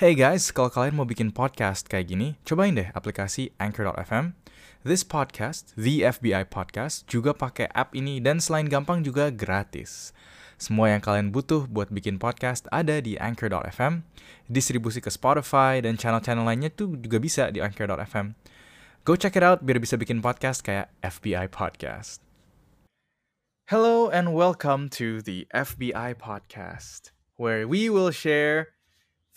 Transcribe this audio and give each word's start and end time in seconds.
Hey 0.00 0.16
guys, 0.16 0.48
kalau 0.48 0.72
kalian 0.72 0.96
mau 0.96 1.04
bikin 1.04 1.28
podcast 1.28 1.84
kayak 1.84 2.08
gini, 2.08 2.40
cobain 2.48 2.72
deh 2.72 2.88
aplikasi 2.96 3.52
Anchor.fm. 3.60 4.32
This 4.80 5.04
podcast, 5.04 5.76
The 5.76 6.08
FBI 6.08 6.48
Podcast, 6.48 7.04
juga 7.04 7.36
pakai 7.36 7.68
app 7.76 7.92
ini 7.92 8.16
dan 8.16 8.40
selain 8.40 8.64
gampang 8.64 9.04
juga 9.04 9.28
gratis. 9.28 10.16
Semua 10.56 10.96
yang 10.96 11.04
kalian 11.04 11.28
butuh 11.28 11.68
buat 11.68 11.92
bikin 11.92 12.16
podcast 12.16 12.64
ada 12.72 12.96
di 13.04 13.20
Anchor.fm. 13.20 14.00
Distribusi 14.48 15.04
ke 15.04 15.12
Spotify 15.12 15.84
dan 15.84 16.00
channel-channel 16.00 16.48
lainnya 16.48 16.72
tuh 16.72 16.96
juga 16.96 17.20
bisa 17.20 17.52
di 17.52 17.60
Anchor.fm. 17.60 18.32
Go 19.04 19.20
check 19.20 19.36
it 19.36 19.44
out 19.44 19.68
biar 19.68 19.84
bisa 19.84 20.00
bikin 20.00 20.24
podcast 20.24 20.64
kayak 20.64 20.88
FBI 21.04 21.52
Podcast. 21.52 22.24
Hello 23.68 24.08
and 24.08 24.32
welcome 24.32 24.88
to 24.96 25.20
the 25.20 25.44
FBI 25.52 26.16
Podcast, 26.16 27.12
where 27.36 27.68
we 27.68 27.92
will 27.92 28.08
share 28.08 28.79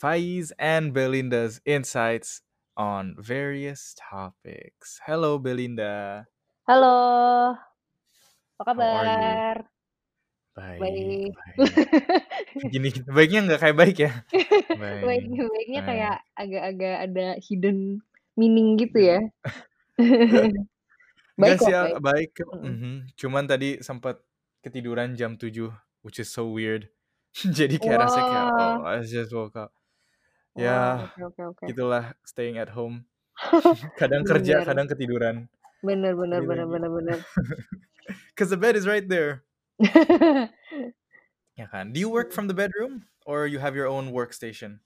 Faiz 0.03 0.52
and 0.59 0.91
Belinda's 0.91 1.63
insights 1.63 2.44
on 2.75 3.16
various 3.16 3.95
topics. 3.95 4.99
Hello, 5.07 5.39
Belinda. 5.39 6.27
Halo, 6.67 7.55
apa 8.59 8.63
kabar? 8.67 9.55
Baik, 10.59 10.80
Baik. 10.84 11.31
baik. 11.31 11.71
Gini, 12.67 12.89
baiknya 13.08 13.39
nggak 13.47 13.61
kayak 13.63 13.77
baik 13.80 13.97
ya? 14.03 14.11
Baik, 14.84 15.02
Baik, 15.08 15.23
baiknya 15.39 15.81
baik. 15.81 15.88
kayak 15.88 16.16
agak-agak 16.35 16.95
ada 17.08 17.27
hidden 17.39 18.03
meaning 18.35 18.75
gitu 18.75 18.99
ya. 18.99 19.20
Enggak 19.95 20.52
Baik 21.39 21.58
kok, 21.63 21.67
sih, 21.72 21.73
baik. 21.73 21.95
baik. 22.03 22.31
Mm-mm. 22.44 22.63
Mhm. 22.75 22.94
Cuman 23.16 23.44
tadi 23.47 23.80
sempat 23.80 24.20
ketiduran 24.59 25.16
jam 25.16 25.39
7, 25.39 25.72
which 26.03 26.20
is 26.20 26.27
so 26.27 26.52
weird. 26.52 26.92
Jadi 27.58 27.80
kayak 27.80 28.03
rasanya 28.03 28.52
kayak, 28.52 28.75
oh, 28.83 28.83
I 28.86 28.99
just 29.08 29.31
woke 29.31 29.55
up. 29.55 29.72
Ya, 30.53 31.09
oke 31.09 31.33
oke 31.33 31.41
oke. 31.57 31.63
gitulah 31.65 32.13
staying 32.23 32.61
at 32.61 32.69
home. 32.69 33.05
Kadang 34.01 34.21
kerja, 34.23 34.61
Bener, 34.61 34.67
kadang 34.69 34.87
ketiduran. 34.87 35.35
bener 35.83 36.15
bener 36.15 36.39
bener 36.45 36.63
Lagi-lagi. 36.63 36.73
bener 36.79 36.89
bener. 36.93 37.17
Cause 38.37 38.49
the 38.49 38.59
bed 38.59 38.77
is 38.77 38.87
right 38.87 39.03
there. 39.03 39.43
Ya 41.53 41.67
kan? 41.69 41.91
Do 41.93 41.99
you 41.99 42.09
work 42.09 42.31
from 42.33 42.47
the 42.49 42.55
bedroom 42.55 43.05
or 43.25 43.45
you 43.45 43.59
have 43.59 43.75
your 43.75 43.85
own 43.89 44.09
workstation? 44.15 44.79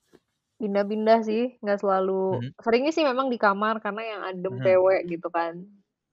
Pindah-pindah 0.58 1.22
sih, 1.22 1.62
nggak 1.62 1.80
selalu. 1.80 2.42
Mhm. 2.42 2.52
Seringnya 2.66 2.92
sih 2.92 3.06
memang 3.06 3.30
di 3.30 3.38
kamar 3.38 3.78
karena 3.80 4.02
yang 4.04 4.22
adem 4.26 4.54
Mhm. 4.58 4.64
PW 4.66 4.86
gitu 5.06 5.28
kan. 5.30 5.64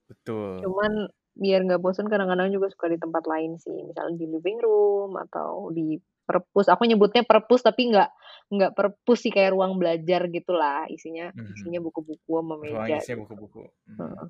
Betul. 0.06 0.60
Cuman 0.62 1.08
biar 1.34 1.64
nggak 1.64 1.80
bosen 1.82 2.06
kadang-kadang 2.06 2.52
juga 2.52 2.68
suka 2.70 2.92
di 2.92 2.98
tempat 3.00 3.24
lain 3.24 3.56
sih, 3.58 3.74
misalnya 3.82 4.20
di 4.20 4.26
living 4.28 4.58
room 4.62 5.16
atau 5.16 5.72
di 5.72 5.96
perpus. 6.26 6.66
Aku 6.72 6.82
nyebutnya 6.88 7.22
perpus 7.24 7.62
tapi 7.64 7.92
nggak 7.92 8.10
nggak 8.52 8.72
perpus 8.76 9.18
sih 9.24 9.32
kayak 9.32 9.52
ruang 9.56 9.76
belajar 9.80 10.28
gitulah, 10.28 10.84
isinya 10.92 11.32
isinya 11.56 11.80
Mhm. 11.80 11.86
buku-buku 11.88 12.32
sama 12.40 12.54
Ruang 12.60 12.88
meja 12.88 12.96
isinya 13.00 13.16
gitu. 13.16 13.22
buku-buku. 13.24 13.62
Heeh. 14.00 14.26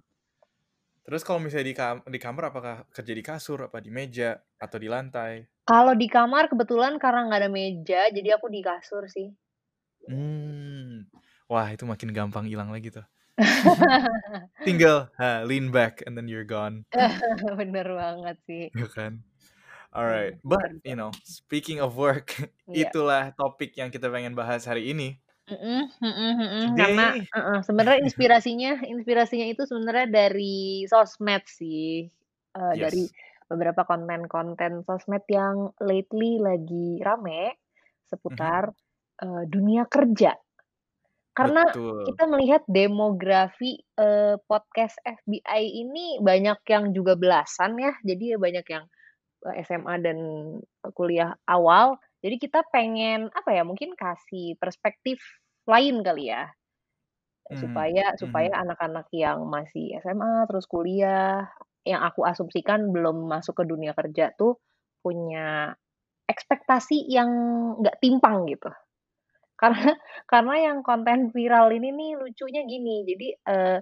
Terus 1.04 1.20
kalau 1.20 1.36
misalnya 1.44 1.66
di 1.68 1.76
kam 1.76 1.96
di 2.08 2.16
kamar 2.16 2.44
apakah 2.48 2.76
kerja 2.88 3.12
di 3.12 3.20
kasur, 3.20 3.68
apa 3.68 3.76
di 3.84 3.92
meja, 3.92 4.40
atau 4.56 4.78
di 4.80 4.88
lantai? 4.88 5.44
Kalau 5.68 5.92
di 5.96 6.08
kamar 6.08 6.48
kebetulan 6.52 6.96
karena 7.00 7.24
nggak 7.28 7.40
ada 7.44 7.50
meja, 7.52 8.00
jadi 8.12 8.36
aku 8.36 8.48
di 8.52 8.60
kasur 8.64 9.04
sih. 9.08 9.32
Mmm. 10.08 11.08
Wah, 11.48 11.68
itu 11.72 11.84
makin 11.84 12.12
gampang 12.12 12.48
hilang 12.48 12.72
lagi 12.72 12.88
tuh. 12.92 13.04
Tinggal, 14.66 15.12
ha, 15.20 15.44
lean 15.44 15.68
back 15.68 16.00
and 16.08 16.16
then 16.16 16.28
you're 16.28 16.46
gone. 16.46 16.84
Bener 17.60 17.88
banget 17.92 18.36
sih. 18.48 18.64
Ya 18.72 18.88
kan? 18.88 19.20
Hmm, 20.02 20.22
Alright, 20.22 20.34
but 20.42 20.58
kerja. 20.60 20.80
you 20.82 20.96
know, 20.96 21.12
speaking 21.22 21.78
of 21.80 21.94
work, 21.96 22.34
Iya. 22.66 22.94
itulah 22.94 23.30
topik 23.38 23.78
yang 23.78 23.94
kita 23.94 24.10
pengen 24.10 24.34
bahas 24.34 24.66
hari 24.66 24.90
ini. 24.90 25.22
Mhm 25.44 25.92
mhm, 26.00 26.72
karena 26.80 27.20
heeh, 27.36 27.58
sebenarnya 27.68 28.00
inspirasinya 28.08 28.80
inspirasinya 28.88 29.44
itu 29.52 29.62
sebenarnya 29.68 30.08
dari 30.08 30.88
sosmed 30.88 31.44
sih, 31.44 32.08
dari 32.80 33.04
Yes. 33.04 33.14
beberapa 33.52 33.84
konten-konten 33.84 34.72
sosmed 34.88 35.20
yang 35.28 35.68
lately 35.84 36.40
lagi 36.40 36.96
rame 37.04 37.60
Mhm. 38.28 38.64
seputar, 38.64 38.72
eee, 39.20 39.42
dunia 39.52 39.84
kerja. 39.84 40.32
Karena 41.34 41.62
Betul. 41.62 42.06
kita 42.06 42.24
melihat 42.30 42.62
demografi, 42.68 43.80
eee, 43.98 44.34
podcast 44.46 44.96
FBI 45.02 45.62
ini 45.82 46.06
banyak 46.22 46.58
yang 46.68 46.84
juga 46.96 47.14
belasan 47.18 47.74
ya, 47.80 47.92
jadi 48.06 48.36
ya 48.36 48.38
banyak 48.38 48.66
yang, 48.70 48.84
SMA 49.52 49.94
dan, 50.00 50.18
eee, 50.62 50.92
kuliah 50.96 51.34
awal. 51.48 51.98
Jadi 52.24 52.36
kita 52.40 52.64
pengen, 52.72 53.28
apa 53.34 53.50
ya, 53.52 53.62
mungkin 53.68 53.92
kasih 53.98 54.56
perspektif 54.62 55.20
lain 55.68 56.00
kali 56.06 56.32
ya. 56.32 56.48
Mhm 57.50 57.60
Supaya 57.60 58.16
supaya 58.18 58.50
mhm. 58.50 58.64
anak-anak 58.64 59.06
yang 59.14 59.44
masih 59.46 59.94
SMA, 60.02 60.48
terus 60.50 60.64
kuliah, 60.66 61.44
yang 61.86 62.00
aku 62.02 62.24
asumsikan 62.26 62.88
belum 62.90 63.28
masuk 63.30 63.62
ke 63.62 63.64
dunia 63.68 63.92
kerja 63.94 64.32
tuh 64.34 64.58
punya 65.04 65.76
ekspektasi 66.30 67.04
yang 67.10 67.30
nggak 67.82 67.98
timpang 68.04 68.46
gitu. 68.50 68.70
Karena 69.62 69.94
karena 70.30 70.54
yang 70.72 70.78
konten 70.86 71.30
viral 71.34 71.72
ini 71.76 71.90
nih 71.94 72.12
lucunya 72.20 72.62
gini, 72.68 73.04
jadi, 73.08 73.28
eee, 73.50 73.78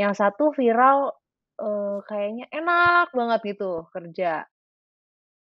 yang 0.00 0.12
satu 0.16 0.52
viral, 0.56 1.12
eee, 1.60 1.96
kayaknya 2.10 2.46
enak 2.54 3.08
banget 3.16 3.40
gitu 3.56 3.88
kerja. 3.94 4.46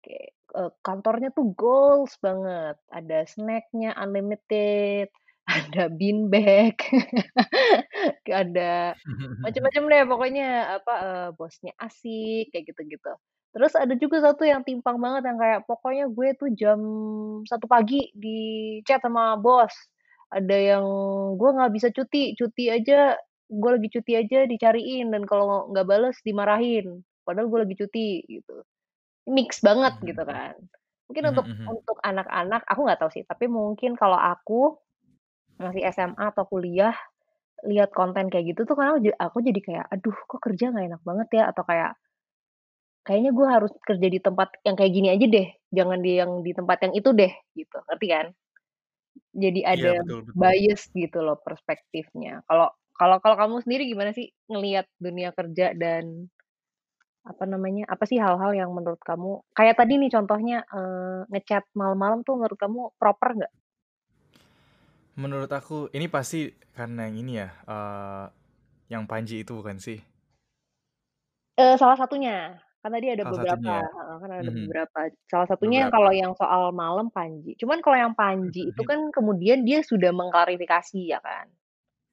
Kayak, 0.04 0.28
eee, 0.58 0.70
kantornya 0.82 1.28
tuh 1.30 1.46
goals 1.54 2.18
banget, 2.18 2.74
ada 2.90 3.22
snack-nya 3.22 3.94
unlimited, 4.02 5.06
ada 5.78 5.86
bean 5.94 6.26
bag, 6.26 6.74
ada 8.42 8.98
macem-macem 9.42 9.82
deh 9.90 10.02
pokoknya, 10.10 10.46
apa, 10.82 10.92
eee, 11.06 11.28
bosnya 11.38 11.72
asik, 11.78 12.50
kayak 12.54 12.64
gitu-gitu. 12.74 13.12
Terus 13.54 13.72
ada 13.78 13.94
juga 14.00 14.18
satu 14.24 14.42
yang 14.48 14.62
timpang 14.66 14.98
banget 14.98 15.22
yang 15.30 15.38
kayak, 15.38 15.60
pokoknya 15.70 16.04
gue 16.10 16.28
tuh 16.40 16.50
jam 16.58 16.80
1 17.46 17.66
pagi 17.70 18.10
di-chat 18.16 19.02
sama 19.06 19.38
bos, 19.38 19.72
ada 20.34 20.56
yang 20.56 20.84
gue 21.38 21.50
nggak 21.54 21.72
bisa 21.76 21.88
cuti, 21.94 22.34
cuti 22.38 22.72
aja 22.74 23.14
gue 23.52 23.70
lagi 23.76 23.88
cuti 23.92 24.12
aja 24.16 24.48
dicariin 24.48 25.12
dan 25.12 25.22
kalau 25.28 25.68
nggak 25.70 25.84
bales 25.86 26.16
dimarahin, 26.26 27.04
padahal 27.28 27.46
gue 27.52 27.60
lagi 27.68 27.76
cuti, 27.84 28.08
gitu. 28.26 28.64
Mix 29.26 29.62
banget 29.62 29.94
Mhm 30.00 30.02
gitu 30.02 30.22
kan. 30.26 30.58
Mungkin 31.06 31.24
Mhm 31.24 31.34
untuk 31.34 31.46
mhm. 31.46 31.68
untuk 31.68 31.96
anak-anak, 32.02 32.66
aku 32.66 32.80
nggak 32.86 32.98
tahu 32.98 33.10
sih, 33.14 33.22
tapi 33.28 33.46
mungkin 33.46 33.94
kalau 33.94 34.18
aku 34.18 34.74
masih 35.60 35.84
SMA 35.94 36.30
atau 36.34 36.44
kuliah, 36.48 36.94
lihat 37.66 37.90
konten 37.96 38.28
kayak 38.32 38.54
gitu 38.56 38.62
tuh 38.68 38.76
karena 38.78 38.98
ja 39.02 39.12
aku 39.20 39.40
jadi 39.44 39.60
kayak, 39.62 39.86
"Aduh 39.94 40.16
kok 40.30 40.40
kerja 40.44 40.70
nggak 40.74 40.86
enak 40.94 41.02
banget 41.06 41.28
ya?" 41.38 41.44
Atau 41.52 41.64
kayak 41.68 41.98
"Kayaknya 43.06 43.30
gue 43.34 43.46
harus 43.50 43.72
kerja 43.82 44.06
di 44.14 44.20
tempat 44.22 44.48
yang 44.62 44.78
kayak 44.78 44.92
gini 44.94 45.08
aja 45.10 45.26
deh, 45.26 45.46
jangan 45.74 45.98
di 46.06 46.10
yang 46.22 46.32
di 46.46 46.54
tempat 46.54 46.78
yang 46.86 46.94
itu 46.94 47.10
deh." 47.10 47.32
Gitu, 47.58 47.76
ngerti 47.90 48.06
kan? 48.14 48.26
Jadi 49.34 49.60
Iya, 49.74 49.86
ada 49.86 49.92
betul 49.98 50.18
betul. 50.28 50.52
bias 50.60 50.92
gitu 50.92 51.18
loh 51.24 51.40
perspektifnya. 51.40 52.44
Kalau 52.48 52.68
kalau 52.94 53.16
kalau 53.24 53.36
kamu 53.40 53.56
sendiri 53.64 53.82
gimana 53.88 54.12
sih 54.14 54.30
ngelihat 54.52 54.86
dunia 55.00 55.32
kerja 55.34 55.72
dan, 55.74 56.28
apa 57.22 57.44
namanya, 57.46 57.86
apa 57.86 58.02
sih 58.10 58.18
hal-hal 58.18 58.50
yang 58.50 58.70
menurut 58.74 58.98
kamu 59.06 59.46
kayak 59.54 59.78
tadi 59.78 59.94
nih 60.02 60.10
contohnya, 60.10 60.56
eee, 60.74 61.18
nge-chat 61.30 61.64
malam-malam 61.78 62.26
tuh 62.26 62.34
menurut 62.38 62.58
kamu 62.58 62.80
proper 62.98 63.30
nggak? 63.38 63.52
Menurut 65.16 65.52
aku, 65.52 65.92
ini 65.92 66.08
pasti 66.08 66.48
karena 66.72 67.04
yang 67.08 67.16
ini 67.20 67.32
ya, 67.36 67.48
eee, 67.68 68.24
yang 68.92 69.04
Panji 69.10 69.44
itu 69.44 69.52
bukan 69.60 69.76
sih? 69.80 70.00
Eee, 71.58 71.76
salah 71.76 71.96
satunya. 72.00 72.56
Kan 72.82 72.90
tadi 72.96 73.06
ada 73.12 73.22
Salah 73.22 73.34
beberapa 73.34 73.36
satunya 73.38 73.72
ya? 73.82 73.86
heeh, 73.94 74.16
kan 74.24 74.30
ada 74.40 74.50
Mhm. 74.50 74.64
beberapa. 74.64 74.98
Salah 75.30 75.46
satunya 75.52 75.84
yang 75.84 75.92
Beberapa. 75.92 75.96
kalau 75.96 76.10
yang 76.16 76.32
soal 76.40 76.72
malam 76.72 77.12
Panji. 77.12 77.52
Cuman 77.60 77.78
kalau 77.84 77.96
yang 78.00 78.14
Panji 78.16 78.72
itu 78.72 78.80
Mhm. 78.80 78.88
kan 78.88 79.12
kemudian 79.12 79.60
dia 79.68 79.84
sudah 79.84 80.10
mengklarifikasi 80.16 80.98
ya 81.12 81.20
kan. 81.20 81.52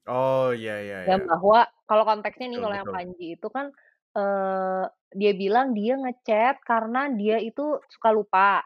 Oh, 0.06 0.52
iya 0.56 0.72
iya 0.84 0.98
Dan 1.08 1.18
iya. 1.18 1.24
bahwa 1.24 1.64
kalau 1.88 2.04
konteksnya 2.04 2.46
nih 2.52 2.60
Betul 2.60 2.64
kalau 2.64 2.76
yang 2.76 2.90
betul. 2.90 2.94
Panji 2.94 3.26
itu 3.36 3.46
kan, 3.48 3.72
eee, 4.16 4.84
dia 5.16 5.32
bilang 5.34 5.74
dia 5.76 5.94
nge-chat 5.98 6.62
karena 6.66 7.10
dia 7.14 7.38
itu 7.42 7.78
suka 7.90 8.10
lupa. 8.14 8.62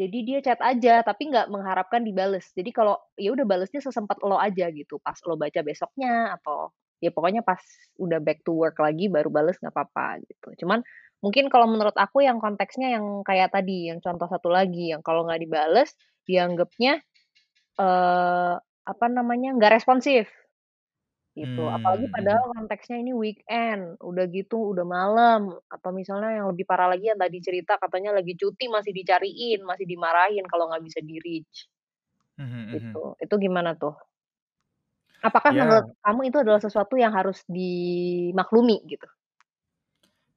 Jadi 0.00 0.18
dia 0.26 0.38
chat 0.42 0.58
aja 0.64 1.04
tapi 1.06 1.28
nggak 1.30 1.48
mengharapkan 1.52 2.02
dibales. 2.02 2.48
Jadi 2.56 2.70
kalau 2.74 2.96
ya 3.20 3.30
udah 3.36 3.44
balesnya 3.46 3.80
sesempet 3.84 4.18
elo 4.24 4.40
aja 4.40 4.68
gitu, 4.72 4.98
pas 5.04 5.16
lo 5.28 5.36
baca 5.38 5.60
besoknya 5.62 6.34
atau 6.40 6.72
ya 7.04 7.10
pokoknya 7.14 7.42
pas 7.46 7.60
udah 8.00 8.18
back 8.22 8.42
to 8.46 8.54
work 8.56 8.78
lagi 8.80 9.06
baru 9.12 9.28
bales 9.30 9.58
nggak 9.60 9.74
apa-apa 9.74 10.22
gitu. 10.26 10.48
Cuman 10.64 10.80
mungkin 11.22 11.48
kalau 11.52 11.68
menurut 11.70 11.94
aku 11.98 12.24
yang 12.24 12.38
konteksnya 12.42 12.96
yang 12.98 13.22
kayak 13.26 13.52
tadi, 13.54 13.92
yang 13.92 14.00
contoh 14.02 14.26
satu 14.30 14.48
lagi, 14.50 14.90
yang 14.94 15.02
kalau 15.04 15.26
nggak 15.28 15.42
dibales 15.44 15.94
dianggapnya, 16.26 17.02
eee, 17.80 18.54
apa 18.86 19.06
namanya, 19.12 19.54
nggak 19.58 19.72
responsif. 19.82 20.26
Gitu, 21.36 21.64
apalagi 21.64 22.12
Mmm, 22.12 22.12
padahal 22.12 22.44
konteksnya 22.52 23.00
ini 23.00 23.16
weekend, 23.16 23.96
udah 24.04 24.24
gitu 24.28 24.76
udah 24.76 24.84
malam, 24.84 25.56
atau 25.72 25.88
misalnya 25.88 26.28
yang 26.36 26.46
lebih 26.52 26.68
parah 26.68 26.92
lagi 26.92 27.08
yang 27.08 27.16
tadi 27.16 27.40
cerita 27.40 27.80
katanya 27.80 28.12
lagi 28.20 28.36
cuti 28.36 28.68
masih 28.68 28.92
dicariin, 28.92 29.64
masih 29.64 29.88
dimarahin 29.88 30.44
kalau 30.44 30.68
nggak 30.68 30.84
bisa 30.84 31.00
di-reach. 31.00 31.64
Mhm 32.38 32.46
mhm. 32.72 33.02
Gitu. 33.02 33.16
Itu 33.20 33.34
gimana 33.44 33.76
tuh? 33.76 33.92
Apakah 35.22 35.54
menurut 35.54 35.86
Ya. 35.86 35.94
kamu 36.02 36.34
itu 36.34 36.38
adalah 36.42 36.58
sesuatu 36.58 36.98
yang 36.98 37.14
harus 37.14 37.46
dimaklumi 37.46 38.82
gitu? 38.90 39.06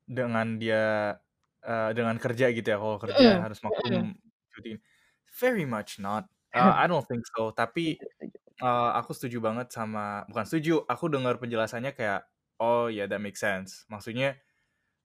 Dengan 0.08 0.62
dia, 0.62 1.18
eee, 1.66 1.90
dengan 1.98 2.14
kerja 2.22 2.46
gitu 2.54 2.68
ya, 2.70 2.78
kalau 2.78 3.02
kerja 3.02 3.26
Mhm 3.26 3.46
harus 3.50 3.58
mhm. 3.86 4.06
maklum 4.06 4.14
cuti. 4.54 4.78
Very 5.42 5.66
much 5.66 5.98
not, 5.98 6.30
eee, 6.54 6.74
I 6.82 6.86
don't 6.86 7.02
think 7.10 7.26
so. 7.34 7.50
Tapi, 7.50 8.06
Eee, 8.62 8.90
aku 8.96 9.12
setuju 9.12 9.44
banget 9.44 9.68
sama 9.75 10.24
bukan 10.31 10.48
setuju, 10.48 10.88
aku 10.88 11.12
dengar 11.12 11.36
penjelasannya 11.44 11.92
kayak, 11.92 12.24
"Oh 12.56 12.88
ya, 12.88 13.04
that 13.04 13.19
make 13.19 13.36
sense." 13.36 13.84
Maksudnya, 13.92 14.40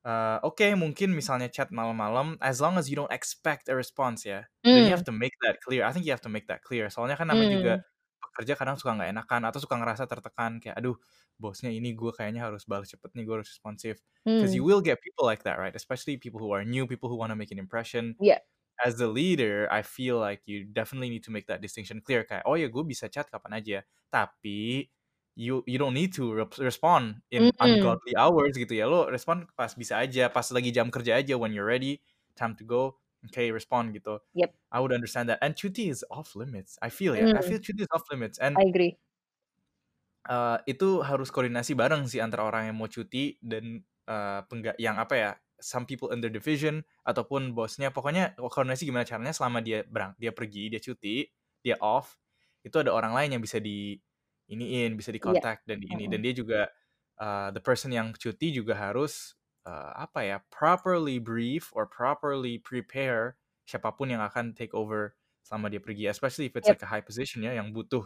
eee, 0.06 0.38
oke 0.46 0.64
mungkin 0.78 1.14
misalnya 1.14 1.52
chat 1.52 1.70
malam-malam, 1.74 2.38
as 2.42 2.58
long 2.62 2.78
as 2.80 2.88
you 2.90 2.96
don't 2.98 3.12
expect 3.14 3.68
a 3.68 3.76
response 3.76 4.24
ya, 4.26 4.46
then 4.72 4.86
you 4.86 4.90
Mmm. 4.90 4.96
have 4.96 5.04
to 5.06 5.14
make 5.14 5.34
that 5.44 5.58
clear. 5.62 5.82
I 5.84 5.92
think 5.94 6.06
you 6.08 6.14
have 6.14 6.24
to 6.26 6.32
make 6.32 6.46
that 6.50 6.62
clear. 6.66 6.88
Soalnya 6.90 7.14
kan 7.20 7.28
namanya 7.30 7.50
juga 7.54 7.72
Mmm. 7.72 7.82
pekerja 8.20 8.54
kadang 8.58 8.76
suka 8.80 8.94
nggak 8.98 9.10
enakan 9.14 9.42
atau 9.50 9.60
suka 9.62 9.76
ngerasa 9.78 10.04
tertekan 10.10 10.58
kayak, 10.62 10.78
"Aduh, 10.80 10.96
bosnya 11.38 11.70
ini 11.74 11.94
gue 11.94 12.10
kayaknya 12.16 12.46
harus 12.50 12.64
balas 12.66 12.90
cepet 12.92 13.10
nih, 13.14 13.24
gue 13.28 13.34
harus 13.42 13.50
responsif." 13.52 14.02
'Cause 14.40 14.54
you 14.56 14.62
Mmm. 14.62 14.68
will 14.68 14.82
get 14.84 14.98
people 15.04 15.24
like 15.28 15.42
that, 15.46 15.58
right? 15.62 15.74
Especially 15.76 16.16
people 16.18 16.40
who 16.42 16.50
are 16.54 16.64
new, 16.66 16.84
people 16.90 17.08
who 17.12 17.16
wanna 17.20 17.34
make 17.38 17.52
an 17.54 17.60
impression. 17.62 18.18
Iya. 18.18 18.40
As 18.84 18.96
the 18.96 19.08
leader, 19.08 19.68
I 19.70 19.82
feel 19.84 20.16
like 20.18 20.42
you 20.48 20.64
definitely 20.64 21.10
need 21.10 21.24
to 21.28 21.32
make 21.32 21.46
that 21.52 21.60
distinction 21.60 22.00
clear 22.00 22.24
kayak, 22.24 22.48
"Oh 22.48 22.56
ya, 22.56 22.68
gue 22.72 22.80
bisa 22.86 23.12
chat 23.12 23.28
kapan 23.28 23.60
aja, 23.60 23.78
tapi 24.08 24.88
you 25.36 25.60
you 25.68 25.76
don't 25.76 25.92
need 25.92 26.16
to 26.16 26.32
respond 26.56 27.20
in 27.28 27.52
Mmm. 27.58 28.00
ungodly 28.00 28.16
hours," 28.16 28.56
gitu 28.56 28.72
ya. 28.72 28.88
Lo 28.88 29.04
respon 29.12 29.44
pas 29.52 29.72
bisa 29.76 30.00
aja, 30.00 30.32
pas 30.32 30.48
lagi 30.48 30.72
jam 30.72 30.88
kerja 30.88 31.20
aja, 31.20 31.36
when 31.36 31.52
you're 31.52 31.68
ready, 31.68 32.00
time 32.40 32.56
to 32.56 32.64
go, 32.64 32.96
oke 33.26 33.42
respond 33.52 33.92
gitu. 33.92 34.16
Yap. 34.34 34.54
I 34.72 34.80
would 34.80 34.94
understand 34.96 35.28
that. 35.28 35.42
And 35.44 35.52
cuti 35.58 35.90
is 35.92 36.00
off 36.08 36.32
limits, 36.38 36.78
I 36.80 36.88
feel 36.88 37.12
ya, 37.18 37.28
I 37.36 37.42
Mmm. 37.42 37.50
feel 37.50 37.60
cuti 37.60 37.84
is 37.84 37.90
off 37.92 38.06
limits 38.08 38.40
and 38.40 38.58
I 38.58 38.62
agree. 38.68 38.98
eee, 40.28 40.56
itu 40.76 41.00
harus 41.00 41.32
koordinasi 41.32 41.72
bareng 41.72 42.04
sih 42.10 42.20
antara 42.20 42.44
orang 42.44 42.68
yang 42.72 42.76
mau 42.76 42.88
cuti 42.90 43.40
dan, 43.40 43.80
pengga 44.50 44.74
yang 44.82 44.98
apa 44.98 45.14
ya, 45.14 45.30
some 45.64 45.84
people 45.88 46.10
in 46.12 46.20
the 46.24 46.30
division 46.32 46.82
ataupun 47.08 47.52
bosnya. 47.56 47.88
Pokoknya 47.94 48.34
koordinasi 48.38 48.88
gimana 48.88 49.04
caranya 49.08 49.32
selama 49.36 49.60
dia 49.64 49.84
berang 49.88 50.12
dia 50.20 50.32
pergi, 50.34 50.68
dia 50.72 50.80
cuti, 50.82 51.28
dia 51.64 51.76
off, 51.80 52.16
itu 52.66 52.76
ada 52.80 52.90
orang 52.94 53.12
lain 53.16 53.38
yang 53.38 53.42
bisa 53.44 53.58
diiniin, 53.62 54.96
bisa 54.98 55.10
Iya. 55.22 55.40
di-contact 55.40 55.64
dan 55.68 55.78
di 55.82 55.92
ini, 55.94 56.06
dan 56.10 56.20
dia 56.24 56.32
juga, 56.36 56.68
eee, 57.20 57.48
the 57.56 57.62
person 57.62 57.92
yang 57.94 58.12
cuti 58.16 58.52
juga 58.54 58.74
harus, 58.78 59.36
eee, 59.68 59.90
apa 59.96 60.20
ya, 60.26 60.36
properly 60.52 61.18
brief 61.22 61.70
or 61.76 61.84
properly 61.88 62.58
prepare 62.60 63.36
siapa 63.68 63.92
pun 63.94 64.10
yang 64.12 64.20
akan 64.24 64.52
take 64.56 64.72
over 64.76 65.14
selama 65.46 65.70
dia 65.72 65.80
pergi. 65.82 66.08
Especially 66.10 66.46
if 66.50 66.54
it's 66.58 66.66
Yap. 66.66 66.74
like 66.74 66.82
a 66.84 66.88
high 66.90 67.02
position 67.04 67.44
ya, 67.46 67.54
yang 67.56 67.70
butuh, 67.76 68.04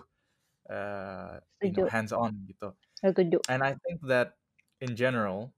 eee, 0.70 1.40
you 1.64 1.72
know, 1.74 1.84
hands 1.88 2.12
on 2.14 2.34
gitu. 2.50 2.74
Setuju. 3.02 3.44
And 3.50 3.62
I 3.64 3.76
think 3.86 4.02
that 4.08 4.38
in 4.80 4.96
general, 4.96 5.54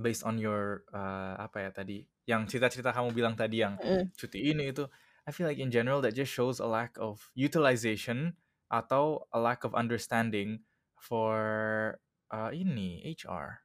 based 0.00 0.22
on 0.24 0.38
your, 0.40 0.86
eee, 0.94 1.34
apa 1.42 1.58
ya 1.68 1.70
tadi, 1.74 2.06
yang 2.30 2.46
cerita-cerita 2.48 2.94
kamu 2.94 3.10
bilang 3.16 3.34
tadi 3.38 3.62
yang 3.66 3.82
Mhm. 3.84 4.10
cuti 4.18 4.50
ini 4.54 4.70
itu, 4.74 4.86
I 5.28 5.32
feel 5.34 5.46
like 5.50 5.60
in 5.60 5.70
general 5.74 6.00
that 6.06 6.14
just 6.16 6.32
shows 6.32 6.58
a 6.62 6.68
lack 6.70 6.96
of 7.02 7.28
utilization 7.36 8.38
atau 8.72 9.26
a 9.34 9.38
lack 9.42 9.64
of 9.66 9.74
understanding 9.76 10.64
for, 10.98 11.36
eee, 12.32 12.64
ini, 12.64 13.02
HR, 13.18 13.62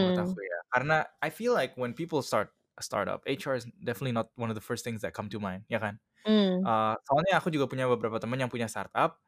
menurut 0.00 0.16
Mmm. 0.16 0.34
aku 0.34 0.38
ya. 0.44 0.58
Karena 0.74 0.96
I 1.24 1.30
feel 1.32 1.52
like 1.56 1.76
when 1.80 1.92
people 1.96 2.22
start 2.24 2.52
a 2.78 2.84
startup, 2.84 3.22
HR 3.28 3.56
is 3.58 3.66
definitely 3.84 4.14
not 4.16 4.32
one 4.38 4.50
of 4.52 4.56
the 4.58 4.64
first 4.64 4.84
things 4.86 5.02
that 5.06 5.14
come 5.16 5.28
to 5.32 5.40
mind, 5.42 5.64
ya 5.72 5.78
kan? 5.82 5.98
Mmm. 6.26 6.68
Eee, 6.68 6.94
soalnya 7.08 7.38
aku 7.42 7.50
juga 7.54 7.66
punya 7.70 7.86
beberapa 7.90 8.18
temen 8.22 8.38
yang 8.40 8.50
punya 8.52 8.68
startup, 8.70 9.20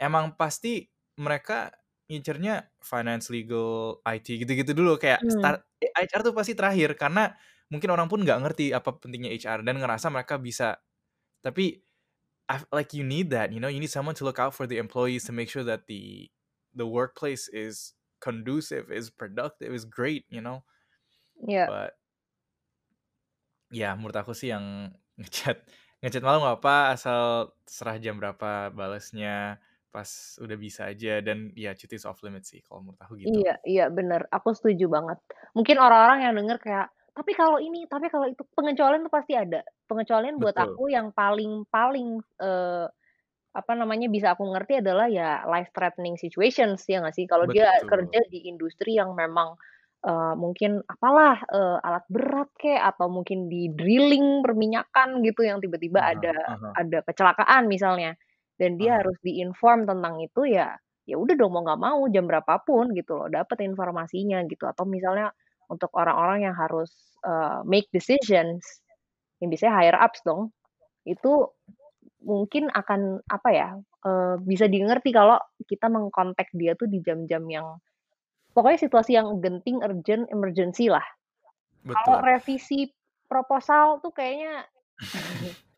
emang 0.00 0.34
pasti 0.38 0.90
mereka 1.20 1.72
ngincernya 2.10 2.68
finance, 2.82 3.30
legal, 3.32 4.02
IT, 4.04 4.34
gitu-gitu 4.42 4.72
dulu 4.76 4.98
kayak 5.00 5.22
Mmm. 5.22 5.30
start 5.30 5.62
e 5.80 5.88
HR 5.94 6.22
tuh 6.26 6.34
pasti 6.36 6.52
terakhir 6.58 6.98
karena 6.98 7.32
mungkin 7.72 7.88
orang 7.94 8.10
pun 8.10 8.20
nggak 8.26 8.38
ngerti 8.44 8.74
apa 8.74 8.98
pentingnya 8.98 9.30
HR 9.32 9.62
dan 9.66 9.78
ngerasa 9.80 10.10
mereka 10.12 10.36
bisa. 10.42 10.82
Tapi 11.44 11.80
I've 12.50 12.66
like 12.74 12.92
you 12.94 13.04
need 13.06 13.30
that, 13.32 13.52
you 13.54 13.60
know, 13.62 13.70
you 13.70 13.80
need 13.80 13.92
someone 13.94 14.14
to 14.18 14.24
look 14.26 14.38
out 14.42 14.54
for 14.54 14.66
the 14.66 14.78
employees 14.82 15.24
to 15.30 15.32
make 15.34 15.48
sure 15.50 15.64
that 15.64 15.86
the 15.88 16.28
the 16.74 16.86
workplace 16.86 17.46
is 17.50 17.94
conducive, 18.20 18.90
is 18.92 19.10
productive, 19.10 19.72
is 19.74 19.86
great, 19.86 20.26
you 20.30 20.42
know? 20.42 20.64
Iya. 21.48 21.66
But 21.66 21.94
ya 23.70 23.94
menurut 23.98 24.16
aku 24.18 24.32
sih 24.36 24.50
yang 24.54 24.94
nge-chat 25.20 25.66
nge-chat 26.00 26.24
malam 26.24 26.40
nggak 26.42 26.56
apa-apa, 26.64 26.76
asal 26.96 27.20
terserah 27.68 27.96
jam 28.00 28.16
berapa 28.20 28.72
balesnya, 28.72 29.60
pas 29.94 30.10
udah 30.42 30.56
bisa 30.58 30.82
aja 30.90 31.20
dan 31.26 31.50
ya 31.58 31.74
cuti 31.78 31.94
is 31.98 32.06
off 32.08 32.22
limits 32.26 32.50
sih 32.54 32.60
kalau 32.66 32.80
menurut 32.86 33.00
aku 33.02 33.14
gitu. 33.20 33.28
Iya 33.28 33.60
iya 33.68 33.84
bener, 33.92 34.24
aku 34.32 34.56
setuju 34.56 34.88
banget. 34.88 35.18
Mungkin 35.52 35.76
orang-orang 35.76 36.18
yang 36.24 36.34
denger 36.40 36.56
kayak, 36.64 36.86
"Tapi 37.12 37.32
kalau 37.36 37.60
ini, 37.60 37.84
tapi 37.84 38.08
kalau 38.08 38.24
itu," 38.32 38.40
pengecualian 38.56 39.04
tuh 39.04 39.12
pasti 39.12 39.36
ada. 39.36 39.60
Pengecualian 39.84 40.40
buat 40.40 40.56
Betul. 40.56 40.80
aku 40.80 40.88
yang 40.88 41.12
paling 41.12 41.68
paling, 41.68 42.16
eee, 42.40 42.86
apa 43.56 43.72
namanya, 43.78 44.08
bisa 44.12 44.34
aku 44.34 44.44
ngerti 44.52 44.80
adalah 44.84 45.06
ya 45.10 45.44
life 45.48 45.70
threatening 45.76 46.16
situations, 46.20 46.84
ya 46.88 47.02
nggak 47.04 47.16
sih? 47.18 47.26
Kalau 47.30 47.46
dia 47.50 47.68
kerja 47.88 48.20
di 48.32 48.48
industri 48.50 48.96
yang 49.00 49.12
memang, 49.18 49.56
eee, 50.06 50.34
mungkin 50.40 50.80
apalah, 50.88 51.40
eee, 51.50 51.76
alat 51.86 52.04
berat 52.12 52.50
kek, 52.60 52.80
atau 52.80 53.08
mungkin 53.12 53.48
di 53.52 53.68
drilling 53.74 54.42
perminyakan 54.46 55.22
gitu 55.26 55.44
yang 55.46 55.60
tiba-tiba 55.64 55.98
Ah 55.98 56.06
hah 56.12 56.20
ada 56.20 56.34
ah 56.46 56.56
hah. 56.62 56.80
ada 56.80 56.98
kecelakaan 57.06 57.66
misalnya, 57.70 58.16
dan 58.60 58.76
dia 58.76 58.92
hah. 58.92 59.00
harus 59.00 59.16
di-inform 59.24 59.88
tentang 59.88 60.20
itu 60.20 60.44
ya, 60.44 60.76
ya 61.08 61.16
udah 61.16 61.34
dong 61.40 61.56
mau 61.56 61.64
nggak 61.64 61.80
mau 61.80 62.00
jam 62.12 62.28
berapa 62.28 62.60
pun 62.68 62.92
gitu 62.92 63.16
loh 63.16 63.28
dapet 63.32 63.64
informasinya 63.64 64.44
gitu. 64.44 64.68
Atau 64.68 64.84
misalnya 64.84 65.32
untuk 65.72 65.88
orang-orang 65.96 66.44
yang 66.44 66.56
harus, 66.56 66.92
eee, 67.24 67.64
make 67.64 67.88
decisions, 67.96 68.60
yang 69.40 69.48
biasanya 69.48 69.74
higher 69.74 69.96
ups 69.96 70.20
dong, 70.28 70.52
itu 71.08 71.48
mungkin 72.20 72.68
akan 72.76 73.24
apa 73.32 73.48
ya, 73.48 73.68
eee, 74.04 74.34
bisa 74.44 74.68
dimengerti 74.68 75.10
kalau 75.16 75.40
kita 75.64 75.88
meng-contact 75.88 76.52
dia 76.52 76.76
tuh 76.76 76.88
di 76.92 77.00
jam-jam 77.00 77.44
yang 77.48 77.66
pokoknya 78.52 78.78
situasi 78.84 79.16
yang 79.16 79.40
genting, 79.40 79.80
urgent, 79.80 80.28
emergency 80.28 80.92
lah. 80.92 81.04
Kalau 81.88 82.20
revisi 82.20 82.92
proposal 83.24 84.04
tuh 84.04 84.12
kayaknya 84.12 84.68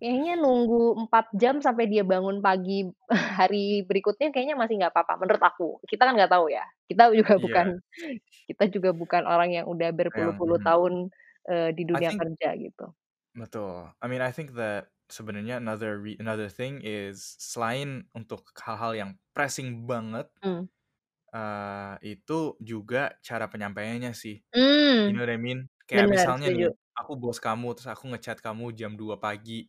kayaknya 0.00 0.34
nunggu 0.40 0.94
4 1.06 1.26
jam 1.36 1.58
sampai 1.62 1.86
dia 1.90 2.02
bangun 2.06 2.38
pagi 2.44 2.86
hari 3.38 3.82
berikutnya 3.88 4.30
kayaknya 4.34 4.56
masih 4.58 4.78
nggak 4.80 4.92
apa-apa 4.94 5.14
menurut 5.22 5.42
aku. 5.44 5.68
Kita 5.90 6.06
kan 6.08 6.14
nggak 6.18 6.32
tahu 6.34 6.46
ya, 6.54 6.64
kita 6.90 7.10
juga 7.14 7.34
Iya. 7.36 7.58
bukan 7.58 7.80
kita 8.50 8.64
juga 8.72 8.90
bukan 8.96 9.24
orang 9.28 9.50
yang 9.56 9.66
udah 9.70 9.90
Yang 10.14 10.34
berpuluh-puluh 10.34 10.58
mhm. 10.58 10.68
tahun, 10.68 11.10
eee, 11.50 11.70
di 11.76 11.84
dunia 11.88 12.10
think 12.10 12.18
kerja 12.18 12.54
gitu. 12.58 12.94
Betul. 13.36 13.92
I 14.02 14.06
mean 14.08 14.22
I 14.24 14.32
think 14.32 14.56
that 14.56 14.90
sebenarnya 15.08 15.60
another 15.60 15.96
re 16.00 16.16
another 16.20 16.48
thing 16.48 16.80
is 16.84 17.36
selain 17.40 18.08
untuk 18.16 18.48
hal-hal 18.60 18.92
yang 18.96 19.10
pressing 19.36 19.84
banget, 19.88 20.28
Mmm. 20.42 20.68
eee, 21.34 21.94
itu 22.16 22.56
juga 22.62 23.16
cara 23.24 23.46
penyampaiannya 23.52 24.12
sih. 24.16 24.40
You 25.06 25.12
Mmm. 25.12 25.18
know 25.18 25.24
what 25.26 25.32
I 25.34 25.38
mean? 25.40 25.68
Kayak 25.88 26.08
Bener, 26.08 26.14
misalnya 26.14 26.48
nih, 26.52 26.66
setuju. 26.66 26.76
aku 26.98 27.14
bos 27.20 27.38
kamu, 27.42 27.68
terus 27.76 27.88
aku 27.90 28.04
nge-chat 28.12 28.38
kamu 28.44 28.72
jam 28.76 28.94
2 28.98 29.16
pagi, 29.20 29.68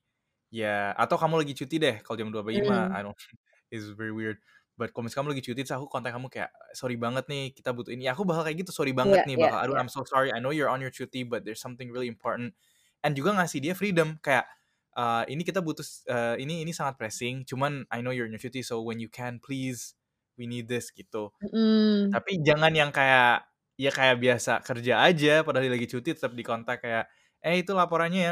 ya 0.53 0.93
atau 0.97 1.15
kamu 1.21 1.41
lagi 1.45 1.53
cuti 1.57 1.77
deh, 1.81 1.95
kalau 2.05 2.17
jam 2.19 2.29
2 2.33 2.43
pagi 2.45 2.61
mah 2.65 2.87
Mmm. 2.87 2.97
I 2.97 3.05
don't 3.05 3.15
it's 3.73 3.87
very 3.93 4.11
weird. 4.13 4.41
But 4.79 4.95
kalau 4.95 5.05
misalnya 5.11 5.27
kamu 5.27 5.29
lagi 5.37 5.43
cuti, 5.51 5.61
terus 5.67 5.75
aku 5.75 5.87
kontak 5.91 6.15
kamu 6.15 6.27
kayak, 6.31 6.49
"Sorry 6.77 6.95
banget 6.95 7.27
nih, 7.27 7.51
kita 7.55 7.75
butuh 7.75 7.91
ini." 7.95 8.07
Ya 8.07 8.15
aku 8.15 8.23
bakal 8.27 8.47
kayak 8.47 8.63
gitu, 8.65 8.71
"Sorry 8.75 8.95
Iya 9.05 9.19
banget 9.19 9.27
nih," 9.27 9.35
iya 9.37 9.49
bakal, 9.49 9.59
"Aduh 9.67 9.75
iya. 9.75 9.79
I'm 9.79 9.91
so 9.91 10.01
sorry, 10.07 10.31
I 10.31 10.39
know 10.39 10.55
you're 10.55 10.71
on 10.71 10.79
your 10.83 10.91
cuti, 10.93 11.27
but 11.27 11.43
there's 11.43 11.59
something 11.61 11.91
really 11.91 12.07
important." 12.09 12.55
And 13.03 13.11
juga 13.19 13.35
ngasih 13.35 13.59
dia 13.63 13.73
freedom 13.75 14.17
kayak, 14.23 14.47
eee, 14.95 15.23
"Ini 15.35 15.41
kita 15.47 15.59
butuh 15.65 15.83
eee, 16.07 16.43
ini 16.47 16.63
ini 16.63 16.71
sangat 16.75 16.95
pressing, 16.99 17.43
cuman 17.47 17.83
I 17.91 17.99
know 18.03 18.11
you're 18.15 18.27
on 18.29 18.33
your 18.35 18.41
cuti, 18.43 18.63
so 18.63 18.79
when 18.83 18.99
you 19.03 19.11
can 19.11 19.37
please, 19.43 19.93
we 20.39 20.47
need 20.47 20.71
this." 20.71 20.89
Gitu. 20.95 21.31
Mhm. 21.41 22.15
Tapi 22.15 22.41
jangan 22.45 22.73
yang 22.73 22.89
kayak, 22.95 23.45
ya 23.79 23.91
kayak 23.93 24.17
biasa 24.21 24.61
kerja 24.65 25.03
aja 25.05 25.41
padahal 25.45 25.69
lagi 25.71 25.87
cuti 25.89 26.13
tetap 26.17 26.33
di-kontak 26.37 26.81
kayak, 26.83 27.05
"Eh 27.43 27.63
itu 27.63 27.71
laporannya 27.71 28.19
ya," 28.27 28.31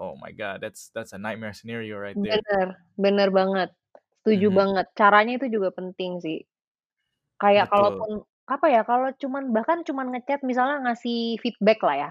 oh 0.00 0.16
my 0.16 0.32
god, 0.32 0.64
that's 0.64 0.88
that's 0.96 1.12
a 1.12 1.20
nightmare 1.20 1.52
scenario 1.52 1.98
right 2.00 2.16
there. 2.24 2.40
Bener, 2.48 2.66
bener 2.98 3.28
banget. 3.30 3.70
Setuju 4.22 4.48
Mhm. 4.48 4.60
banget. 4.60 4.86
Caranya 4.98 5.32
itu 5.38 5.46
juga 5.60 5.70
penting 5.74 6.18
sih. 6.22 6.38
Kayak 7.40 7.68
Betul. 7.68 7.70
kalaupun 7.72 8.22
apa 8.50 8.66
ya, 8.70 8.82
kalau 8.86 9.10
cuman 9.16 9.50
bahkan 9.56 9.80
cuman 9.88 10.12
nge-chat 10.14 10.42
misalnya 10.46 10.82
ngasih 10.90 11.38
feedback 11.42 11.80
lah 11.86 11.96
ya, 11.98 12.10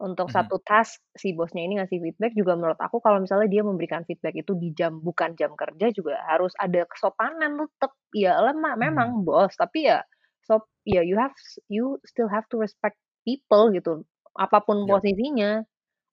untuk 0.00 0.28
Mhm. 0.28 0.34
1 0.34 0.60
task 0.66 1.00
si 1.18 1.32
bosnya 1.36 1.62
ini 1.66 1.78
ngasih 1.82 1.98
feedback 2.02 2.32
juga 2.38 2.54
menurut 2.58 2.78
aku 2.80 2.98
kalau 3.04 3.20
misalnya 3.22 3.48
dia 3.52 3.62
memberikan 3.66 4.02
feedback 4.08 4.34
itu 4.38 4.52
di 4.58 4.72
jam 4.76 5.00
bukan 5.02 5.34
jam 5.38 5.52
kerja 5.58 5.90
juga 5.94 6.18
harus 6.30 6.52
ada 6.60 6.84
kesopanan 6.88 7.58
tetep. 7.60 7.92
Ya 8.16 8.38
lema 8.42 8.74
Mhm. 8.80 9.14
memang 9.14 9.24
bos, 9.26 9.54
tapi 9.58 9.88
ya 9.90 10.02
sop 10.46 10.66
ya 10.88 11.02
you 11.04 11.16
have 11.20 11.34
you 11.72 11.98
still 12.08 12.28
have 12.30 12.46
to 12.52 12.58
respect 12.60 12.96
people 13.28 13.70
gitu, 13.74 14.04
apa 14.38 14.58
pun 14.66 14.84
Yap. 14.84 14.90
posisinya. 14.90 15.62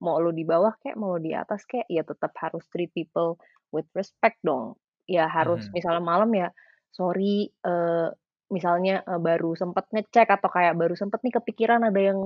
Mau 0.04 0.18
lu 0.22 0.30
di 0.34 0.42
bawah 0.46 0.74
kek, 0.82 0.94
mau 0.98 1.14
lu 1.16 1.20
di 1.22 1.32
atas 1.36 1.62
kek, 1.68 1.86
ya 1.90 2.02
tetep 2.06 2.32
harus 2.42 2.64
treat 2.72 2.90
people 2.94 3.38
with 3.74 3.86
respect 3.98 4.38
dong. 4.46 4.74
Ya 5.10 5.26
harus 5.30 5.62
Mhm. 5.62 5.76
misalnya 5.76 6.02
malam 6.04 6.30
ya, 6.34 6.50
"Sorry, 6.94 7.50
eee, 7.66 8.08
misalnya, 8.52 9.02
eee, 9.08 9.20
baru 9.22 9.54
sempet 9.58 9.86
ngecek 9.94 10.28
atau 10.38 10.48
kayak 10.52 10.74
baru 10.80 10.94
sempet 10.98 11.20
nih 11.26 11.34
kepikiran 11.40 11.82
ada 11.88 12.00
yang 12.02 12.20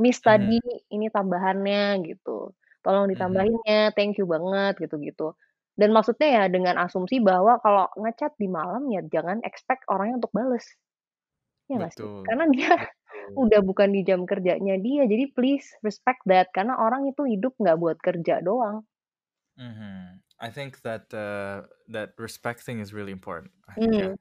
miss 0.00 0.20
Mhm. 0.26 0.58
tadi, 0.58 0.60
ini 0.94 1.06
tambahannya," 1.12 2.00
gitu. 2.08 2.52
"Tolong 2.84 3.06
Mhm. 3.14 3.48
ditambahin 3.48 3.58
ya, 3.68 3.90
thank 3.96 4.16
you 4.20 4.26
banget," 4.28 4.78
gitu-gitu. 4.84 5.34
Dan 5.78 5.92
maksudnya 5.96 6.28
ya 6.28 6.44
dengan 6.52 6.76
asumsi 6.82 7.20
bahwa 7.22 7.60
kalau 7.64 7.86
nge-chat 8.00 8.34
di 8.40 8.48
malam 8.50 8.88
ya 8.92 9.00
jangan 9.08 9.38
expect 9.46 9.84
orangnya 9.92 10.18
untuk 10.24 10.32
bales. 10.36 10.66
Ya 11.70 11.78
nggak 11.82 11.94
sih? 11.96 12.08
Betul, 12.08 12.24
Karena 12.26 12.44
dia. 12.52 12.92
Udah 13.38 13.60
bukan 13.64 13.90
di 13.94 14.02
jam 14.06 14.24
kerjanya 14.28 14.76
dia, 14.80 15.04
jadi 15.08 15.30
please 15.36 15.66
respect 15.86 16.22
that, 16.28 16.48
karena 16.56 16.76
orang 16.80 17.08
itu 17.10 17.24
hidup 17.28 17.54
nggak 17.60 17.78
buat 17.80 17.98
kerja 18.02 18.40
doang. 18.44 18.84
Mhm. 19.56 20.20
I 20.40 20.50
think 20.50 20.82
that, 20.82 21.12
uh, 21.14 21.66
that 21.88 22.14
respect 22.18 22.60
thing 22.62 22.78
is 22.80 22.92
really 22.94 23.10
important. 23.12 23.52
I 23.68 23.74
think 23.74 23.98
ya, 23.98 24.06
Mmm. 24.06 24.18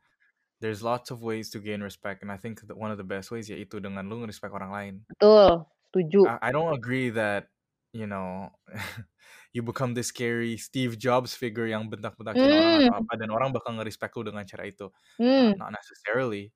there's 0.61 0.83
lots 0.83 1.11
of 1.11 1.23
ways 1.23 1.49
to 1.51 1.59
gain 1.59 1.81
respect 1.83 2.23
and 2.23 2.31
I 2.31 2.37
think 2.37 2.61
that 2.67 2.77
one 2.77 2.91
of 2.91 2.97
the 2.99 3.05
best 3.07 3.31
ways 3.31 3.49
yaitu 3.49 3.79
dengan 3.83 4.07
lu 4.09 4.21
nge-respect 4.23 4.53
orang 4.53 4.71
lain. 4.73 4.95
Betul, 5.09 5.63
setuju. 5.87 6.23
I 6.25 6.49
I 6.49 6.51
don't 6.51 6.73
agree 6.73 7.09
that, 7.11 7.49
you 7.93 8.07
know, 8.07 8.51
you 9.53 9.63
become 9.63 9.93
this 9.93 10.09
scary 10.09 10.57
Steve 10.57 10.97
Jobs 10.97 11.35
figure 11.35 11.67
yang 11.67 11.89
bentak-bentakin 11.91 12.51
orang 12.53 12.73
atau 12.83 12.91
Mmm. 12.91 13.07
apa 13.07 13.13
dan 13.19 13.29
orang 13.33 13.51
bakal 13.55 13.75
nge-respect 13.77 14.13
lu 14.17 14.23
dengan 14.29 14.45
cara 14.47 14.65
itu. 14.69 14.89
Mmm. 15.19 15.57
not 15.57 15.71
necessarily. 15.73 16.53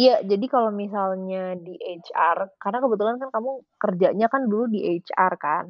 Iya, 0.00 0.12
jadi 0.30 0.46
kalau 0.54 0.70
misalnya 0.82 1.38
di 1.66 1.74
HR, 1.80 2.38
karena 2.62 2.78
kebetulan 2.84 3.16
kan 3.22 3.30
kamu 3.36 3.50
kerjanya 3.82 4.26
kan 4.32 4.42
dulu 4.50 4.64
di 4.74 4.80
HR 5.02 5.32
kan? 5.44 5.66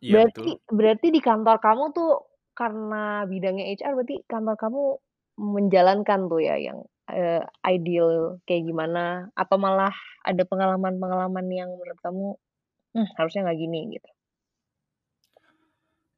Iya, 0.00 0.18
Berarti 0.18 0.50
betul. 0.58 0.58
berarti 0.78 1.06
di 1.16 1.20
kantor 1.20 1.56
kamu 1.60 1.84
tuh 1.96 2.10
karena 2.56 3.22
bidangnya 3.28 3.64
HR 3.76 3.92
berarti 3.98 4.16
kantor 4.32 4.56
kamu 4.58 4.82
menjalankan 5.38 6.20
tuh 6.32 6.40
ya 6.42 6.56
yang, 6.58 6.78
eee, 7.12 7.42
ideal 7.76 8.40
kayak 8.48 8.64
gimana? 8.68 9.30
Atau 9.38 9.56
malah 9.60 9.94
ada 10.26 10.42
pengalaman-pengalaman 10.50 11.46
yang 11.52 11.70
menurut 11.78 11.98
kamu, 12.02 12.26
"Mmm, 12.96 13.08
harusnya 13.18 13.40
nggak 13.48 13.60
gini," 13.62 13.80
gitu? 13.98 14.10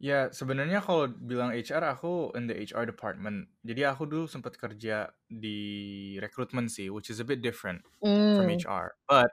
Ya, 0.00 0.32
sebenarnya 0.32 0.80
kalau 0.80 1.12
bilang 1.12 1.52
HR 1.52 1.84
aku 1.84 2.32
in 2.32 2.48
the 2.48 2.56
HR 2.56 2.88
department. 2.88 3.52
Jadi 3.68 3.84
aku 3.84 4.08
dulu 4.08 4.24
sempet 4.24 4.56
kerja 4.56 5.12
di 5.28 6.16
recruitment 6.24 6.72
sih, 6.72 6.88
which 6.88 7.12
is 7.12 7.20
a 7.20 7.26
bit 7.28 7.44
different 7.44 7.84
from 8.32 8.48
Mmm. 8.48 8.64
HR. 8.64 8.96
But 9.04 9.28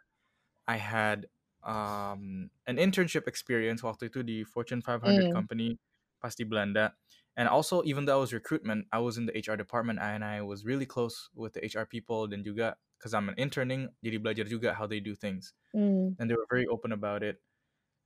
I 0.67 0.77
had, 0.79 1.27
um, 1.63 2.51
an 2.67 2.77
internship 2.77 3.27
experience 3.27 3.83
waktu 3.83 4.11
itu 4.11 4.21
di 4.27 4.43
Fortune 4.47 4.83
500 4.85 5.27
Mmm. 5.27 5.37
company 5.37 5.79
pas 6.21 6.35
di 6.35 6.43
Belanda. 6.43 6.95
And 7.39 7.47
also 7.47 7.81
even 7.87 8.05
though 8.05 8.19
I 8.19 8.23
was 8.23 8.33
recruitment, 8.33 8.87
I 8.91 8.99
was 8.99 9.17
in 9.17 9.25
the 9.27 9.35
HR 9.35 9.57
department 9.57 9.99
and 10.03 10.25
I 10.25 10.43
was 10.45 10.65
really 10.67 10.85
close 10.87 11.29
with 11.35 11.55
the 11.57 11.63
HR 11.65 11.87
people 11.87 12.27
dan 12.29 12.43
juga 12.43 12.77
'cause 13.01 13.15
I'm 13.17 13.31
an 13.31 13.37
interning, 13.39 13.91
jadi 14.03 14.19
belajar 14.19 14.45
juga 14.47 14.75
how 14.75 14.87
they 14.87 14.99
do 15.03 15.15
things. 15.15 15.55
Mmm. 15.73 16.17
And 16.19 16.29
they 16.29 16.35
were 16.37 16.47
very 16.49 16.67
open 16.67 16.91
about 16.93 17.23
it. 17.23 17.41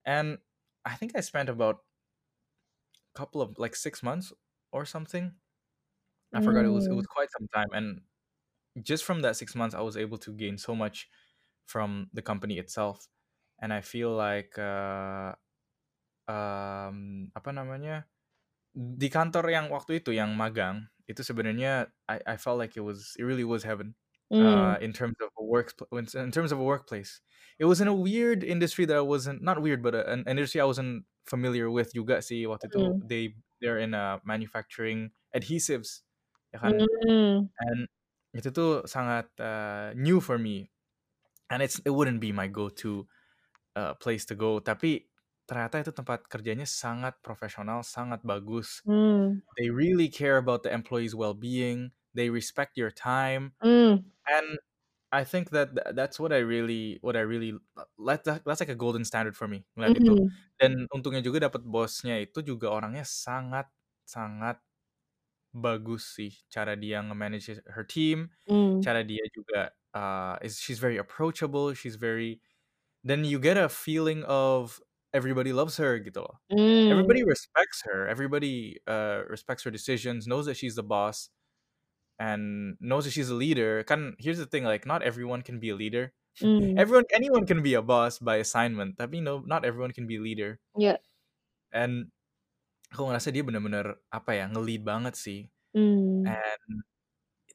And 0.06 0.39
I 0.86 0.96
think 0.98 1.13
I 1.15 1.22
spent 1.25 1.50
about 1.51 1.86
couple 3.15 3.41
of 3.41 3.58
like 3.60 3.75
6 3.75 4.03
months 4.03 4.34
or 4.72 4.86
something. 4.86 5.36
I 6.34 6.41
forgot 6.41 6.65
it 6.65 6.70
was 6.74 6.88
it 6.88 6.94
was 6.96 7.06
Mmm. 7.06 7.12
quite 7.12 7.30
some 7.32 7.48
time 7.53 7.70
and 7.74 8.01
just 8.84 9.03
from 9.06 9.22
that 9.24 9.36
6 9.38 9.56
months 9.56 9.75
I 9.75 9.82
was 9.82 9.98
able 9.98 10.18
to 10.20 10.34
gain 10.34 10.58
so 10.58 10.75
much 10.75 11.10
from 11.68 12.10
the 12.13 12.22
company 12.24 12.58
itself. 12.60 13.08
And 13.62 13.74
I 13.74 13.82
feel 13.82 14.12
like, 14.15 14.56
eee, 14.58 15.34
mmm, 16.30 17.32
apa 17.36 17.50
namanya, 17.53 18.08
di 18.75 19.10
kantor 19.12 19.51
yang 19.51 19.68
waktu 19.74 20.01
itu 20.03 20.12
yang 20.15 20.34
magang, 20.38 20.88
itu 21.10 21.22
sebenarnya 21.25 21.91
I 22.10 22.20
I 22.25 22.38
felt 22.39 22.60
like 22.62 22.75
it 22.80 22.84
was 22.86 23.15
it 23.20 23.25
really 23.27 23.44
was 23.48 23.63
heaven, 23.68 23.96
Mmm. 24.32 24.38
uh, 24.39 24.77
mm. 24.77 24.82
in 24.84 24.94
terms 24.96 25.18
of 25.24 25.32
a 25.39 25.44
work 25.46 25.75
in 25.94 26.32
terms 26.34 26.51
of 26.56 26.60
a 26.62 26.65
workplace. 26.68 27.22
It 27.60 27.65
was 27.68 27.82
in 27.84 27.88
a 27.91 27.96
weird 27.98 28.44
industry 28.44 28.86
that 28.88 28.98
I 28.98 29.03
wasn't 29.06 29.41
not 29.44 29.62
weird, 29.62 29.84
but 29.84 29.96
an 29.96 30.25
industry 30.27 30.62
I 30.62 30.68
wasn't 30.70 31.06
familiar 31.27 31.69
with 31.71 31.93
juga 31.95 32.19
sih 32.25 32.45
waktu 32.49 32.69
itu. 32.71 32.83
Mmm. 32.83 33.01
They 33.03 33.35
they're 33.61 33.79
in, 33.81 33.93
uh, 33.97 34.19
manufacturing 34.27 35.13
adhesives, 35.35 36.03
ya 36.53 36.59
kan. 36.63 36.75
Mmm. 37.09 37.51
And 37.61 37.87
itu 38.35 38.49
tuh 38.53 38.85
sangat, 38.89 39.31
eee, 39.39 39.95
new 39.99 40.19
for 40.23 40.37
me. 40.41 40.71
And 41.51 41.61
it's 41.65 41.79
it 41.85 41.93
wouldn't 41.95 42.21
be 42.23 42.31
my 42.35 42.47
go-to, 42.51 43.07
eee, 43.77 43.93
place 44.01 44.25
to 44.31 44.35
go. 44.39 44.59
Tapi 44.63 45.07
ternyata 45.49 45.81
itu 45.83 45.91
tempat 45.95 46.27
kerjanya 46.31 46.65
sangat 46.69 47.19
profesional, 47.25 47.83
sangat 47.85 48.21
bagus. 48.27 48.83
Mmm. 48.85 49.41
They 49.59 49.69
really 49.73 50.09
care 50.11 50.37
about 50.41 50.63
the 50.65 50.71
employees' 50.73 51.15
well-being, 51.17 51.91
they 52.15 52.29
respect 52.31 52.77
your 52.79 52.91
time. 52.93 53.55
Mmm. 53.59 54.11
And 54.29 54.57
I 55.12 55.24
think 55.27 55.51
that 55.51 55.75
that's 55.96 56.20
what 56.20 56.32
I 56.32 56.39
really 56.39 56.98
what 57.03 57.15
I 57.20 57.22
really 57.27 57.60
like 58.00 58.24
that's 58.24 58.62
like 58.63 58.72
a 58.72 58.75
golden 58.80 59.03
standard 59.03 59.36
for 59.36 59.48
me, 59.48 59.68
ngeliat 59.75 60.00
itu. 60.00 60.15
Mmm. 60.15 60.32
Dan 60.56 60.88
untungnya 60.96 61.20
juga 61.20 61.44
dapet 61.51 61.68
bosnya 61.68 62.15
itu 62.24 62.39
juga 62.39 62.72
orangnya 62.72 63.03
sangat 63.03 63.68
sangat 64.08 64.63
bagus 65.51 66.15
sih 66.15 66.32
cara 66.48 66.80
dia 66.80 67.03
nge-manage 67.03 67.60
her 67.75 67.84
team, 67.84 68.32
Mmm. 68.48 68.80
cara 68.84 69.03
dia 69.03 69.24
juga, 69.36 69.75
uh, 69.96 70.39
is 70.44 70.60
she's 70.63 70.80
very 70.80 70.96
approachable, 70.96 71.75
she's 71.75 72.00
very 72.00 72.39
then 73.03 73.25
you 73.25 73.39
get 73.39 73.58
a 73.58 73.68
feeling 73.70 74.24
of 74.30 74.80
everybody 75.12 75.51
loves 75.51 75.75
her 75.82 76.00
gitu 76.00 76.24
loh. 76.24 76.39
Mmm. 76.51 76.88
Everybody 76.94 77.24
respects 77.27 77.84
her, 77.88 78.08
everybody, 78.08 78.80
uh, 78.88 79.27
respects 79.27 79.63
her 79.68 79.72
decisions, 79.74 80.24
knows 80.27 80.48
that 80.48 80.56
she's 80.56 80.75
the 80.80 80.86
boss, 80.88 81.27
and 82.21 82.77
knows 82.81 83.05
that 83.09 83.13
she's 83.17 83.33
a 83.33 83.37
leader. 83.37 83.81
Kan 83.89 84.13
here's 84.21 84.37
the 84.37 84.45
thing, 84.49 84.65
like 84.69 84.85
not 84.85 85.01
everyone 85.01 85.41
can 85.41 85.57
be 85.57 85.73
a 85.73 85.77
leader. 85.79 86.13
Mmm. 86.39 86.81
Everyone 86.81 87.05
anyone 87.15 87.45
can 87.49 87.61
be 87.65 87.73
a 87.75 87.83
boss 87.83 88.19
by 88.21 88.37
assignment, 88.43 88.97
tapi 89.01 89.21
no 89.25 89.41
not 89.47 89.65
everyone 89.65 89.91
can 89.95 90.05
be 90.07 90.17
a 90.21 90.23
leader. 90.23 90.59
Iya. 90.77 91.01
And 91.73 92.11
aku 92.93 93.07
ngerasa 93.09 93.31
dia 93.35 93.43
bener-bener 93.45 93.99
apa 94.13 94.31
ya, 94.37 94.45
nge-lead 94.51 94.83
banget 94.87 95.15
sih. 95.19 95.39
Mmm. 95.73 96.35
And 96.41 96.83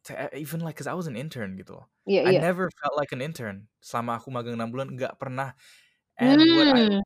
to 0.08 0.12
even 0.36 0.60
like 0.64 0.76
'cause 0.78 0.88
I 0.90 0.96
was 0.98 1.06
an 1.10 1.16
intern 1.18 1.56
gitu 1.60 1.78
loh. 1.82 1.86
Iya 2.06 2.22
I 2.24 2.30
iya. 2.30 2.40
never 2.40 2.70
felt 2.82 2.96
like 2.98 3.12
an 3.16 3.22
intern 3.24 3.68
selama 3.84 4.18
aku 4.22 4.30
magang 4.34 4.56
6 4.58 4.70
bulan, 4.74 4.88
nggak 4.96 5.18
pernah. 5.22 5.54
And 6.20 6.48
what 6.52 6.68
I 6.72 6.82
Mmm. 6.88 7.02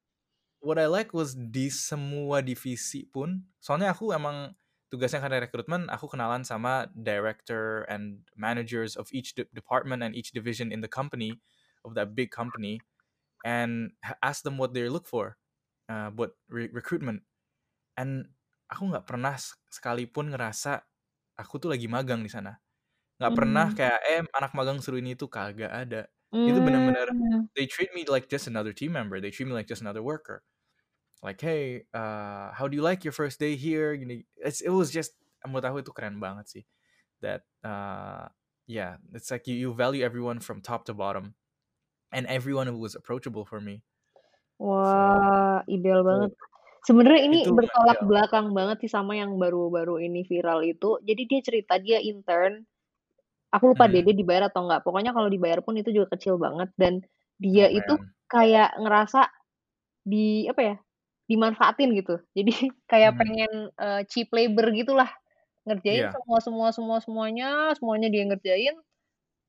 what 0.65 0.79
I 0.81 0.87
like 0.91 1.13
was 1.17 1.35
di 1.39 1.69
semua 1.73 2.41
divisi 2.45 3.07
pun 3.11 3.47
soalnya 3.63 3.93
aku 3.97 4.13
emang 4.17 4.55
tugasnya 4.93 5.23
karena 5.25 5.43
rekrutmen, 5.47 5.89
aku 5.91 6.11
kenalan 6.11 6.43
sama 6.47 6.91
director 6.99 7.87
and 7.91 8.27
managers 8.37 8.95
of 8.99 9.09
each 9.15 9.35
de 9.39 9.47
department 9.55 10.03
and 10.05 10.15
each 10.19 10.31
division 10.35 10.71
in 10.75 10.83
the 10.85 10.91
company, 10.91 11.41
of 11.87 11.95
that 11.97 12.15
big 12.19 12.31
company, 12.35 12.85
and 13.47 13.95
ask 14.25 14.43
them 14.47 14.59
what 14.61 14.73
they 14.77 14.87
look 14.91 15.07
for, 15.09 15.39
uh, 15.91 16.11
buat 16.15 16.35
re 16.51 16.69
recruitment. 16.75 17.25
And 17.99 18.35
aku 18.73 18.91
nggak 18.93 19.07
pernah 19.11 19.37
sekalipun 19.73 20.33
ngerasa 20.35 20.83
aku 21.41 21.59
tuh 21.63 21.71
lagi 21.75 21.87
magang 21.91 22.23
di 22.27 22.31
sana. 22.33 22.59
Nggak 23.21 23.35
pernah 23.37 23.67
Mmm. 23.67 23.77
kayak, 23.77 24.01
"Eh, 24.11 24.23
anak 24.37 24.53
magang 24.59 24.81
suruh 24.85 25.01
ini 25.03 25.15
itu," 25.19 25.27
kagak 25.31 25.71
ada. 25.73 26.09
Itu 26.47 26.61
bener-bener 26.65 27.11
Mmm. 27.11 27.51
they 27.59 27.67
treat 27.69 27.91
me 27.97 28.05
like 28.09 28.29
just 28.33 28.47
another 28.51 28.73
team 28.77 28.95
member, 28.97 29.19
they 29.23 29.31
treat 29.35 29.47
me 29.49 29.55
like 29.57 29.69
just 29.71 29.83
another 29.85 30.03
worker. 30.05 30.43
Like, 31.23 31.41
"Hey, 31.41 31.85
uh, 31.93 32.53
how 32.57 32.69
do 32.69 32.77
you 32.77 32.83
like 32.83 33.05
your 33.05 33.13
first 33.13 33.41
day 33.41 33.57
here?" 33.57 33.93
Gini. 33.97 34.25
It's 34.41 34.61
it 34.65 34.73
was 34.73 34.91
just 34.93 35.17
menurut 35.45 35.65
aku 35.69 35.79
itu 35.85 35.93
keren 35.93 36.17
banget 36.21 36.47
sih. 36.49 36.65
That, 37.25 37.45
uh, 37.65 38.33
yeah, 38.69 38.99
it's 39.13 39.29
like 39.33 39.45
you 39.49 39.57
you 39.57 39.71
value 39.77 40.05
everyone 40.05 40.41
from 40.41 40.61
top 40.65 40.85
to 40.89 40.95
bottom. 40.97 41.37
And 42.13 42.27
everyone 42.31 42.69
was 42.81 42.95
approachable 42.97 43.45
for 43.47 43.61
me. 43.61 43.85
So, 44.83 45.01
Wah, 45.01 45.65
ideal 45.69 46.05
itu 46.09 46.09
banget. 46.09 46.31
Sebenarnya 46.85 47.23
ini 47.29 47.39
itu 47.39 47.51
bertolak 47.53 47.99
ideal. 48.01 48.09
belakang 48.09 48.53
banget 48.57 48.77
sih 48.89 48.91
sama 48.93 49.13
yang 49.17 49.37
baru-baru 49.41 50.01
ini 50.05 50.25
viral 50.25 50.65
itu. 50.65 50.97
Jadi 51.05 51.23
dia 51.29 51.41
cerita 51.45 51.75
dia 51.81 51.99
intern, 52.01 52.65
aku 53.55 53.75
lupa 53.77 53.87
deh 53.91 54.01
Mhm. 54.01 54.07
dia 54.07 54.15
dibayar 54.17 54.51
atau 54.53 54.67
enggak, 54.69 54.83
pokoknya 54.87 55.13
kalau 55.17 55.29
dibayar 55.33 55.61
pun 55.65 55.77
itu 55.81 55.91
juga 55.95 56.17
kecil 56.17 56.37
banget 56.41 56.71
dan 56.81 57.03
dia 57.41 57.67
Oh, 57.67 57.73
itu 57.73 57.95
man. 57.99 58.15
kayak 58.31 58.77
ngerasa 58.81 59.29
di 60.07 60.47
apa 60.51 60.63
ya, 60.63 60.77
dimanfaatin 61.31 61.91
gitu. 61.99 62.19
Jadi 62.37 62.53
kayak 62.93 63.13
Mhm. 63.13 63.21
pengen, 63.21 63.71
eee, 63.79 64.01
cheap 64.11 64.29
labor 64.35 64.67
gitulah, 64.75 65.11
ngerjain 65.69 66.07
Iya. 66.07 66.15
semua 66.15 66.39
semua 66.45 66.69
semua 66.77 66.99
semuanya, 67.05 67.49
semuanya 67.79 68.09
dia 68.15 68.25
ngerjain, 68.29 68.77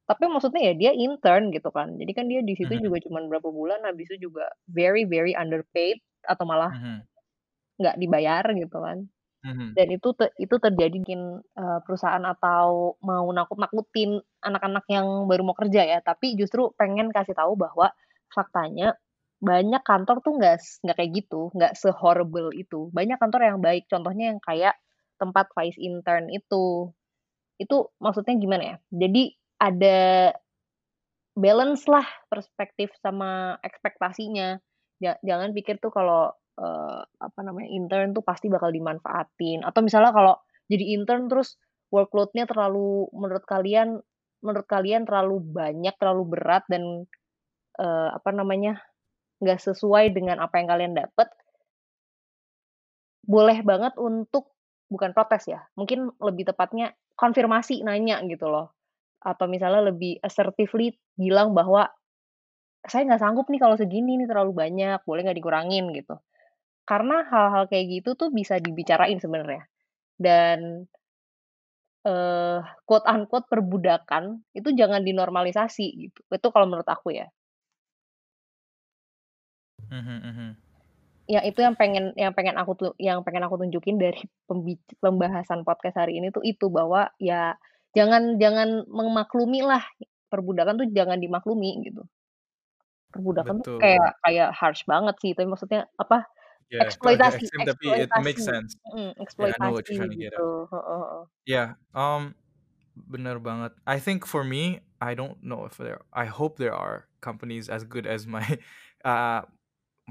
tapi 0.09 0.23
maksudnya 0.31 0.61
ya 0.71 0.73
dia 0.77 0.91
intern 0.95 1.51
gitu 1.55 1.69
kan. 1.73 1.95
Jadi 1.99 2.11
kan 2.17 2.25
dia 2.31 2.41
di 2.45 2.53
situ 2.59 2.73
Mhm. 2.73 2.81
juga 2.81 2.99
cuman 3.05 3.27
berapa 3.31 3.49
bulan, 3.51 3.81
habis 3.87 4.07
itu 4.13 4.29
juga 4.31 4.49
very 4.69 5.03
very 5.09 5.33
underpaid 5.37 5.99
atau 6.27 6.45
malah 6.49 6.71
Mhm. 6.71 7.07
nggak 7.81 7.95
dibayar 8.01 8.43
gitu 8.55 8.77
kan. 8.81 8.97
Mhm. 9.43 9.77
Dan 9.77 9.87
itu 9.95 10.09
te 10.17 10.31
itu 10.41 10.55
terjadi 10.59 10.95
mungkin, 11.01 11.21
eee, 11.57 11.79
perusahaan 11.85 12.23
atau 12.25 12.95
mau 13.05 13.27
nakut-nakutin 13.31 14.19
anak-anak 14.43 14.85
yang 14.91 15.07
baru 15.29 15.43
mau 15.47 15.57
kerja 15.57 15.83
ya, 15.87 15.99
tapi 16.03 16.35
justru 16.39 16.71
pengen 16.79 17.11
kasih 17.13 17.35
tahu 17.37 17.55
bahwa 17.59 17.91
faktanya 18.33 18.95
banyak 19.41 19.81
kantor 19.85 20.21
tuh 20.25 20.33
nggak 20.39 20.57
nggak 20.85 20.97
kayak 20.97 21.11
gitu, 21.17 21.49
nggak 21.57 21.73
se-horrible 21.77 22.53
itu. 22.55 22.89
Banyak 22.93 23.17
kantor 23.21 23.41
yang 23.49 23.59
baik, 23.61 23.85
contohnya 23.91 24.33
yang 24.33 24.39
kayak 24.43 24.77
tempat 25.21 25.49
Vice 25.57 25.77
intern 25.81 26.29
itu. 26.33 26.89
Itu 27.61 27.91
maksudnya 28.01 28.35
gimana 28.39 28.63
ya, 28.63 28.77
jadi 28.93 29.23
ada 29.61 29.99
balance 31.37 31.87
lah 31.89 32.05
perspektif 32.31 32.91
sama 32.99 33.57
ekspektasinya. 33.63 34.59
Ja 35.01 35.15
jangan 35.25 35.51
pikir 35.55 35.79
tuh 35.83 35.89
kalau, 35.93 36.31
eee, 36.59 37.01
apa 37.23 37.39
namanya, 37.45 37.69
intern 37.71 38.11
tuh 38.17 38.23
pasti 38.25 38.47
bakal 38.51 38.71
dimanfaatin, 38.75 39.63
atau 39.65 39.81
misalnya 39.85 40.11
kalau 40.15 40.35
jadi 40.71 40.95
intern 40.99 41.27
terus 41.31 41.57
workload-nya 41.93 42.45
terlalu 42.49 43.07
menurut 43.15 43.43
kalian 43.47 43.99
menurut 44.45 44.67
kalian 44.69 45.05
terlalu 45.09 45.39
banyak, 45.43 45.93
terlalu 46.01 46.23
berat 46.37 46.63
dan, 46.71 47.05
eee, 47.79 48.09
apa 48.15 48.31
namanya, 48.35 48.79
nggak 49.41 49.59
sesuai 49.67 50.05
dengan 50.17 50.37
apa 50.45 50.55
yang 50.61 50.67
kalian 50.71 50.93
dapat 51.01 51.27
boleh 53.25 53.61
banget 53.65 53.93
untuk 54.01 54.51
bukan 54.91 55.11
protes 55.15 55.47
ya, 55.47 55.61
mungkin 55.79 56.11
lebih 56.19 56.51
tepatnya 56.51 56.91
konfirmasi, 57.15 57.85
nanya 57.85 58.19
gitu 58.27 58.49
loh. 58.51 58.73
Atau 59.23 59.47
misalnya 59.47 59.89
lebih 59.93 60.19
assertively 60.25 60.97
bilang 61.15 61.53
bahwa, 61.55 61.87
"Saya 62.85 63.03
nggak 63.07 63.21
sanggup 63.23 63.47
nih 63.49 63.61
kalau 63.63 63.77
segini 63.79 64.17
nih, 64.21 64.27
terlalu 64.29 64.53
banyak, 64.57 64.99
boleh 65.07 65.21
nggak 65.25 65.37
dikurangin?" 65.39 65.85
Gitu. 65.97 66.15
Karena 66.89 67.23
hal-hal 67.31 67.65
kayak 67.71 67.87
gitu 68.01 68.11
tuh 68.19 68.29
bisa 68.33 68.57
dibicarain 68.61 69.19
sebenarnya. 69.21 69.63
Dan, 70.19 70.87
eee, 72.09 72.57
quote 72.87 73.05
unquote 73.13 73.47
perbudakan 73.51 74.23
itu 74.57 74.69
jangan 74.79 75.01
dinormalisasi 75.07 75.85
gitu. 76.09 76.19
Itu 76.37 76.47
kalau 76.53 76.65
menurut 76.69 76.89
aku 76.89 77.09
ya. 77.19 77.27
Mhm 79.91 80.15
mhm. 80.23 80.49
Ya 81.29 81.39
itu 81.45 81.59
yang 81.61 81.77
pengen 81.77 82.11
yang 82.17 82.33
pengen 82.33 82.57
aku 82.57 82.73
yang 82.97 83.21
pengen 83.23 83.45
aku 83.45 83.55
tunjukin 83.61 84.01
dari 84.01 84.19
pembahasan 85.03 85.63
podcast 85.67 85.95
hari 86.01 86.17
ini 86.19 86.33
tuh 86.33 86.41
itu, 86.43 86.67
bahwa 86.67 87.11
ya 87.21 87.55
jangan 87.95 88.39
jangan 88.41 88.87
memaklumi 88.89 89.61
lah, 89.63 89.83
perbudakan 90.31 90.81
tuh 90.81 90.87
jangan 90.91 91.19
dimaklumi 91.21 91.83
gitu. 91.87 92.03
Perbudakan 93.11 93.59
tuh 93.59 93.67
Betul. 93.67 93.79
kayak 93.83 94.09
kayak 94.23 94.49
harsh 94.55 94.83
banget 94.87 95.15
sih, 95.19 95.31
tapi 95.35 95.47
maksudnya 95.51 95.83
apa, 95.99 96.23
Ya, 96.71 96.95
agak 97.03 97.35
eksploitasi 97.35 97.43
ekstrim 97.43 97.61
tapi 97.67 97.87
it 97.99 98.15
makes 98.15 98.39
eksploitasi, 98.39 98.47
sense. 98.47 98.79
mhm, 98.95 99.11
Yeah, 99.37 99.51
I 99.51 99.59
know 99.59 99.71
what 99.75 99.83
eksploitasi 99.83 99.91
you're 99.91 99.99
trying 99.99 100.15
to 100.15 100.19
get 100.19 100.31
at. 100.33 100.39
heeh 100.39 100.63
heeh. 100.71 101.23
Yeah, 101.45 101.75
um, 101.91 102.35
bener 102.95 103.41
banget. 103.43 103.73
I 103.87 103.99
think 103.99 104.23
for 104.23 104.43
me, 104.43 104.79
I 105.01 105.15
don't 105.17 105.41
know 105.43 105.65
if 105.65 105.75
there 105.75 106.01
I 106.13 106.25
hope 106.31 106.55
there 106.57 106.73
are 106.75 107.09
companies 107.19 107.67
as 107.67 107.83
good 107.83 108.07
as 108.07 108.23
my 108.29 108.45
uh, 109.05 109.43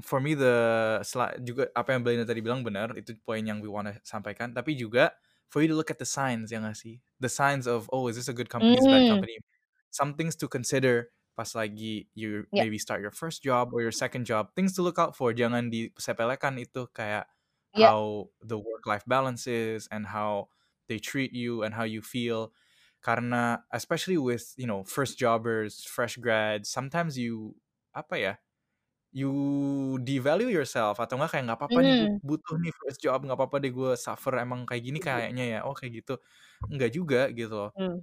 for 0.03 0.19
me 0.21 0.33
the 0.37 0.99
juga 1.45 1.69
apa 1.77 1.93
yang 1.95 2.01
Belinda 2.05 2.25
tadi 2.27 2.41
bilang 2.43 2.61
benar, 2.65 2.93
itu 2.99 3.15
poin 3.25 3.41
yang 3.45 3.61
we 3.63 3.69
wanna 3.71 3.97
sampaikan, 4.05 4.53
tapi 4.57 4.75
juga 4.77 5.13
for 5.51 5.61
you 5.63 5.69
to 5.71 5.75
look 5.77 5.91
at 5.93 5.99
the 6.01 6.07
signs, 6.07 6.51
ya 6.53 6.59
nggak 6.63 6.77
sih? 6.77 6.99
The 7.21 7.29
signs 7.31 7.65
of, 7.69 7.87
"Oh, 7.93 8.07
is 8.11 8.15
this 8.19 8.29
a 8.31 8.35
good 8.35 8.49
company, 8.51 8.77
is 8.77 8.85
this 8.85 8.91
a 8.91 8.95
bad 8.99 9.05
Mmm. 9.09 9.11
company?" 9.11 9.39
Some 9.93 10.15
things 10.19 10.35
to 10.41 10.47
consider 10.51 11.11
pas 11.35 11.51
lagi 11.55 12.07
you 12.15 12.45
Ya. 12.53 12.63
maybe 12.63 12.77
start 12.79 13.01
your 13.01 13.11
first 13.15 13.41
job 13.43 13.71
or 13.73 13.81
your 13.83 13.93
second 13.95 14.25
job, 14.27 14.51
things 14.55 14.75
to 14.77 14.83
look 14.83 14.99
out 14.99 15.15
for, 15.17 15.31
jangan 15.35 15.71
disepelekan 15.71 16.59
itu, 16.61 16.87
kayak 16.95 17.27
Ya. 17.75 17.91
how 17.91 18.29
the 18.43 18.59
work 18.59 18.83
life 18.87 19.03
balance 19.07 19.47
is, 19.47 19.87
and 19.91 20.11
how 20.11 20.49
they 20.91 20.99
treat 20.99 21.31
you, 21.35 21.63
and 21.63 21.73
how 21.75 21.83
you 21.87 22.01
feel. 22.03 22.51
Karena 23.03 23.63
especially 23.73 24.17
with, 24.19 24.53
you 24.59 24.67
know, 24.69 24.83
first 24.85 25.17
jobbers, 25.19 25.83
fresh 25.87 26.15
grads, 26.21 26.69
sometimes 26.69 27.17
you 27.17 27.57
apa 27.95 28.15
ya, 28.19 28.33
you 29.15 29.29
devalue 30.07 30.49
yourself 30.51 30.95
atau 31.03 31.15
enggak 31.19 31.31
kayak, 31.37 31.43
"Nggak 31.47 31.59
apa-apa 31.61 31.79
nih 31.85 31.93
gue 31.99 32.07
Mmm. 32.07 32.21
butuh 32.23 32.55
nih 32.63 32.71
first 32.79 32.99
job, 33.03 33.19
nggak 33.25 33.37
apa-apa 33.39 33.57
deh 33.63 33.71
gue 33.75 33.89
suffer, 33.99 34.33
emang 34.43 34.63
kayak 34.69 34.83
gini 34.87 34.99
Setuju. 34.99 35.03
kayaknya 35.03 35.43
ya." 35.53 35.59
Oh 35.67 35.73
kayak 35.77 35.93
gitu. 36.03 36.13
Enggak 36.71 36.91
juga 36.97 37.19
gitu 37.37 37.53
loh. 37.59 37.69
Mmm. 37.77 38.01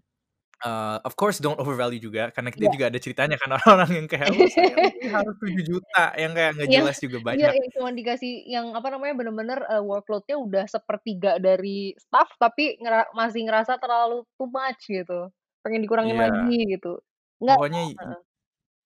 Eee, 0.65 0.97
of 1.09 1.15
course 1.21 1.39
don't 1.45 1.61
overvalue 1.63 2.01
juga, 2.03 2.31
karena 2.35 2.51
kita 2.55 2.67
Iya. 2.67 2.73
juga 2.75 2.87
ada 2.93 2.99
ceritanya 3.03 3.37
kan 3.43 3.51
orang-orang 3.59 3.91
yang 4.05 4.09
kayak, 4.13 4.31
"Oh 4.37 4.49
saya 4.51 4.75
harus 5.17 5.37
Rp7.000.000," 5.43 6.01
yang 6.21 6.33
kayak 6.37 6.51
nggak 6.59 6.71
Iya 6.71 6.81
jelas 6.81 6.97
juga 7.05 7.19
iya 7.35 7.47
banyak. 7.47 7.57
yang 7.59 7.69
cuman 7.77 7.95
dikasih 7.99 8.31
yang 8.55 8.67
apa 8.79 8.89
namanya, 8.93 9.15
bener-bener, 9.19 9.59
eee, 9.71 9.83
workload-nya 9.91 10.37
udah 10.47 10.65
sepertiga 10.75 11.31
dari 11.47 11.95
staff, 12.03 12.29
tapi 12.43 12.63
ngera 12.83 13.07
masih 13.15 13.41
ngerasa 13.47 13.75
terlalu 13.83 14.25
too 14.39 14.49
much 14.51 14.83
gitu, 14.91 15.31
pengen 15.63 15.81
dikurangin 15.85 16.17
Iya. 16.17 16.25
lagi 16.25 16.67
gitu. 16.73 16.99
Enggak 17.41 17.61
Pokoknya 17.61 17.81
heeh. 18.01 18.21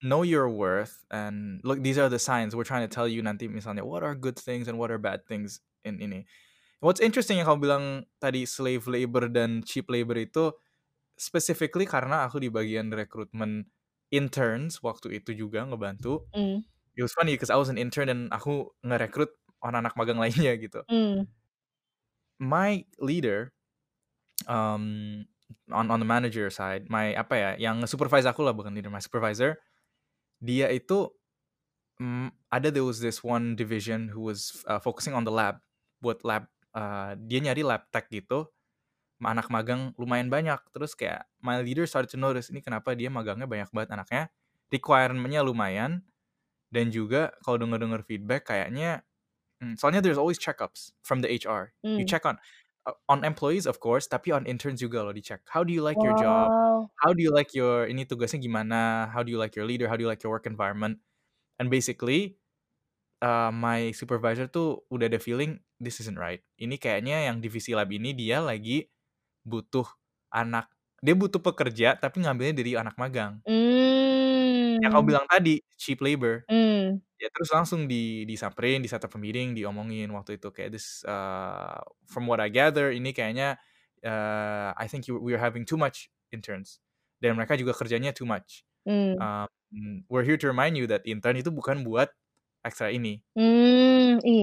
Know 0.02 0.22
your 0.26 0.50
worth 0.50 1.04
and 1.10 1.60
look, 1.64 1.82
these 1.82 1.98
are 1.98 2.08
the 2.10 2.18
signs 2.20 2.54
we're 2.56 2.66
trying 2.68 2.86
to 2.86 2.92
tell 2.92 3.08
you 3.08 3.22
nanti 3.22 3.48
misalnya, 3.50 3.84
what 3.86 4.02
are 4.02 4.14
good 4.18 4.38
things 4.38 4.68
and 4.68 4.78
what 4.78 4.90
are 4.90 4.98
bad 5.00 5.24
things 5.26 5.60
in 5.86 5.98
ini. 6.02 6.26
What's 6.82 7.00
interesting 7.02 7.38
yang 7.42 7.48
kamu 7.48 7.60
bilang 7.64 7.84
tadi 8.22 8.44
slave 8.46 8.86
labor 8.90 9.28
dan 9.32 9.62
cheap 9.66 9.88
labor 9.90 10.16
itu, 10.20 10.52
specifically 11.18 11.86
karena 11.88 12.26
aku 12.28 12.38
di 12.42 12.50
bagian 12.52 12.90
rekrutmen 12.94 13.66
interns 14.12 14.80
waktu 14.84 15.22
itu 15.22 15.34
juga 15.36 15.64
ngebantu. 15.68 16.26
Mmm. 16.34 16.62
It 16.98 17.02
was 17.06 17.14
funny 17.16 17.34
'cause 17.38 17.50
I 17.52 17.58
was 17.60 17.70
an 17.72 17.78
intern 17.80 18.08
dan 18.12 18.20
aku 18.34 18.70
ngerekrut 18.84 19.32
anak-anak 19.64 19.94
magang 19.98 20.18
lainnya 20.20 20.54
gitu. 20.64 20.84
Mmm. 20.90 21.32
My 22.40 22.84
leader, 22.98 23.52
um, 24.48 25.26
on 25.72 25.90
on 25.90 26.00
the 26.00 26.06
manager 26.08 26.50
side, 26.50 26.90
my 26.90 27.14
apa 27.16 27.34
ya, 27.36 27.50
yang 27.70 27.82
nge-supervise 27.84 28.26
aku 28.28 28.42
lah 28.46 28.54
bukan 28.56 28.74
leader, 28.74 28.90
my 28.92 29.00
supervisor, 29.02 29.58
dia 30.42 30.68
itu, 30.74 31.08
mmm, 32.00 32.30
ada 32.52 32.68
there 32.72 32.86
was 32.86 33.00
this 33.00 33.22
one 33.24 33.54
division 33.58 34.10
who 34.12 34.22
was, 34.28 34.62
uh, 34.68 34.80
focusing 34.82 35.14
on 35.16 35.24
the 35.28 35.32
lab, 35.34 35.60
buat 36.02 36.22
lab, 36.26 36.48
eee, 36.76 37.12
dia 37.28 37.40
nyari 37.44 37.62
lab 37.66 37.88
tech 37.94 38.08
gitu, 38.12 38.48
anak 39.22 39.48
magang 39.52 39.94
lumayan 40.00 40.28
banyak. 40.32 40.58
Terus 40.74 40.94
kayak 40.98 41.26
my 41.42 41.62
leader 41.62 41.86
started 41.88 42.10
to 42.12 42.18
notice, 42.20 42.50
ini 42.52 42.60
kenapa 42.64 42.94
dia 42.98 43.08
magangnya 43.12 43.46
banyak 43.50 43.70
banget 43.74 43.90
anaknya, 43.94 44.22
requirement-nya 44.74 45.42
lumayan, 45.46 46.02
dan 46.72 46.88
juga 46.92 47.32
kalau 47.44 47.60
denger-denger 47.62 48.02
feedback 48.06 48.48
kayaknya 48.48 49.04
mmm, 49.62 49.76
soalnya 49.80 50.00
there's 50.04 50.20
always 50.20 50.38
checkups 50.40 50.92
from 51.04 51.20
the 51.24 51.30
HR. 51.32 51.72
You 51.96 52.04
Mmm. 52.04 52.08
check 52.08 52.24
on 52.26 52.36
uh, 52.38 52.42
on 53.08 53.22
employees 53.26 53.66
of 53.68 53.78
course, 53.82 54.06
tapi 54.10 54.32
on 54.34 54.44
interns 54.48 54.80
juga 54.82 55.02
loh 55.06 55.14
dicek. 55.14 55.42
How 55.50 55.62
do 55.66 55.70
you 55.74 55.82
like 55.84 56.02
your 56.02 56.14
job? 56.16 56.52
Wow. 56.54 56.90
How 57.02 57.12
do 57.14 57.20
you 57.22 57.30
like 57.34 57.52
your 57.56 57.86
ini 57.90 58.06
tugasnya 58.06 58.38
gimana? 58.42 59.10
How 59.10 59.22
do 59.26 59.30
you 59.34 59.38
like 59.40 59.54
your 59.58 59.66
leader? 59.68 59.86
How 59.90 59.96
do 59.98 60.04
you 60.06 60.10
like 60.10 60.22
your 60.24 60.32
work 60.34 60.46
environment? 60.48 61.02
And 61.60 61.68
basically, 61.72 62.38
eee, 63.24 63.50
my 63.54 63.92
supervisor 63.96 64.48
tuh 64.50 64.84
udah 64.92 65.08
ada 65.12 65.20
feeling, 65.22 65.60
this 65.82 66.00
isn't 66.02 66.18
right. 66.20 66.42
Ini 66.60 66.76
kayaknya 66.80 67.28
yang 67.32 67.40
divisi 67.44 67.72
lab 67.76 67.90
ini 67.92 68.12
dia 68.16 68.40
lagi 68.44 68.88
butuh 69.46 69.86
anak 70.34 70.70
dia 71.04 71.14
butuh 71.18 71.40
pekerja 71.42 71.96
tapi 72.00 72.22
ngambilnya 72.26 72.54
dari 72.58 72.72
anak 72.78 72.96
magang. 73.00 73.42
Yang 74.82 74.90
kamu 74.98 75.04
Mmm. 75.04 75.14
bilang 75.14 75.26
tadi, 75.30 75.54
cheap 75.78 76.02
labor. 76.02 76.42
Mmm. 76.50 76.61
Ya 77.20 77.28
terus 77.30 77.50
langsung 77.54 77.86
di 77.86 78.24
disamperin, 78.26 78.82
di-set 78.82 79.04
up 79.06 79.14
a 79.14 79.18
meeting, 79.20 79.54
diomongin 79.54 80.10
waktu 80.16 80.36
itu 80.42 80.48
kayak 80.50 80.74
this, 80.74 81.04
eee, 81.06 81.78
from 82.10 82.26
what 82.26 82.42
I 82.42 82.50
gather 82.50 82.90
ini 82.90 83.14
kayaknya, 83.14 83.60
eee, 84.02 84.70
I 84.74 84.86
think 84.90 85.06
you 85.06 85.20
we're 85.22 85.38
having 85.40 85.62
too 85.68 85.78
much 85.78 86.10
interns, 86.34 86.82
dan 87.22 87.38
mereka 87.38 87.54
juga 87.60 87.76
kerjanya 87.78 88.10
too 88.16 88.26
much. 88.26 88.66
Mmm. 88.86 89.22
Um, 89.22 90.04
we're 90.10 90.24
here 90.26 90.38
to 90.40 90.48
remind 90.50 90.76
you 90.80 90.86
that 90.90 91.04
intern 91.08 91.36
itu 91.40 91.50
bukan 91.54 91.84
buat 91.86 92.10
ekstra 92.66 92.90
ini. 92.94 93.22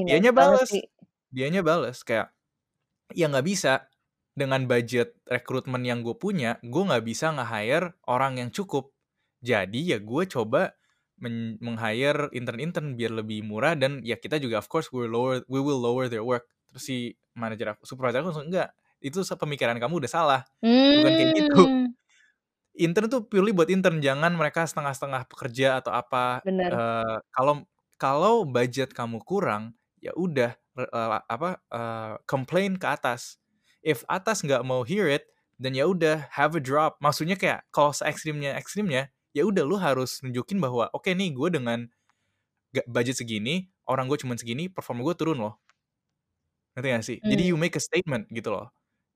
Dianya 0.08 0.32
banget 0.38 0.62
bales 0.62 0.72
sih. 0.72 0.84
dianya 1.34 1.62
bales 1.66 2.04
kayak, 2.08 2.32
"Ya 3.16 3.28
nggak 3.32 3.48
bisa, 3.48 3.74
dengan 4.38 4.66
budget 4.70 5.20
rekrutmen 5.28 5.84
yang 5.86 6.02
gue 6.06 6.16
punya, 6.18 6.58
gue 6.66 6.84
nggak 6.88 7.06
bisa 7.06 7.32
nge-hire 7.36 7.98
orang 8.10 8.40
yang 8.42 8.50
cukup. 8.54 8.96
Jadi 9.44 9.94
ya 9.96 10.00
gue 10.02 10.24
coba 10.30 10.74
men 11.24 11.60
meng-hire 11.64 12.28
intern-intern 12.36 12.96
biar 13.00 13.12
lebih 13.16 13.44
murah 13.48 13.76
dan 13.80 14.02
ya 14.06 14.16
kita 14.20 14.38
juga 14.42 14.60
of 14.64 14.68
course 14.72 14.90
we'll 14.96 15.10
lower 15.12 15.44
we 15.52 15.60
will 15.64 15.80
lower 15.82 16.08
their 16.12 16.24
work." 16.26 16.48
Terus 16.72 16.84
si 16.86 16.98
manajer 17.38 17.74
aku 17.76 17.84
supervisor 17.88 18.22
aku 18.24 18.30
langsung, 18.36 18.48
"Enggak, 18.52 18.70
itu 19.04 19.20
sepemikiran 19.26 19.78
kamu 19.82 20.02
udah 20.06 20.12
salah, 20.12 20.42
bukan 20.94 21.14
kayak 21.18 21.32
gitu. 21.36 21.68
Mmm. 21.68 21.86
Intern 22.78 23.10
tuh 23.12 23.26
purely 23.28 23.52
buat 23.52 23.68
intern, 23.74 24.00
jangan 24.00 24.38
mereka 24.38 24.64
setengah-setengah 24.70 25.26
pekerja 25.28 25.82
atau 25.84 25.92
apa. 25.92 26.46
Eee, 26.70 27.18
kalau 27.34 27.66
kalau 28.00 28.36
budget 28.48 28.94
kamu 28.96 29.20
kurang, 29.26 29.76
ya 30.00 30.14
udah, 30.16 30.54
eee, 30.80 31.20
apa, 31.28 31.60
eee, 31.74 32.14
complain 32.30 32.78
ke 32.80 32.88
atas. 32.88 33.42
If 33.84 34.06
atas 34.08 34.46
nggak 34.46 34.64
mau 34.64 34.86
hear 34.88 35.10
it, 35.10 35.28
then 35.60 35.74
ya 35.76 35.90
udah 35.90 36.30
have 36.38 36.54
a 36.56 36.62
drop." 36.64 37.02
Maksudnya 37.04 37.36
kayak 37.42 37.66
kalau 37.74 37.92
seekstrimnya-ekstrimnya, 37.92 39.10
ya 39.36 39.44
udah 39.48 39.64
lu 39.68 39.78
harus 39.80 40.22
nunjukin 40.26 40.60
bahwa, 40.64 40.90
"Oke 40.96 41.14
nih 41.18 41.34
gue 41.36 41.50
dengan 41.54 41.80
ga 42.76 42.84
budget 42.90 43.18
segini, 43.22 43.70
orang 43.90 44.08
gue 44.12 44.20
cuman 44.22 44.38
segini, 44.40 44.68
performa 44.72 45.02
gue 45.08 45.16
turun 45.18 45.40
loh." 45.42 45.56
Ngerti 46.78 46.88
nggak 46.94 47.06
sih? 47.06 47.18
Jadi 47.26 47.44
Mmm. 47.44 47.50
you 47.54 47.56
make 47.60 47.76
a 47.78 47.82
statement 47.84 48.30
gitu 48.32 48.54
loh. 48.54 48.70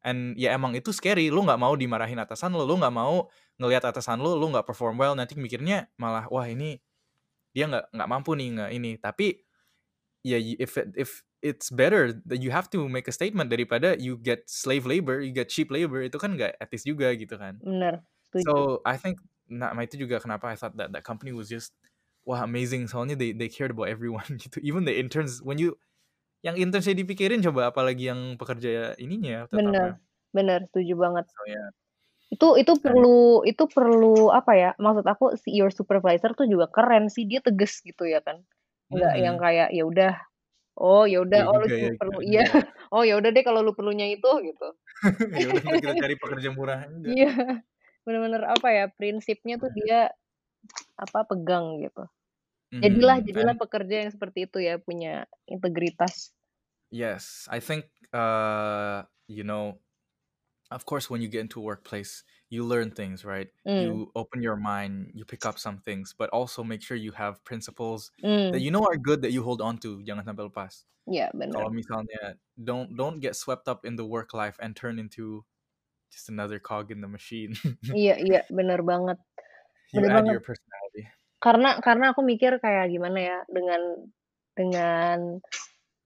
And 0.03 0.35
ya 0.35 0.51
emang 0.57 0.75
itu 0.75 0.91
scary, 0.91 1.31
lu 1.31 1.45
nggak 1.47 1.59
mau 1.61 1.73
dimarahin 1.79 2.19
atasan 2.19 2.51
lu, 2.51 2.67
lu 2.67 2.75
nggak 2.81 2.91
mau 2.91 3.31
ngelihat 3.61 3.87
atasan 3.87 4.19
lu, 4.19 4.35
lu 4.35 4.51
nggak 4.51 4.67
perform 4.67 4.99
well, 4.99 5.15
nanti 5.15 5.37
mikirnya 5.39 5.87
malah, 5.95 6.27
"Wah 6.27 6.43
ini" 6.49 6.81
dia 7.55 7.67
nggak 7.69 7.85
nggak 7.95 8.09
mampu 8.09 8.31
nih 8.37 8.49
nggak 8.55 8.71
ini 8.77 8.91
tapi 9.01 9.41
ya 10.25 10.37
if 10.39 10.77
it- 10.79 10.93
if 10.99 11.23
it's 11.43 11.69
better 11.73 12.13
that 12.27 12.39
you 12.43 12.51
have 12.53 12.69
to 12.71 12.87
make 12.89 13.07
a 13.09 13.15
statement 13.15 13.49
daripada 13.51 13.95
you 13.99 14.15
get 14.19 14.45
slave 14.49 14.85
labor 14.87 15.19
you 15.23 15.33
get 15.35 15.49
cheap 15.51 15.69
labor 15.73 16.01
itu 16.05 16.15
kan 16.21 16.35
nggak 16.37 16.55
etis 16.61 16.83
juga 16.87 17.11
gitu 17.17 17.35
kan 17.39 17.61
setuju. 18.23 18.63
so 18.63 18.81
I 18.85 18.97
think 18.99 19.19
nah 19.53 19.69
itu 19.85 20.01
juga 20.01 20.17
kenapa 20.17 20.49
I 20.49 20.57
thought 20.57 20.73
that 20.81 20.89
that 20.91 21.05
company 21.05 21.29
was 21.31 21.47
just 21.47 21.71
wah 22.25 22.41
amazing 22.41 22.87
soalnya 22.89 23.13
they 23.13 23.35
they 23.35 23.47
cared 23.51 23.69
about 23.75 23.91
everyone 23.91 24.25
gitu 24.43 24.57
even 24.63 24.83
the 24.87 24.95
interns 24.95 25.39
when 25.43 25.59
you 25.61 25.77
yang 26.43 26.59
internsnya 26.59 26.91
dipikirin 26.97 27.39
coba 27.39 27.71
apalagi 27.71 28.11
yang 28.11 28.35
pekerja 28.35 28.99
ininya 28.99 29.47
Bener, 29.47 29.71
tetapnya 29.71 29.87
bener, 30.35 30.59
setuju 30.67 30.93
banget. 30.99 31.25
so 31.31 31.43
ya 31.47 31.63
Itu 32.33 32.47
itu 32.59 32.73
And- 32.73 32.81
perlu 32.83 33.45
itu 33.47 33.63
perlu 33.69 34.33
apa 34.33 34.51
ya? 34.57 34.69
Maksud 34.81 35.05
aku 35.05 35.37
si 35.37 35.53
your 35.53 35.69
supervisor 35.69 36.33
tuh 36.33 36.49
juga 36.49 36.65
keren 36.67 37.07
sih, 37.07 37.23
dia 37.29 37.39
tegas 37.45 37.77
gitu 37.85 38.03
ya 38.09 38.19
kan. 38.25 38.41
Enggak 38.89 39.13
yang 39.21 39.37
Mhm. 39.37 39.43
kayak 39.45 39.69
ya 39.71 39.83
udah 39.85 40.13
oh 40.81 41.05
ya 41.07 41.21
udah 41.23 41.39
Iya 41.45 41.47
oh 41.47 41.55
lu 41.61 41.65
ya, 41.69 41.89
perlu 41.95 42.17
gitu. 42.19 42.29
iya 42.33 42.43
oh 42.95 43.03
ya 43.05 43.13
udah 43.21 43.29
deh 43.29 43.43
kalau 43.45 43.61
lu 43.61 43.71
perlunya 43.77 44.09
itu 44.09 44.27
gitu. 44.43 44.67
ya 45.39 45.47
udah 45.47 45.69
kita 45.79 45.93
cari 45.95 46.15
pekerja 46.19 46.49
murah 46.51 46.89
Iya. 47.05 47.63
Bener-bener 48.05 48.43
apa 48.55 48.67
ya? 48.77 48.85
Prinsipnya 48.91 49.55
tuh 49.61 49.71
dia 49.71 50.11
apa 50.99 51.19
pegang 51.29 51.79
gitu. 51.83 52.03
Jadilah 52.83 53.17
Mhm. 53.17 53.27
jadilah 53.27 53.55
And 53.55 53.61
pekerja 53.61 53.95
yang 54.07 54.11
seperti 54.15 54.39
itu 54.49 54.59
ya, 54.63 54.75
punya 54.81 55.27
integritas. 55.49 56.33
yes, 56.91 57.47
I 57.51 57.59
think 57.59 57.85
uh 58.13 59.03
you 59.27 59.43
know 59.43 59.79
of 60.71 60.85
course 60.85 61.09
when 61.09 61.21
you 61.21 61.27
get 61.29 61.41
into 61.41 61.59
a 61.59 61.63
workplace 61.63 62.23
you 62.49 62.63
learn 62.65 62.91
things 62.91 63.25
right 63.25 63.49
Hmm. 63.65 63.97
you 63.97 64.11
open 64.15 64.41
your 64.41 64.55
mind 64.57 65.11
you 65.15 65.25
pick 65.25 65.45
up 65.45 65.59
some 65.59 65.79
things 65.79 66.13
but 66.17 66.29
also 66.31 66.63
make 66.63 66.81
sure 66.81 66.97
you 66.97 67.11
have 67.13 67.43
principles 67.45 68.11
Hmm. 68.21 68.53
that 68.53 68.61
you 68.61 68.71
know 68.71 68.83
are 68.85 68.97
good 68.97 69.21
that 69.21 69.31
you 69.31 69.43
hold 69.43 69.61
on 69.61 69.77
to 69.79 70.01
jangan 70.03 70.25
sampai 70.25 70.45
lepas 70.49 70.85
Iya, 71.07 71.31
bener. 71.39 71.57
kalau 71.57 71.69
misalnya 71.73 72.37
don't 72.59 72.95
don't 72.97 73.19
get 73.21 73.35
swept 73.37 73.67
up 73.69 73.85
in 73.85 73.95
the 73.97 74.05
work 74.07 74.33
life 74.33 74.57
and 74.61 74.75
turn 74.75 74.99
into 74.99 75.45
just 76.13 76.29
another 76.29 76.59
cog 76.59 76.91
in 76.91 77.01
the 77.01 77.07
machine 77.07 77.53
Iya 77.91 78.15
iya, 78.23 78.39
bener 78.47 78.79
banget. 78.85 79.17
you 79.91 80.03
Bener 80.03 80.09
add 80.09 80.27
banget. 80.27 80.27
your 80.27 80.39
personality 80.39 81.07
Karena 81.43 81.69
karena 81.83 82.05
aku 82.15 82.21
mikir 82.25 82.57
kayak 82.63 82.89
gimana 82.93 83.19
ya, 83.19 83.39
dengan 83.51 83.81
dengan 84.55 85.17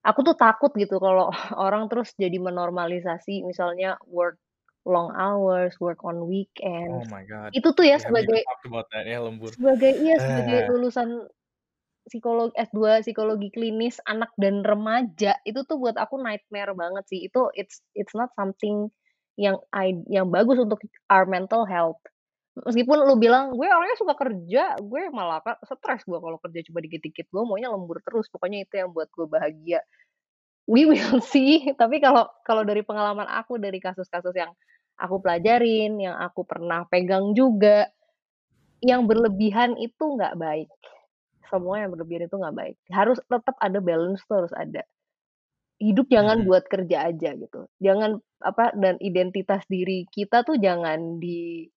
aku 0.06 0.20
tuh 0.28 0.36
takut 0.40 0.72
gitu 0.78 0.98
kalau 1.02 1.30
orang 1.68 1.88
terus 1.92 2.14
jadi 2.18 2.38
menormalisasi 2.42 3.44
misalnya 3.48 3.98
work 4.10 4.40
long 4.88 5.12
hours, 5.16 5.78
work 5.84 6.02
on 6.08 6.26
oh 6.86 7.06
weekends. 7.06 7.06
my 7.06 7.24
god 7.26 7.54
Itu 7.54 7.74
tuh 7.78 7.86
ya 7.88 7.98
even 7.98 8.16
sebagai 8.18 8.42
that 8.92 9.06
ya 9.08 9.20
lembur 9.22 9.54
sebagai 9.56 9.94
iya, 10.04 10.18
sebagai 10.22 10.66
Eh. 10.66 10.70
lulusan 10.70 11.28
psikologi 12.10 12.54
S2 12.58 13.04
psikologi 13.06 13.50
klinis 13.54 14.00
anak 14.10 14.32
dan 14.40 14.64
remaja, 14.66 15.38
itu 15.48 15.62
tuh 15.68 15.78
buat 15.82 15.96
aku 16.00 16.18
nightmare 16.22 16.74
banget 16.78 17.06
sih. 17.12 17.22
Itu 17.30 17.52
it's 17.58 17.84
it's 17.98 18.14
not 18.18 18.32
something 18.40 18.90
yang 19.38 19.58
yang 20.10 20.28
bagus 20.34 20.58
untuk 20.60 20.82
our 21.08 21.30
mental 21.30 21.64
health. 21.64 22.02
Meskipun 22.66 23.06
lu 23.06 23.16
bilang, 23.22 23.54
"Gue 23.54 23.70
orangnya 23.70 23.98
suka 24.02 24.18
kerja, 24.18 24.82
gue 24.82 25.02
malah 25.14 25.40
stres 25.62 26.02
gue 26.10 26.18
kalau 26.18 26.42
kerja 26.42 26.60
cuma 26.66 26.82
dikit-dikit, 26.82 27.30
gue 27.30 27.44
maunya 27.46 27.70
lembur 27.70 28.02
terus, 28.02 28.26
pokoknya 28.34 28.66
itu 28.66 28.82
yang 28.82 28.90
buat 28.92 29.08
gue 29.14 29.28
bahagia." 29.30 29.86
We 30.68 30.84
will 30.90 31.22
see, 31.32 31.72
tapi 31.78 32.02
kalau 32.04 32.28
kalau 32.44 32.66
dari 32.68 32.84
pengalaman 32.84 33.30
aku, 33.30 33.62
dari 33.62 33.80
kasus-kasus 33.80 34.36
yang 34.36 34.52
aku 34.98 35.22
pelajarin, 35.22 36.02
yang 36.02 36.18
aku 36.18 36.44
pernah 36.44 36.84
pegang 36.90 37.32
juga, 37.38 37.88
yang 38.82 39.06
berlebihan 39.10 39.78
itu 39.78 40.04
nggak 40.18 40.38
baik. 40.38 40.70
Semua 41.50 41.82
yang 41.86 41.94
berlebihan 41.96 42.28
itu 42.28 42.36
nggak 42.36 42.56
baik. 42.58 42.76
Harus 42.92 43.18
tetap 43.26 43.56
ada 43.62 43.80
balance 43.80 44.22
tuh 44.28 44.44
harus 44.44 44.54
ada. 44.58 44.84
Hidup 45.80 46.10
jangan 46.10 46.42
Mhm. 46.42 46.48
buat 46.50 46.66
kerja 46.66 47.06
aja 47.06 47.38
gitu. 47.38 47.70
Jangan 47.78 48.18
apa, 48.42 48.74
dan 48.82 48.98
identitas 48.98 49.62
diri 49.70 50.10
kita 50.10 50.42
tuh 50.42 50.58
jangan 50.58 51.22
di 51.22 51.70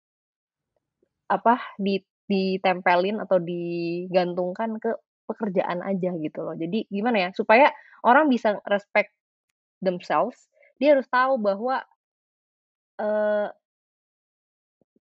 apa, 1.30 1.62
di 1.78 2.02
ditempelin 2.30 3.18
atau 3.22 3.38
digantungkan 3.42 4.78
ke 4.82 4.94
pekerjaan 5.30 5.82
aja 5.82 6.10
gitu 6.18 6.42
loh. 6.42 6.54
Jadi 6.58 6.86
gimana 6.90 7.26
ya, 7.26 7.30
supaya 7.34 7.70
orang 8.06 8.26
bisa 8.30 8.58
respect 8.66 9.14
themselves, 9.82 10.50
dia 10.82 10.94
harus 10.98 11.06
tahu 11.10 11.38
bahwa 11.42 11.82
eee 12.98 13.52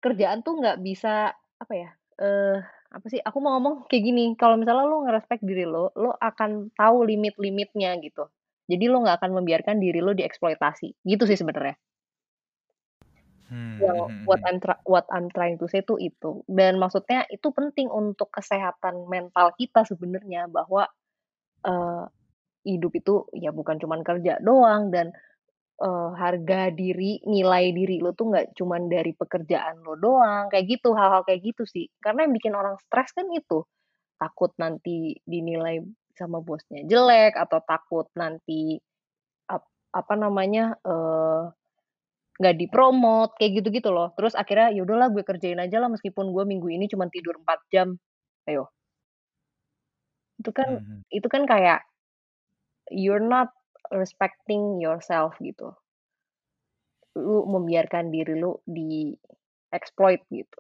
kerjaan 0.04 0.46
tuh 0.46 0.62
nggak 0.62 0.78
bisa 0.86 1.34
apa 1.58 1.74
ya, 1.74 1.90
eee, 2.22 2.58
apa 2.94 3.06
sih, 3.10 3.18
aku 3.22 3.38
mau 3.42 3.58
ngomong 3.58 3.90
kayak 3.90 4.04
gini, 4.06 4.24
kalau 4.38 4.54
misalnya 4.56 4.86
lo 4.86 5.02
nge-respect 5.06 5.42
diri 5.42 5.66
lo, 5.66 5.90
lo 5.98 6.14
akan 6.22 6.70
tahu 6.78 7.02
limit-limitnya 7.10 7.98
gitu. 8.06 8.30
Jadi 8.72 8.86
lo 8.92 8.98
nggak 9.04 9.18
akan 9.24 9.32
membiarkan 9.42 9.78
diri 9.84 10.00
lo 10.04 10.12
dieksploitasi, 10.18 10.88
gitu 11.08 11.24
sih 11.30 11.40
sebenarnya. 11.40 11.76
Hmm, 13.50 13.56
Yang 13.78 13.98
mhm 14.10 14.26
what 14.26 14.42
mhm. 14.42 14.50
I'm 14.50 14.58
what 14.90 15.06
I'm 15.14 15.28
trying 15.30 15.58
to 15.62 15.70
say 15.70 15.86
tuh 15.86 16.02
itu. 16.02 16.42
Dan 16.50 16.82
maksudnya 16.82 17.30
itu 17.30 17.54
penting 17.54 17.88
untuk 17.94 18.30
kesehatan 18.34 19.06
mental 19.06 19.54
kita 19.54 19.86
sebenarnya 19.86 20.50
bahwa, 20.50 20.90
eee, 21.68 22.04
hidup 22.68 22.94
itu 23.00 23.16
ya 23.38 23.52
bukan 23.56 23.78
cuman 23.82 24.02
kerja 24.06 24.40
doang 24.44 24.90
dan, 24.96 25.12
eee, 25.82 26.10
harga 26.22 26.72
diri, 26.76 27.22
nilai 27.28 27.72
diri 27.76 27.98
lo 28.04 28.14
tuh 28.18 28.32
nggak 28.34 28.48
cuman 28.60 28.90
dari 28.92 29.14
pekerjaan 29.18 29.82
lo 29.86 29.96
doang, 30.00 30.50
kayak 30.54 30.68
gitu, 30.80 30.94
hal-hal 30.98 31.24
kayak 31.28 31.42
gitu 31.46 31.64
sih. 31.70 31.88
Karena 32.04 32.26
yang 32.30 32.34
bikin 32.38 32.54
orang 32.58 32.78
stres 32.84 33.12
kan 33.18 33.28
itu, 33.34 33.64
takut 34.22 34.52
nanti 34.62 35.18
dinilai 35.28 35.82
sama 36.20 36.40
bosnya 36.44 36.84
jelek, 36.90 37.38
atau 37.38 37.60
takut 37.66 38.08
nanti 38.18 38.78
ap 39.52 39.64
apa 39.96 40.14
namanya, 40.20 40.76
eee, 40.86 41.42
nggak 42.42 42.56
dipromot, 42.62 43.30
kayak 43.40 43.52
gitu-gitu 43.64 43.90
loh. 43.94 44.12
Terus 44.18 44.34
akhirnya, 44.38 44.70
ya 44.76 44.82
udahlah 44.88 45.10
gue 45.16 45.24
kerjain 45.28 45.60
aja 45.62 45.78
lah 45.84 45.90
meskipun 45.94 46.32
gue 46.36 46.44
minggu 46.48 46.68
ini 46.74 46.86
cuman 46.92 47.10
tidur 47.14 47.38
4 47.44 47.60
jam. 47.74 47.90
Ayo. 48.50 48.72
Itu 50.40 50.52
kan 50.54 50.70
Mhm. 50.70 51.02
itu 51.10 51.28
kan 51.34 51.44
kayak 51.50 51.88
you're 52.92 53.20
not 53.24 53.50
respecting 53.92 54.80
yourself 54.82 55.36
gitu. 55.44 55.78
Lu 57.26 57.38
membiarkan 57.54 58.12
diri 58.12 58.36
lu 58.42 58.52
di-exploit 58.68 60.22
gitu. 60.28 60.60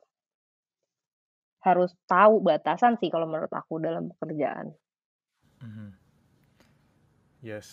Harus 1.65 1.91
tahu 2.05 2.37
batasan 2.45 2.93
sih 3.01 3.09
kalau 3.09 3.25
menurut 3.25 3.49
aku 3.49 3.81
dalam 3.81 4.13
pekerjaan. 4.13 4.77
Mhm. 5.61 5.97
Yes, 7.41 7.67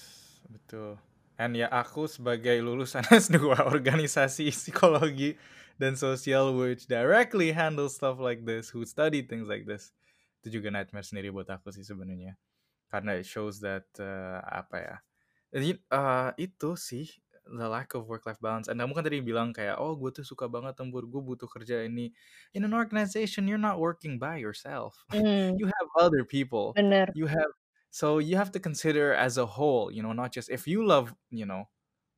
betul. 0.49 1.01
And 1.35 1.59
ya 1.59 1.67
aku 1.67 2.07
sebagai 2.07 2.55
lulusan 2.63 3.03
S2 3.11 3.59
organisasi 3.67 4.55
psikologi 4.55 5.35
dan 5.81 5.99
sosial 5.99 6.55
which 6.55 6.87
directly 6.87 7.51
handle 7.51 7.91
stuff 7.91 8.23
like 8.23 8.47
this, 8.47 8.71
who 8.71 8.87
study 8.87 9.27
things 9.27 9.51
like 9.51 9.67
this, 9.67 9.91
itu 10.43 10.61
juga 10.61 10.71
nightmare 10.71 11.03
sendiri 11.03 11.35
buat 11.35 11.51
aku 11.51 11.75
sih 11.75 11.83
sebenarnya. 11.83 12.39
Karena 12.87 13.19
it 13.19 13.27
shows 13.27 13.59
that 13.65 13.91
uh, 13.99 14.39
apa 14.47 14.77
ya? 14.79 14.97
Jadi 15.51 15.69
uh, 15.91 16.31
itu 16.39 16.79
sih 16.79 17.11
the 17.51 17.67
lack 17.67 17.99
of 17.99 18.07
work 18.07 18.23
life 18.31 18.39
balance. 18.39 18.71
And 18.71 18.79
kamu 18.79 18.95
kan 18.95 19.05
tadi 19.05 19.19
bilang 19.19 19.51
kayak 19.51 19.83
oh 19.83 19.99
gue 19.99 20.15
tuh 20.15 20.23
suka 20.23 20.47
banget 20.47 20.79
lembur, 20.79 21.03
gue 21.11 21.19
butuh 21.19 21.51
kerja 21.51 21.83
ini. 21.83 22.15
In 22.55 22.63
an 22.63 22.77
organization 22.77 23.51
you're 23.51 23.59
not 23.61 23.83
working 23.83 24.23
by 24.23 24.39
yourself. 24.39 25.03
Mmm. 25.11 25.57
you 25.61 25.67
have 25.67 25.89
other 25.99 26.23
people. 26.23 26.71
Bener. 26.79 27.11
You 27.19 27.27
have 27.27 27.51
so 27.95 28.19
you 28.19 28.35
have 28.35 28.51
to 28.51 28.59
consider 28.59 29.15
as 29.15 29.39
a 29.39 29.47
whole, 29.47 29.87
you 29.95 30.03
know, 30.03 30.11
not 30.11 30.35
just 30.35 30.51
if 30.51 30.67
you 30.67 30.83
love, 30.83 31.15
you 31.31 31.47
know, 31.47 31.71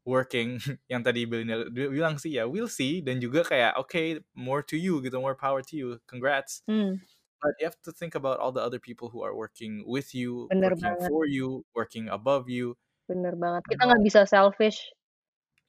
working 0.07 0.57
yang 0.93 1.03
tadi 1.05 1.27
Belinda 1.29 1.67
bilang 1.69 2.17
sih 2.17 2.39
ya 2.39 2.47
we'll 2.49 2.71
see 2.71 3.03
dan 3.03 3.19
juga 3.21 3.43
kayak 3.45 3.75
okay 3.77 4.23
more 4.33 4.63
to 4.65 4.79
you 4.79 5.03
gitu 5.05 5.19
more 5.21 5.35
power 5.37 5.61
to 5.61 5.75
you 5.77 5.89
congrats 6.07 6.63
Hmm. 6.67 6.99
but 7.43 7.53
you 7.61 7.67
have 7.67 7.79
to 7.83 7.93
think 7.93 8.15
about 8.15 8.39
all 8.41 8.53
the 8.53 8.63
other 8.63 8.79
people 8.81 9.11
who 9.13 9.23
are 9.23 9.35
working 9.37 9.85
with 9.87 10.15
you 10.15 10.51
Bener 10.51 10.75
working 10.79 10.79
banget. 10.79 11.11
for 11.11 11.27
you 11.27 11.65
working 11.75 12.09
above 12.09 12.49
you 12.49 12.77
Bener 13.09 13.35
banget. 13.39 13.63
Kita 13.71 13.83
nggak 13.87 14.03
know 14.03 14.07
bisa 14.07 14.21
selfish. 14.27 14.79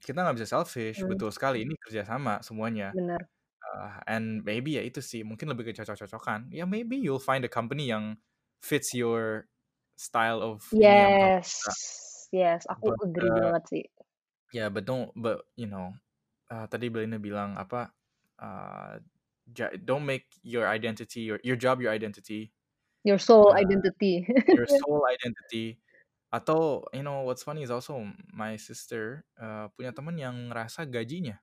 kita 0.05 0.19
nggak 0.23 0.37
bisa 0.37 0.47
selfish 0.49 0.99
Hmm. 1.01 1.09
betul 1.09 1.29
sekali 1.33 1.65
ini 1.65 1.73
kerjasama 1.81 2.39
semuanya 2.45 2.93
Bener. 2.93 3.27
Uh, 3.75 3.99
and 4.07 4.45
maybe 4.47 4.79
ya 4.79 4.83
itu 4.85 5.03
sih 5.03 5.21
mungkin 5.27 5.51
lebih 5.51 5.67
ke 5.69 5.73
cocok-cocokan 5.75 6.47
ya 6.53 6.63
maybe 6.63 6.95
you'll 6.97 7.21
find 7.21 7.43
a 7.43 7.51
company 7.51 7.91
yang 7.91 8.15
fits 8.63 8.95
your 8.95 9.49
style 9.97 10.39
of 10.39 10.63
Yes. 10.71 11.65
Yes, 12.31 12.63
aku 12.69 12.93
but 12.93 12.99
agree 13.03 13.31
uh, 13.31 13.39
banget 13.41 13.63
sih. 13.67 13.83
yeah 14.55 14.69
but 14.71 14.85
don't 14.87 15.11
but 15.15 15.43
you 15.59 15.67
know 15.67 15.91
uh, 16.51 16.67
tadi 16.71 16.87
Belinda 16.87 17.19
bilang 17.19 17.55
apa 17.59 17.91
uh, 18.39 18.99
don't 19.83 20.05
make 20.07 20.27
your 20.43 20.67
identity 20.67 21.23
your 21.27 21.39
your 21.43 21.55
job 21.59 21.79
your 21.83 21.91
identity 21.91 22.51
Your 23.07 23.19
soul 23.19 23.55
uh, 23.55 23.59
identity. 23.59 24.27
your 24.51 24.67
sole 24.83 25.03
identity 25.07 25.79
atau 26.27 26.83
you 26.91 27.03
know 27.03 27.23
what's 27.23 27.43
funny 27.43 27.63
is 27.63 27.71
also 27.71 28.03
my 28.35 28.59
sister 28.59 29.23
uh, 29.39 29.71
punya 29.79 29.95
teman 29.95 30.19
yang 30.19 30.35
ngerasa 30.51 30.83
gajinya 30.83 31.39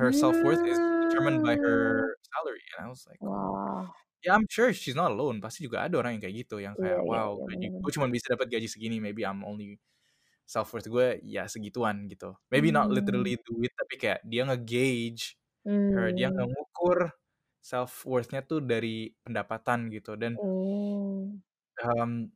her 0.00 0.08
self 0.16 0.40
worth 0.40 0.64
is 0.64 0.80
determined 1.04 1.44
by 1.44 1.60
her 1.60 2.16
salary 2.32 2.64
and 2.76 2.78
I 2.84 2.88
was 2.88 3.04
like 3.04 3.20
oh 3.20 3.52
Wah. 3.52 3.84
Ya, 4.24 4.34
I'm 4.34 4.50
sure 4.50 4.74
she's 4.74 4.98
not 4.98 5.14
alone, 5.14 5.38
pasti 5.38 5.62
juga 5.70 5.86
ada 5.86 5.94
orang 6.02 6.18
yang 6.18 6.22
kayak 6.26 6.36
gitu, 6.42 6.58
yang 6.58 6.74
Iya 6.76 6.82
kayak, 6.82 7.06
iya 7.08 7.20
"Wow, 7.22 7.38
gaji 7.46 7.70
bener 7.70 7.82
gue 7.82 7.90
cuman 7.94 8.10
bisa 8.10 8.26
dapat 8.34 8.50
gaji 8.50 8.66
segini, 8.66 8.98
maybe 8.98 9.22
I'm 9.22 9.46
only 9.46 9.78
self-worth 10.48 10.88
gue 10.90 11.22
ya 11.22 11.46
segituan," 11.50 12.10
gitu. 12.10 12.34
Maybe 12.52 12.74
not 12.74 12.90
Mmm. 12.90 12.94
literally 12.94 13.38
duit, 13.46 13.72
tapi 13.78 13.94
kayak 14.02 14.20
dia 14.26 14.42
nge-gauge 14.48 15.38
her 15.94 16.10
dia 16.16 16.28
Mmm. 16.34 16.48
mengukur 16.48 17.12
self-worth-nya 17.64 18.40
tuh 18.50 18.60
dari 18.64 19.12
pendapatan 19.26 19.90
gitu 19.94 20.14
dan 20.20 20.40
Oh. 20.40 21.38
um, 21.84 22.32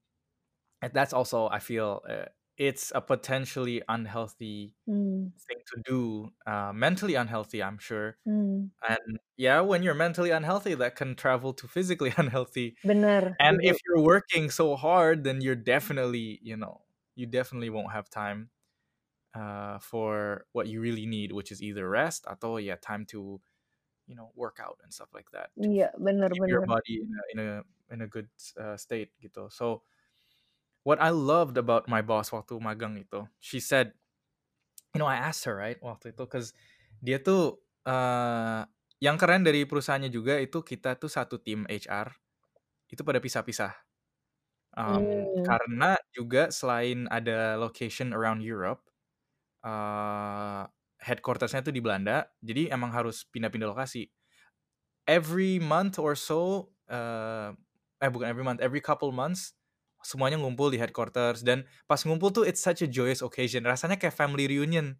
and 0.82 0.92
that's 0.94 1.12
also 1.14 1.48
I 1.48 1.60
feel, 1.60 2.02
eee, 2.08 2.28
it's 2.56 2.92
a 2.94 3.00
potentially 3.00 3.82
unhealthy 3.88 4.74
Mmm. 4.86 5.32
thing 5.48 5.58
to 5.74 5.82
do, 5.86 6.30
uh, 6.46 6.72
mentally 6.74 7.14
unhealthy, 7.16 7.62
I'm 7.62 7.78
sure. 7.78 8.18
Mmm. 8.26 8.70
And 8.88 9.18
yeah, 9.36 9.60
when 9.60 9.82
you're 9.82 9.94
mentally 9.94 10.30
unhealthy, 10.32 10.74
that 10.76 10.96
can 10.96 11.14
travel 11.16 11.54
to 11.54 11.68
physically 11.68 12.12
unhealthy. 12.18 12.76
Bener, 12.84 13.38
And 13.40 13.60
if 13.62 13.78
you're 13.86 14.02
working 14.04 14.50
so 14.50 14.76
hard, 14.76 15.24
then 15.24 15.40
you're 15.42 15.56
definitely, 15.56 16.40
you 16.42 16.56
know, 16.56 16.82
you 17.16 17.26
definitely 17.26 17.70
won't 17.70 17.92
have 17.92 18.10
time, 18.10 18.50
uh, 19.34 19.78
for 19.80 20.46
what 20.52 20.68
you 20.68 20.80
really 20.80 21.06
need, 21.06 21.32
which 21.32 21.52
is 21.52 21.62
either 21.62 21.88
rest 21.88 22.24
atau 22.26 22.62
yeah 22.62 22.76
time 22.76 23.06
to, 23.06 23.40
you 24.06 24.14
know, 24.16 24.32
work 24.36 24.58
out 24.62 24.78
and 24.84 24.92
stuff 24.94 25.10
like 25.14 25.30
that 25.32 25.50
Iya, 25.64 25.88
f 26.32 26.38
bener 26.38 26.38
your 26.46 26.62
body 26.62 27.02
in 27.04 27.10
a 27.18 27.22
in 27.32 27.38
a 27.40 27.50
in 27.94 28.00
a 28.02 28.08
good 28.08 28.28
uh, 28.58 28.76
state 28.76 29.12
gitu. 29.22 29.50
So, 29.52 29.82
what 30.84 30.98
I 31.02 31.10
loved 31.14 31.56
about 31.60 31.86
my 31.90 32.02
boss 32.02 32.30
waktu 32.34 32.58
magang 32.62 32.98
itu, 33.00 33.26
she 33.42 33.60
said 33.62 33.94
you 34.94 35.00
know, 35.00 35.08
I 35.08 35.16
asked 35.16 35.48
her, 35.48 35.56
right, 35.56 35.80
waktu 35.80 36.12
itu, 36.12 36.24
'cause 36.28 36.52
dia 37.00 37.16
tuh, 37.22 37.64
eee, 37.88 38.62
yang 39.00 39.16
keren 39.16 39.40
dari 39.46 39.64
perusahaannya 39.64 40.12
juga 40.12 40.36
itu 40.40 40.60
kita 40.60 41.00
tuh 41.00 41.08
satu 41.08 41.40
tim 41.40 41.64
HR, 41.68 42.12
itu 42.92 43.02
pada 43.06 43.18
pisah-pisah. 43.22 43.72
Mmm, 44.78 45.28
Mmm. 45.34 45.44
karena 45.44 45.96
juga 46.16 46.50
selain 46.54 47.06
ada 47.12 47.56
location 47.60 48.12
around 48.16 48.40
Europe, 48.44 48.88
eee, 49.66 50.64
headquarters-nya 51.04 51.62
tuh 51.66 51.74
di 51.76 51.82
Belanda, 51.84 52.28
jadi 52.44 52.72
emang 52.74 52.92
harus 52.94 53.24
pindah-pindah 53.30 53.70
lokasi. 53.74 54.10
Every 55.08 55.58
month 55.62 55.98
or 56.02 56.14
so, 56.18 56.72
eee, 56.90 57.54
eh, 58.04 58.10
bukan 58.12 58.28
every 58.30 58.44
month, 58.46 58.60
every 58.64 58.80
couple 58.84 59.10
months, 59.14 59.54
semuanya 60.04 60.38
ngumpul 60.40 60.68
di 60.72 60.78
headquarters 60.82 61.42
dan 61.46 61.64
pas 61.90 62.00
ngumpul 62.04 62.30
tuh 62.34 62.44
it's 62.48 62.62
such 62.62 62.82
a 62.84 62.88
joyous 62.90 63.22
occasion, 63.24 63.62
rasanya 63.66 63.96
kayak 64.00 64.14
family 64.16 64.46
reunion. 64.50 64.98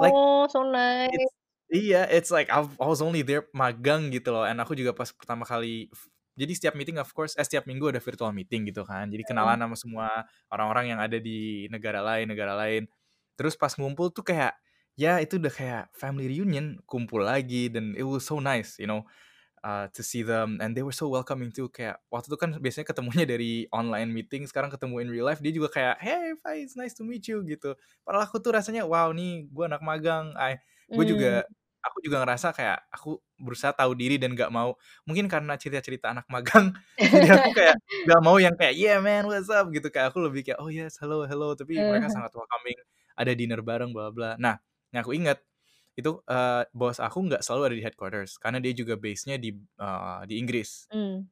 Like, 0.00 0.16
Oh, 0.16 0.46
so 0.48 0.62
nice. 0.64 1.10
it's 1.12 1.34
iya, 1.70 2.06
it's 2.10 2.30
like 2.34 2.50
I've 2.50 2.74
I 2.80 2.86
was 2.90 3.00
only 3.02 3.22
there 3.26 3.46
magang 3.54 4.10
gitu 4.14 4.30
loh, 4.34 4.44
and 4.46 4.58
aku 4.62 4.74
juga 4.78 4.92
pas 4.96 5.10
pertama 5.14 5.44
kali 5.46 5.90
jadi 6.38 6.52
setiap 6.56 6.74
meeting 6.78 6.96
of 6.98 7.10
course 7.12 7.36
eh, 7.36 7.44
setiap 7.46 7.66
minggu 7.68 7.90
ada 7.92 8.00
virtual 8.02 8.32
meeting 8.34 8.66
gitu 8.70 8.82
kan, 8.86 9.10
jadi 9.12 9.22
kenalan 9.26 9.60
sama 9.60 9.76
semua 9.78 10.06
orang-orang 10.50 10.94
yang 10.96 11.00
ada 11.02 11.18
di 11.20 11.66
negara 11.70 12.00
lain 12.02 12.30
negara 12.30 12.54
lain. 12.58 12.86
Terus 13.38 13.56
pas 13.56 13.72
ngumpul 13.76 14.12
tuh 14.12 14.24
kayak, 14.26 14.52
ya 14.98 15.16
itu 15.22 15.40
udah 15.40 15.52
kayak 15.52 15.84
family 15.96 16.28
reunion, 16.28 16.76
kumpul 16.88 17.24
lagi 17.24 17.68
dan 17.72 17.96
it 17.96 18.04
was 18.04 18.24
so 18.26 18.38
nice, 18.42 18.76
you 18.80 18.84
know, 18.88 19.04
uh, 19.64 19.86
to 19.92 20.02
see 20.04 20.22
them 20.24 20.58
and 20.62 20.72
they 20.76 20.82
were 20.84 20.94
so 20.94 21.08
welcoming 21.10 21.50
too, 21.52 21.68
kayak 21.72 22.00
waktu 22.12 22.28
itu 22.32 22.38
kan 22.40 22.50
biasanya 22.60 22.86
ketemunya 22.90 23.24
dari 23.28 23.66
online 23.74 24.10
meeting, 24.12 24.44
sekarang 24.48 24.70
ketemu 24.72 25.04
in 25.04 25.08
real 25.12 25.26
life, 25.28 25.40
dia 25.44 25.52
juga 25.54 25.68
kayak, 25.72 25.96
"Hey 26.02 26.34
Faiz, 26.40 26.74
nice 26.78 26.94
to 26.96 27.04
meet 27.06 27.24
you," 27.30 27.42
gitu. 27.46 27.76
Padahal 28.04 28.24
aku 28.28 28.38
tuh 28.42 28.52
rasanya, 28.56 28.84
wow 28.88 29.10
nih 29.14 29.48
gue 29.50 29.64
anak 29.68 29.82
magang, 29.84 30.32
I 30.38 30.58
gue 30.96 31.04
Mmm. 31.04 31.40
juga 31.44 31.44
aku 31.80 31.98
juga 32.04 32.20
ngerasa 32.24 32.52
kayak 32.52 32.78
aku 32.92 33.16
berusaha 33.40 33.72
tahu 33.72 33.96
diri 33.96 34.20
dan 34.20 34.36
nggak 34.36 34.52
mau 34.52 34.76
mungkin 35.08 35.24
karena 35.32 35.56
cerita-cerita 35.56 36.12
anak 36.12 36.28
magang, 36.28 36.76
jadi 37.12 37.36
aku 37.40 37.48
kayak 37.56 37.76
nggak 38.04 38.20
mau 38.24 38.36
yang 38.40 38.54
kayak, 38.56 38.74
"Yeah 38.76 38.98
man, 39.00 39.24
what's 39.28 39.48
up?" 39.52 39.68
gitu, 39.72 39.88
kayak 39.92 40.12
aku 40.12 40.20
lebih 40.24 40.44
kayak, 40.46 40.58
"Oh 40.62 40.68
yes, 40.72 40.96
hello 41.00 41.24
hello," 41.28 41.52
tapi 41.56 41.84
mereka 41.88 42.08
heeh. 42.08 42.12
sangat 42.12 42.32
welcoming, 42.36 42.76
ada 43.16 43.32
dinner 43.36 43.60
bareng 43.64 43.92
bla 43.96 44.08
bla. 44.12 44.36
Nah, 44.40 44.56
yang 44.92 45.02
aku 45.04 45.12
inget, 45.16 45.40
itu, 45.98 46.20
eee, 46.28 46.62
bos 46.76 46.98
aku 47.02 47.18
nggak 47.30 47.42
selalu 47.44 47.62
ada 47.72 47.76
di 47.78 47.84
headquarters, 47.86 48.38
karena 48.42 48.58
dia 48.62 48.72
juga 48.76 48.94
base-nya 49.00 49.36
di, 49.40 49.54
eee, 49.56 50.20
di 50.30 50.34
Inggris. 50.42 50.86
Mmm. 50.92 51.30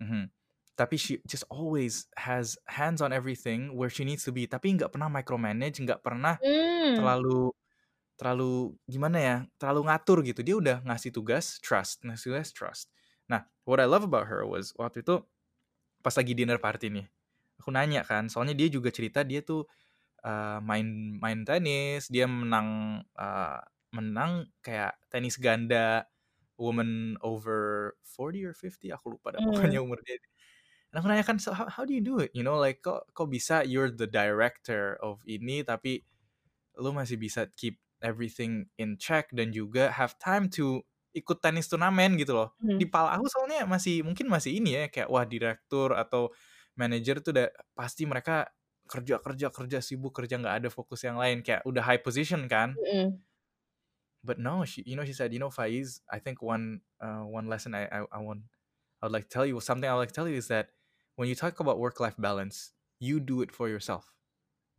Mhm. 0.00 0.32
Tapi 0.80 0.96
she 0.96 1.20
just 1.28 1.44
always 1.52 2.08
has 2.16 2.56
hands 2.64 3.04
on 3.04 3.12
everything 3.12 3.76
where 3.76 3.92
she 3.92 4.00
needs 4.08 4.24
to 4.24 4.32
be, 4.32 4.48
tapi 4.48 4.72
nggak 4.72 4.96
pernah 4.96 5.12
micromanage, 5.12 5.76
nggak 5.84 6.00
pernah 6.00 6.40
Mmm. 6.42 6.90
terlalu 6.96 7.52
terlalu 8.18 8.76
gimana 8.90 9.18
ya, 9.20 9.36
terlalu 9.60 9.80
ngatur 9.90 10.18
gitu. 10.26 10.40
Dia 10.46 10.56
udah 10.60 10.76
ngasih 10.86 11.12
tugas, 11.14 11.58
trust, 11.62 12.02
ngasih 12.06 12.32
tugas, 12.34 12.48
trust. 12.54 12.86
Nah, 13.30 13.46
what 13.68 13.78
I 13.82 13.86
love 13.90 14.04
about 14.06 14.28
her 14.30 14.44
was 14.48 14.72
waktu 14.78 15.02
itu 15.06 15.22
pas 16.04 16.14
lagi 16.16 16.32
dinner 16.38 16.58
party 16.62 16.88
nih, 16.92 17.06
aku 17.60 17.70
nanya 17.74 18.02
kan, 18.06 18.28
soalnya 18.32 18.54
dia 18.58 18.68
juga 18.72 18.90
cerita 18.94 19.22
dia 19.26 19.40
tuh, 19.44 19.66
eee, 20.24 20.58
main 20.64 20.88
main 21.20 21.40
tenis, 21.48 22.08
dia 22.12 22.26
menang, 22.30 23.00
eee, 23.18 23.58
menang 23.96 24.48
kayak 24.64 24.96
tenis 25.12 25.36
ganda 25.40 26.06
woman 26.60 27.16
over 27.24 27.94
40 28.04 28.44
or 28.46 28.54
50, 28.56 28.92
aku 28.94 29.16
lupa 29.18 29.34
dah 29.38 29.42
pokoknya 29.44 29.78
Mmm. 29.78 29.84
umur 29.84 29.98
dia. 30.06 30.16
Dan 30.92 31.02
aku 31.02 31.06
nanya 31.12 31.24
kan, 31.26 31.38
"So, 31.42 31.52
how 31.56 31.66
how 31.70 31.84
do 31.88 31.92
you 31.96 32.02
do 32.04 32.18
it?" 32.22 32.32
You 32.36 32.42
know, 32.46 32.56
like, 32.60 32.82
"Kok 32.84 33.12
kok 33.16 33.28
bisa 33.32 33.62
you're 33.68 33.90
the 33.92 34.08
director 34.10 34.96
of 35.04 35.22
ini, 35.28 35.62
tapi 35.66 36.04
lu 36.80 36.92
masih 36.96 37.16
bisa 37.20 37.48
keep 37.58 37.80
everything 38.04 38.68
in 38.80 38.96
check 39.00 39.30
dan 39.36 39.50
juga 39.54 39.90
have 39.94 40.16
time 40.22 40.48
to 40.52 40.82
ikut 41.16 41.40
tenis 41.44 41.68
turnamen," 41.72 42.16
gitu 42.20 42.34
loh. 42.36 42.50
Di 42.78 42.84
Mmm. 42.84 42.90
kepala 42.90 43.16
aku 43.20 43.26
soalnya 43.32 43.64
masih 43.68 44.02
mungkin 44.06 44.28
masih 44.32 44.58
ini 44.62 44.76
ya, 44.78 44.84
kayak, 44.92 45.08
wah 45.12 45.24
direktur 45.28 45.94
atau 45.96 46.30
manajer 46.78 47.20
tuh 47.24 47.32
udah 47.36 47.48
pasti 47.76 48.04
mereka 48.08 48.48
kerja 48.90 49.16
kerja 49.22 49.48
kerja, 49.54 49.78
sibuk 49.84 50.12
kerja, 50.18 50.34
nggak 50.42 50.56
ada 50.66 50.68
fokus 50.74 51.06
yang 51.06 51.16
lain, 51.22 51.40
kayak 51.46 51.62
udah 51.68 51.82
high 51.86 52.02
position 52.02 52.50
kan. 52.50 52.76
Mhm. 52.76 53.22
But 54.24 54.38
no, 54.38 54.64
she 54.64 54.82
you 54.86 54.96
know, 54.96 55.04
she 55.04 55.12
said, 55.12 55.32
"You 55.32 55.38
know, 55.38 55.48
Faiz, 55.50 56.00
I 56.10 56.18
think 56.18 56.42
one, 56.42 56.82
uh, 57.00 57.24
one 57.24 57.46
lesson 57.48 57.74
I 57.74 57.86
I 57.88 58.04
I 58.12 58.18
want 58.20 58.44
I 59.00 59.06
would 59.06 59.12
like 59.12 59.24
to 59.24 59.30
tell 59.32 59.46
you 59.46 59.60
something 59.60 59.88
I 59.88 59.94
would 59.94 60.00
like 60.04 60.12
to 60.12 60.14
tell 60.14 60.28
you 60.28 60.36
is 60.36 60.48
that 60.48 60.72
when 61.16 61.28
you 61.28 61.34
talk 61.34 61.58
about 61.60 61.78
work-life 61.80 62.16
balance, 62.18 62.72
you 63.00 63.20
do 63.20 63.40
it 63.42 63.50
for 63.52 63.68
yourself. 63.68 64.12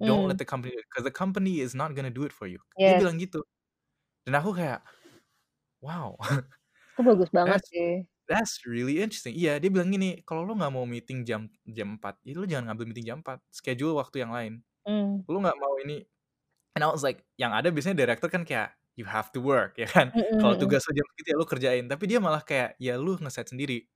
Don't 0.04 0.28
let 0.28 0.38
the 0.40 0.46
company 0.46 0.74
do 0.76 0.80
it, 0.82 0.88
'cause 0.96 1.04
the 1.06 1.12
company 1.14 1.62
is 1.62 1.76
not 1.76 1.96
gonna 1.96 2.12
do 2.14 2.24
it 2.26 2.34
for 2.34 2.48
you." 2.48 2.60
Dia 2.86 2.96
Yes. 2.96 3.08
bilang 3.08 3.18
gitu. 3.22 3.44
Dan 4.28 4.36
aku 4.42 4.54
kayak, 4.58 4.84
wow, 5.82 6.18
Itu 6.98 7.02
bagus 7.08 7.30
banget 7.38 7.62
that's 7.62 7.72
sih. 7.72 8.04
That's 8.32 8.64
really 8.64 9.04
interesting. 9.04 9.36
Iya, 9.36 9.60
dia 9.60 9.68
bilang 9.74 9.92
gini, 9.92 10.24
"Kalau 10.24 10.48
lu 10.48 10.56
nggak 10.56 10.72
mau 10.72 10.88
meeting 10.88 11.28
jam 11.28 11.52
jam 11.68 12.00
4, 12.00 12.16
ya 12.24 12.34
lu 12.40 12.48
jangan 12.48 12.72
ngambil 12.72 12.86
meeting 12.92 13.08
jam 13.12 13.18
4, 13.26 13.44
schedule 13.52 14.00
waktu 14.00 14.24
yang 14.24 14.32
lain. 14.32 14.54
Mmm. 14.88 15.24
Lu 15.30 15.40
nggak 15.44 15.58
mau 15.62 15.76
ini" 15.84 16.06
and 16.78 16.84
I 16.86 16.90
was 16.92 17.04
like, 17.06 17.26
yang 17.42 17.52
ada 17.56 17.70
biasanya 17.74 17.98
direktur 18.08 18.30
kan 18.32 18.44
kayak, 18.48 18.76
"You 19.00 19.06
have 19.10 19.32
to 19.36 19.42
work," 19.44 19.76
ya 19.84 19.88
kan? 19.90 20.14
Mhm 20.14 20.24
Kalau 20.40 20.56
mhm. 20.60 20.62
tugas 20.62 20.84
lu 20.90 20.94
jam 21.02 21.08
segitu 21.16 21.28
ya 21.36 21.38
lu 21.42 21.48
kerjain, 21.50 21.86
tapi 21.92 22.06
dia 22.12 22.20
malah 22.24 22.44
kayak, 22.46 22.78
ya 22.82 22.96
lu 23.02 23.18
nge-set 23.20 23.52
sendiri. 23.54 23.88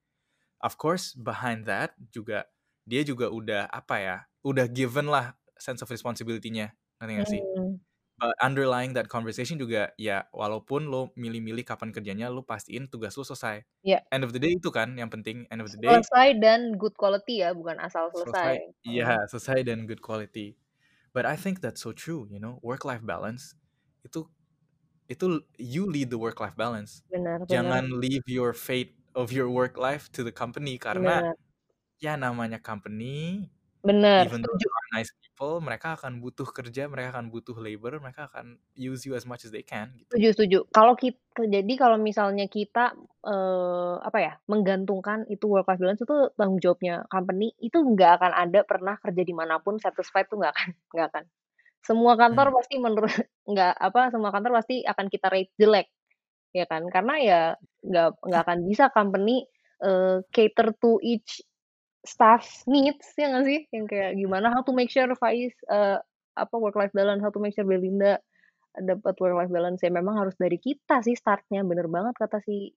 Of 0.64 0.78
course, 0.82 1.14
behind 1.18 1.68
that 1.70 1.96
juga 2.14 2.48
dia 2.90 3.02
juga 3.06 3.30
udah, 3.34 3.68
apa 3.72 3.96
ya, 4.02 4.18
udah 4.46 4.68
given 4.72 5.08
lah 5.12 5.36
sense 5.60 5.82
of 5.86 5.90
responsibility-nya, 5.94 6.74
ngerti 7.02 7.14
nggak 7.20 7.30
sih? 7.32 7.44
Mmm. 7.56 7.80
But 8.20 8.32
underlying 8.40 8.96
that 8.96 9.12
conversation 9.12 9.60
juga, 9.60 9.92
ya 10.00 10.24
walaupun 10.32 10.88
lu 10.88 11.12
milih-milih 11.20 11.68
kapan 11.68 11.92
kerjanya, 11.92 12.32
lu 12.32 12.48
pastiin 12.48 12.88
tugas 12.88 13.20
lu 13.20 13.28
selesai. 13.28 13.68
Iya. 13.84 14.06
End 14.14 14.24
of 14.24 14.32
the 14.32 14.40
day 14.40 14.56
itu 14.56 14.72
kan 14.72 14.96
yang 14.96 15.12
penting, 15.12 15.44
end 15.52 15.60
of 15.60 15.68
the 15.76 15.80
day 15.82 16.00
Selesai 16.00 16.28
dan 16.42 16.78
good 16.82 16.96
quality 16.98 17.44
ya, 17.44 17.54
bukan 17.54 17.78
asal 17.78 18.10
selesai 18.14 18.50
selesai. 18.50 18.58
Heeh. 18.88 19.16
iya, 19.20 19.28
selesai 19.28 19.66
dan 19.68 19.86
good 19.90 20.00
quality. 20.02 20.56
But 21.16 21.26
I 21.28 21.36
think 21.40 21.60
that's 21.64 21.82
so 21.84 21.92
true, 21.96 22.28
you 22.32 22.40
know, 22.40 22.60
work-life 22.64 23.04
balance 23.06 23.56
itu 24.06 24.30
itu 25.12 25.44
you 25.60 25.86
lead 25.90 26.10
the 26.14 26.20
work-life 26.22 26.56
balance. 26.58 27.04
Benar 27.10 27.46
benar. 27.48 27.86
Jangan 27.86 27.94
leave 28.02 28.26
your 28.30 28.54
fate 28.56 28.98
of 29.18 29.32
your 29.36 29.50
work 29.52 29.78
life 29.80 30.10
to 30.16 30.24
the 30.26 30.34
company, 30.36 30.78
karena 30.82 31.24
Benar. 31.24 31.36
ya 32.02 32.16
namanya 32.20 32.60
company, 32.62 33.50
Bener, 33.84 34.28
even 34.28 34.42
though 34.46 34.58
nice 34.96 35.12
people, 35.22 35.56
mereka 35.68 35.88
akan 36.00 36.14
butuh 36.24 36.48
kerja, 36.58 36.84
mereka 36.92 37.10
akan 37.20 37.28
butuh 37.34 37.56
labor, 37.66 37.94
mereka 38.04 38.22
akan 38.32 38.48
use 38.78 39.04
you 39.08 39.14
as 39.20 39.26
much 39.30 39.44
as 39.48 39.52
they 39.56 39.64
can, 39.66 39.88
gitu. 40.02 40.16
Setuju 40.16 40.30
setuju. 40.38 40.60
Kalau 40.72 40.94
kit 40.96 41.18
jadi 41.36 41.74
kalau 41.76 41.98
misalnya 42.00 42.46
kita, 42.48 42.94
eee, 43.26 43.94
apa 44.06 44.18
ya, 44.22 44.34
menggantungkan 44.48 45.26
itu 45.28 45.50
work-life 45.50 45.82
balance 45.82 46.02
itu 46.06 46.16
tanggung 46.40 46.62
jawabnya 46.64 47.04
company, 47.12 47.52
itu 47.60 47.76
nggak 47.82 48.22
akan 48.22 48.32
ada 48.32 48.60
pernah 48.64 48.96
kerja 49.02 49.22
di 49.26 49.34
mana 49.36 49.58
pun 49.60 49.76
satisfied 49.82 50.30
tuh 50.32 50.40
nggak 50.40 50.54
akan 50.56 50.70
nggak 50.94 51.08
akan. 51.12 51.24
Semua 51.86 52.14
kantor 52.20 52.48
Mhm. 52.48 52.56
pasti 52.58 52.76
menurut 52.82 53.12
nggak 53.52 53.74
apa, 53.80 54.02
semua 54.14 54.32
kantor 54.36 54.52
pasti 54.64 54.76
akan 54.86 55.08
kita 55.12 55.28
rate 55.34 55.54
jelek, 55.60 55.88
ya 56.56 56.66
kan? 56.70 56.84
Karena 56.90 57.14
ya 57.22 57.40
nggak 57.86 58.10
nggak 58.26 58.42
akan 58.48 58.60
bisa 58.70 58.86
company, 58.94 59.46
eee, 59.84 60.24
cater 60.34 60.68
to 60.82 60.98
each 61.04 61.42
staff 62.08 62.64
needs, 62.70 63.14
ya 63.20 63.30
nggak 63.34 63.46
sih? 63.50 63.60
Yang 63.76 63.86
kayak 63.94 64.12
gimana, 64.22 64.48
how 64.54 64.62
to 64.66 64.74
make 64.78 64.90
sure 64.94 65.08
Faiz, 65.20 65.54
eee, 65.70 65.98
apa, 66.38 66.56
work-life 66.60 66.94
balance, 66.96 67.22
how 67.26 67.32
to 67.34 67.42
make 67.44 67.54
sure 67.58 67.66
Belinda 67.68 68.20
dapat 68.80 69.16
work-life 69.22 69.52
balance, 69.54 69.82
ya 69.86 69.92
memang 69.94 70.16
harus 70.22 70.36
dari 70.40 70.58
kita 70.62 71.02
sih 71.06 71.16
start-nya, 71.18 71.62
bener 71.68 71.88
banget 71.92 72.16
kata 72.20 72.40
si 72.46 72.74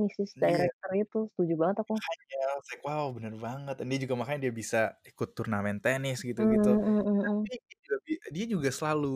Mrs. 0.00 0.36
Iya. 0.36 0.36
Director 0.40 0.90
itu, 0.96 1.18
setuju 1.36 1.54
banget 1.60 1.78
aku. 1.86 2.02
Makanya, 2.04 2.38
I 2.52 2.54
was 2.60 2.68
like, 2.72 2.82
wow 2.84 3.06
bener 3.16 3.34
banget, 3.38 3.74
dia 3.88 3.98
juga 4.04 4.14
makanya 4.20 4.40
dia 4.48 4.52
bisa 4.54 4.78
ikut 5.08 5.28
turnamen 5.36 5.78
tenis 5.84 6.20
gitu-gitu. 6.26 6.76
Mmm, 6.76 7.00
mhm 7.00 7.02
mhm. 7.08 7.48
Tapi 7.48 7.56
dia 7.68 7.78
juga 7.86 7.96
dia 8.34 8.46
juga 8.50 8.68
selalu 8.74 9.12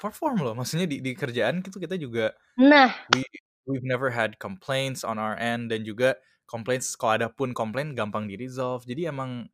perform 0.00 0.36
loh, 0.44 0.54
maksudnya 0.58 0.86
di 0.90 0.98
di 1.04 1.12
kerjaan 1.16 1.62
gitu 1.66 1.78
kita 1.82 1.96
juga 2.00 2.34
Nah. 2.56 2.96
we 3.12 3.22
we've 3.68 3.86
never 3.86 4.10
had 4.12 4.38
complaints 4.42 5.02
on 5.06 5.18
our 5.22 5.36
end 5.40 5.70
dan 5.72 5.82
juga 5.86 6.18
complaints 6.50 6.94
kalau 6.98 7.18
ada 7.22 7.28
pun 7.32 7.52
komplain 7.54 7.94
gampang 7.98 8.26
di-resolve. 8.30 8.86
Jadi 8.86 9.06
emang 9.10 9.50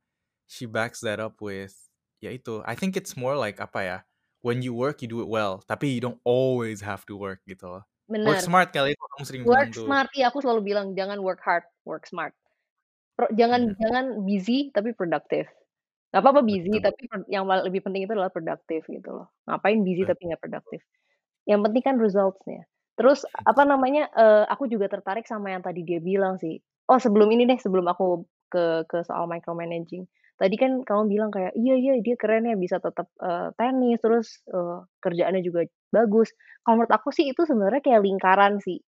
she 0.48 0.66
backs 0.68 1.00
that 1.04 1.18
up 1.20 1.40
with 1.42 1.74
ya 2.22 2.30
itu, 2.34 2.62
I 2.68 2.76
think 2.78 2.94
it's 2.96 3.16
more 3.18 3.34
like 3.36 3.58
apa 3.60 3.80
ya, 3.84 3.98
when 4.46 4.62
you 4.62 4.72
work, 4.76 5.02
you 5.02 5.08
do 5.10 5.20
it 5.24 5.30
well, 5.30 5.60
tapi 5.66 5.90
you 5.96 6.00
don't 6.04 6.20
always 6.24 6.80
have 6.84 7.04
to 7.10 7.16
work 7.18 7.42
gitu 7.48 7.66
loh. 7.80 7.84
Work 8.24 8.38
Bener. 8.38 8.44
smart 8.44 8.70
kali 8.74 8.94
itu 8.94 9.02
kamu 9.16 9.24
sering 9.28 9.44
bilang 9.50 9.66
Work 9.66 9.74
tuh. 9.74 9.98
smart, 9.98 10.08
iya 10.14 10.30
aku 10.30 10.40
selalu 10.44 10.62
bilang 10.74 10.86
jangan 10.98 11.18
work 11.22 11.42
hard, 11.42 11.64
work 11.88 12.06
smart. 12.06 12.34
Pro 13.16 13.28
jangan 13.36 13.68
Bener. 13.68 13.76
jangan 13.78 14.24
busy 14.26 14.70
tapi 14.74 14.92
productive. 14.96 15.48
Gak 16.14 16.22
apa-apa 16.24 16.42
busy, 16.46 16.78
Betul. 16.78 16.84
tapi 16.84 17.08
yang 17.30 17.44
lebih 17.48 17.82
penting 17.84 18.06
itu 18.08 18.12
adalah 18.16 18.32
productive 18.32 18.84
gitu 18.88 19.10
loh. 19.12 19.28
Ngapain 19.48 19.80
busy 19.84 20.04
tapi 20.08 20.20
Betul. 20.20 20.32
nggak 20.32 20.42
produktif. 20.42 20.80
Yang 21.48 21.60
penting 21.68 21.84
kan 21.84 21.96
results-nya. 22.00 22.62
Terus 22.98 23.24
apa 23.46 23.62
namanya, 23.68 24.08
eee, 24.14 24.44
aku 24.50 24.66
juga 24.70 24.88
tertarik 24.92 25.26
sama 25.28 25.52
yang 25.54 25.62
tadi 25.64 25.82
dia 25.86 26.00
bilang 26.02 26.38
sih. 26.40 26.60
Oh 26.92 27.00
sebelum 27.00 27.32
ini 27.32 27.48
deh, 27.48 27.56
sebelum 27.56 27.88
aku 27.88 28.28
ke 28.52 28.84
ke 28.84 29.00
soal 29.08 29.24
micromanaging. 29.24 30.04
Tadi 30.36 30.56
kan 30.60 30.84
kamu 30.84 31.02
bilang 31.08 31.30
kayak, 31.32 31.56
"Iya 31.56 31.74
iya 31.80 31.92
dia 32.04 32.16
keren 32.20 32.44
ya 32.50 32.56
bisa 32.58 32.76
tetap, 32.84 33.08
eee, 33.24 33.48
tenis, 33.56 33.96
terus, 34.04 34.28
eee, 34.52 34.78
kerjaannya 35.00 35.40
juga 35.40 35.64
bagus." 35.88 36.28
Kalau 36.60 36.76
menurut 36.84 36.92
aku 36.92 37.08
sih 37.16 37.32
itu 37.32 37.48
sebenarnya 37.48 37.80
kayak 37.80 38.04
lingkaran 38.04 38.60
sih, 38.60 38.84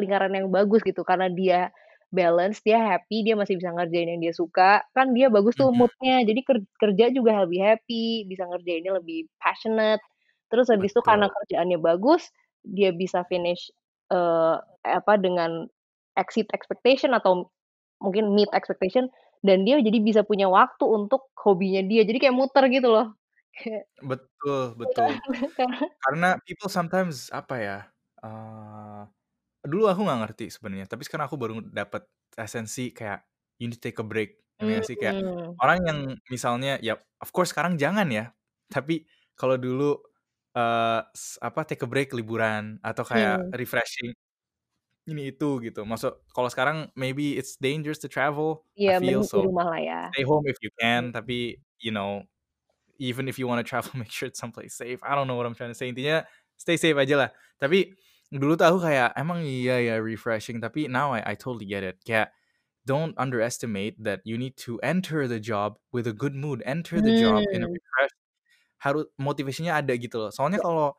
lingkaran 0.00 0.32
yang 0.36 0.48
bagus 0.52 0.80
gitu 0.86 1.02
karena 1.06 1.28
dia 1.32 1.70
balance, 2.14 2.60
dia 2.64 2.78
happy, 2.80 3.24
dia 3.28 3.36
masih 3.36 3.58
bisa 3.60 3.72
ngerjain 3.76 4.08
yang 4.16 4.22
dia 4.24 4.34
suka, 4.36 4.82
kan 4.96 5.12
dia 5.16 5.28
bagus 5.32 5.56
tuh 5.60 5.70
mood-nya. 5.74 6.24
Jadi 6.28 6.40
ker 6.46 6.58
kerja 6.80 7.06
juga 7.12 7.44
lebih 7.46 7.60
happy, 7.64 8.24
bisa 8.30 8.46
ngerjainnya 8.48 8.96
lebih 9.00 9.28
passionate. 9.42 10.02
Terus 10.52 10.68
habis 10.72 10.92
itu 10.96 11.02
karena 11.04 11.28
kerjaannya 11.32 11.78
bagus, 11.82 12.30
dia 12.64 12.92
bisa 12.96 13.24
finish, 13.28 13.68
eee, 14.14 14.56
apa, 14.88 15.14
dengan 15.20 15.66
exceed 16.20 16.48
expectation 16.56 17.12
atau 17.16 17.48
mungkin 18.02 18.34
meet 18.36 18.50
expectation 18.56 19.08
dan 19.46 19.64
dia 19.66 19.78
jadi 19.82 19.98
bisa 20.02 20.22
punya 20.26 20.46
waktu 20.50 20.84
untuk 20.86 21.30
hobinya 21.40 21.82
dia. 21.86 22.02
Jadi 22.06 22.18
kayak 22.22 22.36
muter 22.36 22.64
gitu 22.72 22.88
loh. 22.92 23.08
Kayak 23.58 23.84
Betul 24.00 24.72
iya, 24.86 25.04
betul. 25.04 25.12
karena 26.02 26.28
people 26.46 26.70
sometimes 26.72 27.30
apa 27.34 27.54
ya, 27.60 27.78
eee, 28.24 29.02
dulu 29.68 29.84
aku 29.90 30.00
nggak 30.06 30.20
ngerti 30.28 30.46
sebenarnya, 30.54 30.86
tapi 30.90 31.02
sekarang 31.06 31.26
aku 31.30 31.38
baru 31.40 31.54
dapet 31.66 32.06
esensi 32.38 32.90
kayak 32.96 33.24
you 33.60 33.68
need 33.70 33.76
to 33.78 33.82
take 33.82 33.98
a 34.02 34.06
break, 34.06 34.40
nggak 34.62 34.84
sih? 34.86 34.96
Kayak 35.00 35.18
orang 35.62 35.78
yang 35.88 35.98
misalnya 36.32 36.78
ya 36.82 36.98
of 37.22 37.30
course 37.34 37.52
sekarang 37.54 37.76
jangan 37.80 38.08
ya, 38.12 38.32
tapi 38.72 39.06
kalau 39.38 39.56
dulu, 39.60 39.98
s 41.16 41.38
apa, 41.42 41.62
take 41.68 41.82
a 41.86 41.88
break 41.90 42.12
liburan 42.16 42.78
atau 42.84 43.04
kayak 43.06 43.44
Mmm. 43.44 43.52
refreshing 43.56 44.12
ini 45.08 45.32
itu 45.34 45.60
gitu. 45.64 45.82
Masuk 45.88 46.22
kalau 46.34 46.48
sekarang 46.52 46.90
maybe 46.98 47.36
it's 47.38 47.56
dangerous 47.58 47.98
to 48.02 48.08
travel, 48.10 48.66
I 48.86 48.92
Iya 48.92 48.96
feel, 48.96 49.20
mending 49.20 49.28
di 49.36 49.36
so 49.36 49.46
rumah 49.46 49.66
lah 49.72 49.80
ya. 49.88 49.98
stay 50.14 50.24
home 50.24 50.46
if 50.50 50.58
you 50.64 50.70
can, 50.80 51.12
tapi 51.14 51.58
you 51.82 51.92
know, 51.94 52.24
even 53.00 53.28
if 53.28 53.38
you 53.40 53.48
wanna 53.48 53.64
travel, 53.66 53.92
make 54.00 54.10
sure 54.12 54.28
it's 54.28 54.40
someplace 54.40 54.74
safe. 54.76 55.00
I 55.04 55.14
don't 55.16 55.26
know 55.28 55.36
what 55.36 55.46
I'm 55.46 55.54
trying 55.56 55.72
to 55.72 55.78
say, 55.78 55.90
intinya 55.92 56.24
stay 56.58 56.76
safe 56.78 56.96
aja 56.98 57.16
lah. 57.18 57.30
Tapi 57.62 57.94
dulu 58.32 58.56
tuh 58.58 58.66
aku 58.70 58.80
kayak, 58.88 59.14
emang 59.18 59.42
iya 59.46 59.78
ya 59.82 59.96
refreshing, 60.02 60.60
tapi 60.62 60.88
now 60.90 61.12
I 61.14 61.22
I 61.24 61.36
totally 61.38 61.66
get 61.68 61.82
it. 61.86 62.00
Kayak 62.06 62.32
don't 62.86 63.14
underestimate 63.20 63.96
that 64.02 64.20
you 64.26 64.36
need 64.38 64.56
to 64.66 64.78
enter 64.82 65.26
the 65.30 65.38
job 65.42 65.78
with 65.94 66.06
a 66.10 66.14
good 66.16 66.34
mood, 66.36 66.62
enter 66.66 67.00
the 67.02 67.12
job 67.14 67.46
in 67.54 67.62
a 67.64 67.68
Mmm. 67.68 67.72
refresh 67.72 68.14
haru 68.82 69.06
motivasinya 69.20 69.78
ada 69.80 69.94
gitu 69.98 70.18
loh. 70.28 70.30
Soalnya 70.34 70.58
Ya. 70.58 70.62
kalau 70.62 70.94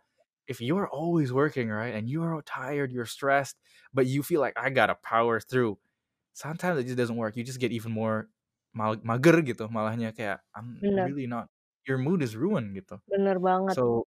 if 0.48 0.62
you 0.62 0.78
are 0.78 0.90
always 0.90 1.32
working, 1.34 1.70
right, 1.70 1.94
and 1.96 2.10
you 2.10 2.24
are 2.24 2.42
tired, 2.44 2.92
you're 2.92 3.06
stressed, 3.10 3.58
but 3.94 4.08
you 4.08 4.24
feel 4.24 4.42
like, 4.42 4.56
"I 4.60 4.70
gotta 4.72 4.96
power 5.02 5.40
through." 5.42 5.80
Sometimes 6.34 6.80
it 6.82 6.86
just 6.90 6.98
doesn't 7.00 7.18
work, 7.18 7.38
you 7.38 7.44
just 7.46 7.60
get 7.62 7.72
even 7.74 7.92
more 7.94 8.30
mal 8.76 8.98
mager 9.06 9.42
gitu 9.46 9.70
malahnya 9.72 10.12
kayak, 10.16 10.42
I'm 10.56 10.82
Bener. 10.82 11.14
really 11.14 11.28
not 11.30 11.50
your 11.88 11.98
mood 12.02 12.22
is 12.26 12.36
ruined 12.38 12.76
gitu. 12.78 13.00
Bener 13.10 13.40
banget. 13.44 13.78
So, 13.78 14.06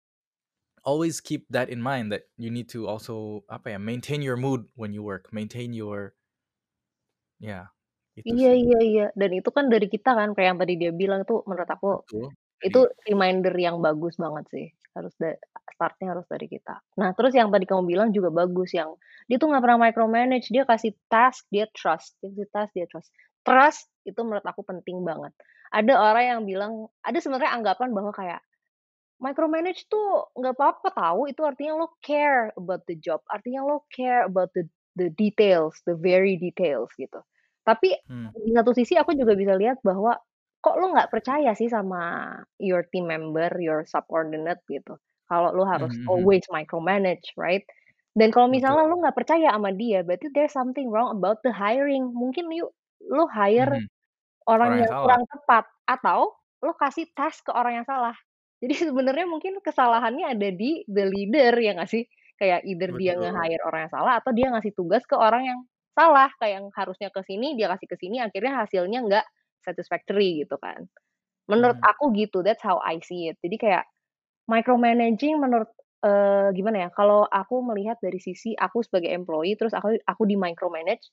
always 0.85 1.21
keep 1.21 1.47
that 1.51 1.69
in 1.69 1.81
mind 1.83 2.11
that 2.13 2.29
you 2.37 2.49
need 2.51 2.69
to 2.75 2.87
also 2.89 3.43
apa 3.51 3.75
ya, 3.75 3.79
maintain 3.79 4.21
your 4.23 4.37
mood 4.37 4.69
when 4.75 4.93
you 4.95 5.03
work, 5.03 5.31
maintain 5.33 5.73
your 5.73 6.15
ya, 7.39 7.69
itu 8.15 8.35
Iya 8.35 8.47
sih. 8.47 8.57
iya 8.61 8.77
iya, 8.89 9.03
dan 9.19 9.29
itu 9.37 9.49
kan 9.57 9.65
dari 9.73 9.87
kita 9.93 10.09
kan, 10.19 10.29
kayak 10.35 10.47
yang 10.55 10.59
tadi 10.63 10.73
dia 10.81 10.91
bilang 11.01 11.21
tuh 11.29 11.37
menurut 11.47 11.67
aku, 11.75 11.87
Betul, 11.97 12.33
itu 12.67 12.79
jadi 12.79 12.85
reminder 13.09 13.53
yang 13.65 13.77
bagus 13.85 14.15
banget 14.23 14.45
sih. 14.53 14.65
Harus 14.93 15.13
da 15.17 15.33
start-nya 15.73 16.13
harus 16.13 16.25
dari 16.29 16.45
kita. 16.45 16.77
Nah 17.01 17.17
terus 17.17 17.33
yang 17.33 17.49
tadi 17.49 17.65
kamu 17.65 17.83
bilang 17.89 18.09
juga 18.13 18.29
bagus, 18.29 18.77
yang 18.77 18.93
dia 19.25 19.41
tuh 19.41 19.49
nggak 19.49 19.63
pernah 19.65 19.79
micromanage, 19.89 20.53
dia 20.53 20.63
kasih 20.69 20.93
task, 21.09 21.49
dia 21.49 21.65
trust, 21.73 22.13
kasih 22.21 22.45
task, 22.53 22.71
dia 22.77 22.85
trust. 22.85 23.09
Trust 23.41 23.89
itu 24.05 24.21
menurut 24.21 24.45
aku 24.45 24.61
penting 24.61 25.01
banget. 25.01 25.33
Ada 25.73 25.93
orang 25.97 26.25
yang 26.29 26.41
bilang 26.45 26.73
ada 27.01 27.17
sebenarnya 27.17 27.57
anggapan 27.57 27.89
bahwa 27.91 28.13
kayak, 28.13 28.41
micromanage 29.23 29.87
tuh 29.89 30.29
nggak 30.37 30.55
apa-apa 30.59 30.89
tahu, 30.93 31.31
itu 31.31 31.41
artinya 31.47 31.79
lo 31.79 31.95
care 32.03 32.51
about 32.59 32.83
the 32.91 32.97
job, 32.99 33.23
artinya 33.31 33.63
lo 33.65 33.87
care 33.93 34.27
about 34.27 34.51
the 34.53 34.67
the 34.99 35.09
details, 35.17 35.79
the 35.89 35.95
very 35.97 36.37
details 36.37 36.91
gitu. 36.99 37.21
Tapi 37.65 37.95
Hmm. 38.09 38.29
di 38.35 38.51
satu 38.53 38.71
sisi 38.75 38.93
aku 38.99 39.15
juga 39.15 39.33
bisa 39.39 39.55
lihat 39.57 39.79
bahwa, 39.81 40.19
kok 40.63 40.75
lo 40.79 40.95
nggak 40.95 41.11
percaya 41.13 41.51
sih 41.59 41.67
sama 41.71 42.31
your 42.63 42.87
team 42.95 43.05
member, 43.11 43.51
your 43.59 43.83
subordinate 43.87 44.63
gitu, 44.71 44.95
kalau 45.29 45.51
lo 45.53 45.63
Mhm 45.75 45.83
harus 45.83 45.93
mhm. 45.93 46.03
always 46.09 46.43
micromanage, 46.51 47.35
right? 47.35 47.63
Dan 48.17 48.31
kalau 48.33 48.47
Betul. 48.51 48.77
misalnya 48.77 48.87
lo 48.87 48.95
nggak 49.03 49.17
percaya 49.17 49.51
sama 49.53 49.71
dia, 49.75 50.01
berarti 50.07 50.31
there's 50.33 50.53
something 50.55 50.87
wrong 50.93 51.11
about 51.19 51.41
the 51.45 51.51
hiring. 51.53 52.09
Mungkin 52.15 52.47
you 52.55 52.71
lo 53.11 53.27
hire 53.29 53.73
Mhm. 53.73 53.87
orang 54.49 54.71
Orang 54.71 54.79
yang 54.79 54.87
yang 54.87 54.93
salah. 54.93 55.03
kurang 55.03 55.23
tepat, 55.31 55.65
atau 55.89 56.33
lo 56.63 56.73
kasih 56.79 57.07
task 57.17 57.47
ke 57.47 57.51
orang 57.55 57.83
yang 57.83 57.87
salah. 57.87 58.15
Jadi 58.63 58.73
sebenarnya 58.91 59.27
mungkin 59.29 59.59
kesalahannya 59.63 60.35
ada 60.37 60.49
di 60.55 60.83
the 60.89 61.05
leader, 61.07 61.53
ya 61.59 61.75
nggak 61.77 61.91
sih? 61.91 62.03
Kayak 62.39 62.63
either 62.67 62.91
dia 62.97 63.13
Betul. 63.13 63.19
nge-hire 63.19 63.61
orang 63.67 63.87
yang 63.89 63.93
salah, 63.93 64.13
atau 64.23 64.31
dia 64.35 64.47
ngasih 64.53 64.73
tugas 64.77 65.03
ke 65.07 65.15
orang 65.17 65.43
yang 65.47 65.59
salah, 65.97 66.29
kayak 66.41 66.61
yang 66.63 66.67
harusnya 66.75 67.09
ke 67.13 67.21
sini, 67.27 67.55
dia 67.59 67.67
kasih 67.71 67.87
ke 67.91 67.97
sini, 67.99 68.17
akhirnya 68.23 68.53
hasilnya 68.65 68.99
nggak 69.05 69.25
satisfactory 69.65 70.43
gitu 70.45 70.55
kan. 70.61 70.85
Menurut 71.51 71.77
Mhm. 71.77 71.85
aku 71.85 72.11
gitu, 72.17 72.41
that's 72.45 72.63
how 72.63 72.79
I 72.83 72.99
see 73.03 73.31
it. 73.31 73.37
Jadi 73.43 73.57
kayak 73.61 73.85
micromanaging 74.51 75.39
menurut 75.41 75.69
eee, 76.05 76.51
gimana 76.57 76.87
ya, 76.87 76.89
kalau 76.95 77.25
aku 77.29 77.61
melihat 77.65 77.97
dari 78.03 78.19
sisi 78.21 78.53
aku 78.59 78.83
sebagai 78.85 79.11
employee, 79.13 79.55
terus 79.59 79.73
aku 79.75 79.97
aku 80.07 80.23
di-micromanage, 80.29 81.09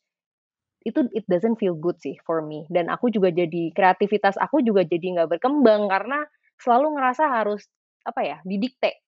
itu 0.86 1.06
it 1.16 1.24
doesn't 1.30 1.58
feel 1.60 1.74
good 1.78 1.98
sih 2.02 2.16
for 2.28 2.40
me. 2.44 2.66
Dan 2.72 2.88
aku 2.92 3.10
juga 3.14 3.30
jadi 3.34 3.72
kreativitas 3.76 4.36
aku 4.40 4.62
juga 4.66 4.84
jadi 4.86 5.04
nggak 5.20 5.30
berkembang, 5.40 5.88
karena 5.92 6.26
selalu 6.62 6.96
ngerasa 7.00 7.24
harus 7.30 7.66
apa 8.06 8.20
ya, 8.26 8.38
didikte, 8.48 9.02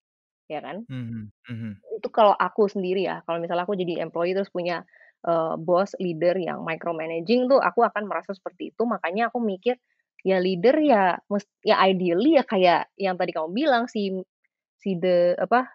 ya 0.50 0.60
kan? 0.64 0.86
Mhm 0.88 1.30
mhm. 1.48 1.82
Itu 1.98 2.08
kalau 2.14 2.34
aku 2.36 2.68
sendiri 2.70 3.04
ya, 3.06 3.22
kalau 3.26 3.38
misalnya 3.42 3.64
aku 3.66 3.74
jadi 3.78 4.02
employee 4.06 4.34
terus 4.36 4.50
punya, 4.52 4.84
eee, 5.26 5.54
bos, 5.62 5.92
leader 6.02 6.36
yang 6.38 6.62
micromanaging 6.66 7.46
tuh 7.50 7.60
aku 7.62 7.82
akan 7.86 8.04
merasa 8.10 8.32
seperti 8.36 8.72
itu. 8.74 8.82
Makanya 8.88 9.30
aku 9.32 9.38
mikir, 9.42 9.76
ya 10.26 10.38
leader 10.42 10.76
ya 10.82 11.18
ya 11.66 11.76
ideally 11.90 12.38
ya 12.38 12.44
kayak 12.46 12.90
yang 13.00 13.16
tadi 13.18 13.32
kamu 13.34 13.50
bilang 13.54 13.84
si 13.90 14.12
si 14.82 14.96
the 15.00 15.34
apa, 15.40 15.66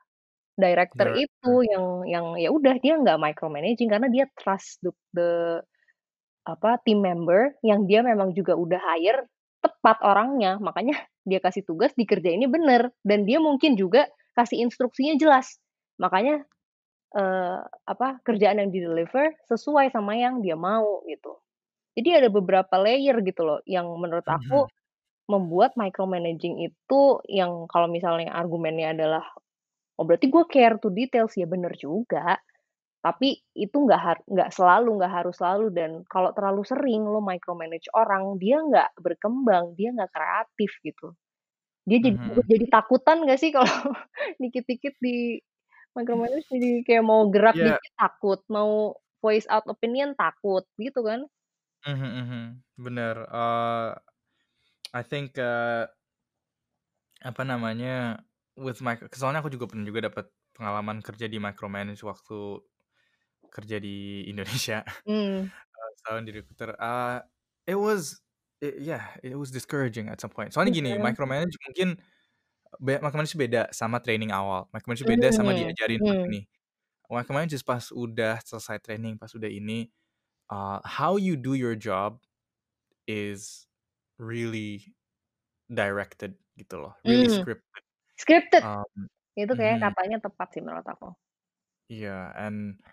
director 0.60 1.08
itu 1.14 1.52
Director. 1.52 1.62
yang 1.68 2.06
yang 2.10 2.26
ya 2.40 2.50
udah 2.54 2.76
dia 2.84 2.96
nggak 3.00 3.20
micromanaging 3.22 3.90
karena 3.92 4.08
dia 4.14 4.26
trust 4.40 4.80
the 4.86 4.92
the 5.16 5.30
apa, 6.48 6.80
team 6.88 7.04
member 7.04 7.54
yang 7.66 7.86
dia 7.90 8.02
memang 8.02 8.32
juga 8.34 8.56
udah 8.56 8.80
hire 8.96 9.28
tepat 9.62 10.00
orangnya, 10.06 10.58
makanya 10.64 10.96
dia 11.28 11.40
kasih 11.44 11.64
tugas 11.68 11.92
dikerjainnya 12.00 12.48
bener, 12.48 12.90
dan 13.04 13.28
dia 13.28 13.38
mungkin 13.44 13.76
juga 13.76 14.08
kasih 14.38 14.64
instruksinya 14.64 15.18
jelas. 15.20 15.60
Makanya, 16.00 16.46
eee, 17.16 17.60
apa, 17.88 18.20
kerjaan 18.28 18.60
yang 18.64 18.72
di-deliver 18.74 19.36
sesuai 19.48 19.92
sama 19.96 20.16
yang 20.20 20.42
dia 20.44 20.56
mau 20.60 21.04
gitu. 21.08 21.40
Jadi 21.98 22.10
ada 22.24 22.30
beberapa 22.32 22.76
layer 22.82 23.20
gitu 23.26 23.44
loh, 23.48 23.60
yang 23.68 23.88
menurut 24.00 24.26
Mhm. 24.28 24.68
aku 24.68 24.70
membuat 25.32 25.76
micromanaging 25.80 26.60
itu 26.64 27.02
yang 27.32 27.66
kalau 27.72 27.88
misalnya 27.92 28.32
argumennya 28.36 28.94
adalah, 28.96 29.26
"Oh 30.00 30.06
berarti 30.08 30.28
gue 30.32 30.46
care 30.52 30.78
to 30.82 30.90
details." 30.94 31.34
Ya 31.40 31.46
bener 31.50 31.74
juga, 31.80 32.38
tapi 33.06 33.40
itu 33.58 33.78
nggak 33.86 34.02
har 34.02 34.18
nggak 34.28 34.52
selalu, 34.56 34.90
nggak 35.02 35.14
harus 35.24 35.36
selalu, 35.40 35.68
dan 35.76 35.92
kalau 36.12 36.32
terlalu 36.38 36.64
sering 36.68 37.04
lo 37.08 37.20
micromanage 37.24 37.88
orang, 37.96 38.38
dia 38.42 38.60
nggak 38.64 38.90
berkembang, 39.02 39.74
dia 39.80 39.90
nggak 39.96 40.12
kreatif 40.16 40.72
gitu. 40.86 41.14
Dia 41.90 42.00
jadi 42.04 42.18
Mhm 42.18 42.42
jadi 42.52 42.66
takutan 42.72 43.18
nggak 43.24 43.40
sih 43.42 43.52
kalau 43.56 43.68
dikit-dikit 44.44 44.96
di 45.00 45.40
micromanage 45.98 46.48
jadi 46.54 46.70
kayak 46.88 47.04
mau 47.10 47.22
gerak 47.34 47.56
Iya. 47.56 47.66
dikit 47.66 47.94
takut, 48.00 48.40
mau 48.54 48.96
voice 49.24 49.48
out 49.54 49.66
opinion 49.74 50.14
takut, 50.20 50.64
gitu 50.80 51.02
kan. 51.04 51.28
Mhm 51.86 52.04
mhm, 52.20 52.64
bener, 52.78 53.16
eee, 53.30 53.90
I 54.94 55.04
think, 55.04 55.38
eee 55.38 55.88
apa 57.26 57.42
namanya, 57.46 58.22
with 58.58 58.82
my 58.86 58.94
soalnya 59.14 59.42
aku 59.42 59.50
juga 59.54 59.66
pernah 59.70 59.86
juga 59.90 60.02
dapat 60.10 60.26
pengalaman 60.54 61.02
kerja 61.02 61.26
di 61.30 61.38
micromanage 61.42 62.02
waktu 62.06 62.62
kerja 63.54 63.78
di 63.82 64.26
Indonesia, 64.32 64.84
eee, 64.86 65.90
setahun 66.02 66.24
di 66.28 66.34
recruiter, 66.36 66.72
eee, 66.80 67.18
it 67.74 67.78
was 67.80 68.22
i 68.64 68.74
yeah, 68.82 69.14
it 69.24 69.38
was 69.38 69.52
discouraging 69.54 70.10
at 70.12 70.20
some 70.22 70.32
point. 70.34 70.52
Soalnya 70.56 70.74
gini, 70.76 70.92
Mhm. 70.96 71.02
micromanage 71.02 71.56
mungkin 71.70 72.00
micromanage 72.82 73.36
beda 73.38 73.70
sama 73.74 74.00
training 74.04 74.32
awal, 74.34 74.68
micromanage 74.74 75.06
beda 75.08 75.30
sama 75.34 75.52
Mmm, 75.52 75.58
diajarin 75.58 76.02
pas 76.06 76.18
mhm. 76.20 76.32
ini. 76.32 76.48
Micromanage 77.12 77.60
pas 77.66 77.84
udah 77.94 78.40
selesai 78.46 78.80
training, 78.84 79.16
pas 79.20 79.32
udah 79.36 79.50
ini, 79.52 79.90
eee, 80.52 80.80
how 80.86 81.16
you 81.20 81.36
do 81.40 81.56
your 81.58 81.76
job 81.78 82.22
is 83.08 83.68
really 84.20 84.96
directed 85.72 86.36
gitu 86.60 86.80
loh, 86.82 86.94
really 87.06 87.28
Mmm, 87.28 87.38
scripted, 87.38 87.84
scripted, 88.22 88.66
um, 88.66 88.86
itu 89.42 89.54
kayaknya 89.60 89.80
mhm. 89.80 89.92
katanya 89.92 90.18
tepat 90.26 90.48
sih 90.54 90.62
menurut 90.66 90.88
aku. 90.94 91.10
Iya, 91.90 92.36
and 92.36 92.84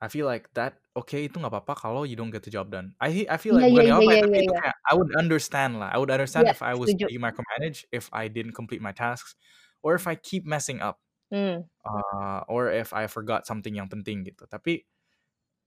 I 0.00 0.08
feel 0.12 0.26
like 0.28 0.52
that 0.54 0.80
oke, 0.96 1.12
itu 1.16 1.36
nggak 1.40 1.52
apa-apa 1.52 1.74
kalau 1.76 2.04
you 2.04 2.16
don't 2.16 2.32
get 2.32 2.44
the 2.44 2.52
job 2.52 2.68
done. 2.72 2.92
I 3.00 3.24
I 3.28 3.36
feel 3.40 3.56
like 3.56 3.68
iya 3.72 3.82
bukan 3.82 3.96
apa-apa 3.96 4.10
ya, 4.16 4.18
iya 4.20 4.26
tapi 4.28 4.36
iya 4.36 4.42
itu 4.44 4.52
iya. 4.52 4.60
kayak 4.60 4.76
I 4.88 4.92
would 4.96 5.12
understand 5.16 5.80
lah, 5.80 5.88
I 5.92 5.96
would 6.00 6.12
understand 6.12 6.48
Iya, 6.48 6.52
if 6.52 6.60
I 6.60 6.76
was 6.76 6.92
setuju. 6.92 7.06
being 7.08 7.20
micromanaged, 7.24 7.88
if 7.92 8.08
I 8.12 8.28
didn't 8.28 8.52
complete 8.56 8.84
my 8.84 8.92
tasks, 8.92 9.36
or 9.80 9.96
if 9.96 10.04
I 10.08 10.16
keep 10.16 10.44
messing 10.44 10.80
up, 10.84 11.00
Mmm. 11.30 11.68
uh, 11.86 12.44
or 12.48 12.70
if 12.72 12.92
I 12.92 13.06
forgot 13.08 13.46
something 13.46 13.74
yang 13.76 13.88
penting 13.92 14.24
gitu. 14.28 14.44
Tapi 14.50 14.84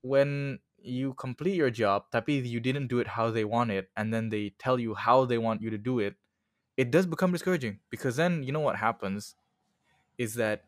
when 0.02 0.60
you 0.80 1.14
complete 1.20 1.58
your 1.60 1.72
job, 1.74 2.08
tapi 2.12 2.40
you 2.46 2.60
didn't 2.64 2.88
do 2.88 3.00
it 3.04 3.08
how 3.20 3.30
they 3.32 3.44
want 3.46 3.72
it, 3.74 3.90
and 3.98 4.14
then 4.14 4.30
they 4.30 4.54
tell 4.62 4.80
you 4.80 4.96
how 4.96 5.26
they 5.26 5.38
want 5.40 5.62
you 5.62 5.70
to 5.74 5.80
do 5.80 6.00
it, 6.00 6.16
it 6.78 6.92
does 6.92 7.06
become 7.08 7.32
discouraging 7.34 7.80
because 7.92 8.16
then 8.16 8.44
you 8.44 8.52
know 8.54 8.64
what 8.64 8.78
happens 8.80 9.36
is 10.18 10.36
that 10.36 10.64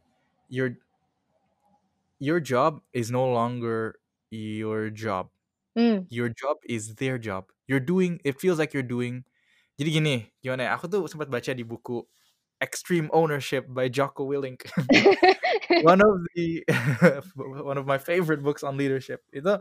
your 0.50 0.78
your 2.22 2.38
job 2.40 2.86
is 2.94 3.10
no 3.10 3.26
longer 3.26 3.98
your 4.30 4.94
job. 4.94 5.34
Mmm. 5.74 6.06
Your 6.14 6.30
job 6.30 6.62
is 6.70 6.96
their 7.02 7.18
job. 7.18 7.50
You're 7.66 7.82
doing 7.82 8.22
it 8.24 8.38
feels 8.38 8.62
like 8.62 8.78
you're 8.78 8.86
doing 8.86 9.26
jadi 9.82 9.90
gini, 9.98 10.16
gimana 10.46 10.70
ya, 10.70 10.78
aku 10.78 10.86
tuh 10.86 11.10
sempet 11.10 11.34
baca 11.34 11.50
di 11.58 11.66
buku 11.66 12.06
Extreme 12.62 13.10
Ownership 13.10 13.66
by 13.66 13.90
Jocko 13.90 14.30
Willink. 14.30 14.70
One 15.82 15.98
of 16.06 16.22
the 16.38 16.62
one 17.66 17.82
of 17.82 17.90
my 17.90 17.98
favorite 17.98 18.46
books 18.46 18.62
on 18.62 18.78
leadership. 18.78 19.26
Itu 19.34 19.58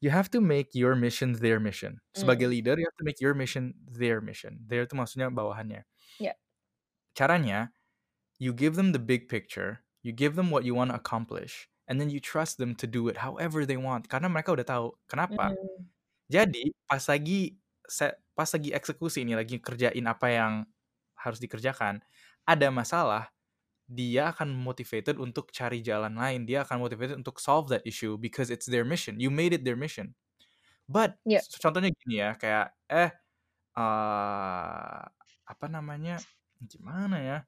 you 0.00 0.08
have 0.08 0.32
to 0.32 0.40
make 0.40 0.72
your 0.72 0.96
mission 0.96 1.36
their 1.36 1.60
mission. 1.60 2.00
Sebagai 2.16 2.48
Mmm. 2.48 2.56
leader, 2.56 2.74
you 2.80 2.88
have 2.88 2.96
to 2.96 3.04
make 3.04 3.20
your 3.20 3.36
mission 3.36 3.76
their 3.84 4.24
mission. 4.24 4.64
Their 4.64 4.88
itu 4.88 4.96
maksudnya 4.96 5.28
bawahannya. 5.28 5.84
Iya. 6.16 6.32
Caranya, 7.12 7.76
you 8.40 8.56
give 8.56 8.74
them 8.74 8.96
the 8.96 9.02
big 9.02 9.28
picture, 9.28 9.81
you 10.02 10.12
give 10.14 10.34
them 10.38 10.50
what 10.52 10.64
you 10.66 10.74
wanna 10.76 10.94
accomplish, 10.98 11.68
and 11.88 12.00
then 12.00 12.10
you 12.10 12.20
trust 12.20 12.58
them 12.58 12.74
to 12.78 12.86
do 12.86 13.08
it 13.10 13.18
however 13.22 13.64
they 13.66 13.78
want, 13.80 14.08
karena 14.10 14.28
mereka 14.30 14.54
udah 14.56 14.66
tahu. 14.68 14.86
Kenapa? 15.10 15.54
Mmm. 15.54 15.92
Jadi 16.32 16.72
pas 16.88 17.02
lagi 17.08 17.58
pas 18.36 18.48
lagi 18.50 18.70
eksekusi 18.74 19.22
nih, 19.26 19.36
lagi 19.38 19.56
kerjain 19.62 20.06
apa 20.08 20.28
yang 20.32 20.54
harus 21.18 21.38
dikerjakan, 21.42 22.00
ada 22.48 22.68
masalah, 22.72 23.30
dia 23.90 24.30
akan 24.34 24.52
motivated 24.56 25.18
untuk 25.20 25.50
cari 25.54 25.80
jalan 25.84 26.14
lain, 26.18 26.44
dia 26.48 26.64
akan 26.66 26.80
motivated 26.84 27.16
untuk 27.20 27.38
solve 27.42 27.68
that 27.72 27.82
issue 27.88 28.16
because 28.20 28.48
it's 28.52 28.66
their 28.70 28.84
mission, 28.86 29.18
you 29.20 29.30
made 29.32 29.52
it 29.56 29.64
their 29.66 29.78
mission. 29.78 30.14
But 30.90 31.18
Iya. 31.24 31.42
contohnya 31.62 31.90
gini 31.94 32.20
ya, 32.24 32.34
kayak, 32.38 32.66
eh, 32.92 33.10
eee, 33.76 35.02
apa 35.48 35.66
namanya, 35.70 36.24
gimana 36.62 37.16
ya, 37.22 37.38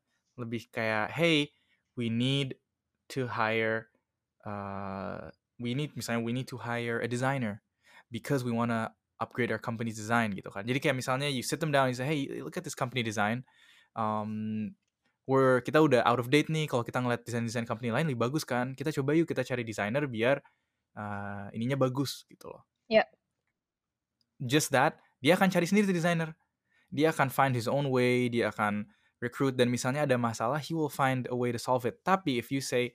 lebih 0.40 0.68
kayak, 0.74 1.12
"Hey, 1.14 1.52
we 1.96 2.10
need 2.12 2.56
to 3.14 3.28
hire, 3.30 3.90
eee, 4.46 5.30
we 5.62 5.72
need" 5.78 5.94
misalnya, 5.98 6.22
"we 6.24 6.32
need 6.34 6.48
to 6.50 6.58
hire 6.62 7.00
a 7.02 7.08
designer 7.10 7.62
because 8.12 8.42
we 8.46 8.52
wanna 8.54 8.94
upgrade 9.22 9.50
our 9.54 9.60
company's 9.62 9.96
design," 9.98 10.34
gitu 10.36 10.50
kan. 10.52 10.64
Jadi 10.66 10.78
kayak 10.82 10.96
misalnya 10.98 11.28
you 11.30 11.42
sit 11.46 11.58
them 11.62 11.70
down, 11.74 11.88
you 11.92 11.96
say, 11.98 12.06
"Hey, 12.08 12.28
look 12.42 12.56
at 12.58 12.64
this 12.66 12.76
company 12.78 13.02
design, 13.06 13.44
um, 13.98 14.74
we're 15.28 15.60
kita 15.64 15.80
udah 15.82 16.02
out 16.06 16.20
of 16.22 16.30
date 16.32 16.48
nih, 16.52 16.66
kalau 16.70 16.82
kita 16.86 17.00
ngeliat 17.02 17.24
desain-desain 17.26 17.66
company 17.68 17.90
lain 17.94 18.06
lebih 18.10 18.20
bagus 18.30 18.44
kan, 18.48 18.74
kita 18.78 18.90
coba 18.96 19.14
yuk 19.18 19.28
kita 19.30 19.42
cari 19.46 19.62
designer 19.66 20.04
biar, 20.10 20.40
eee, 20.98 21.46
ininya 21.58 21.78
bagus," 21.80 22.24
gitu 22.30 22.50
loh. 22.52 22.64
Iya. 22.88 23.04
Just 24.42 24.74
that, 24.74 24.98
dia 25.22 25.38
akan 25.38 25.46
cari 25.52 25.66
sendiri 25.68 25.86
tuh 25.90 25.96
designer. 25.96 26.34
Dia 26.92 27.12
akan 27.14 27.28
find 27.32 27.54
his 27.54 27.66
own 27.70 27.90
way, 27.92 28.28
dia 28.32 28.50
akan 28.50 28.86
recruit 29.22 29.54
dan 29.58 29.70
misalnya 29.70 30.06
ada 30.08 30.16
masalah, 30.20 30.58
he 30.62 30.74
will 30.74 30.90
find 30.92 31.26
a 31.30 31.36
way 31.36 31.52
to 31.54 31.60
solve 31.60 31.84
it. 31.88 32.02
Tapi 32.06 32.38
if 32.40 32.50
you 32.54 32.60
say, 32.64 32.94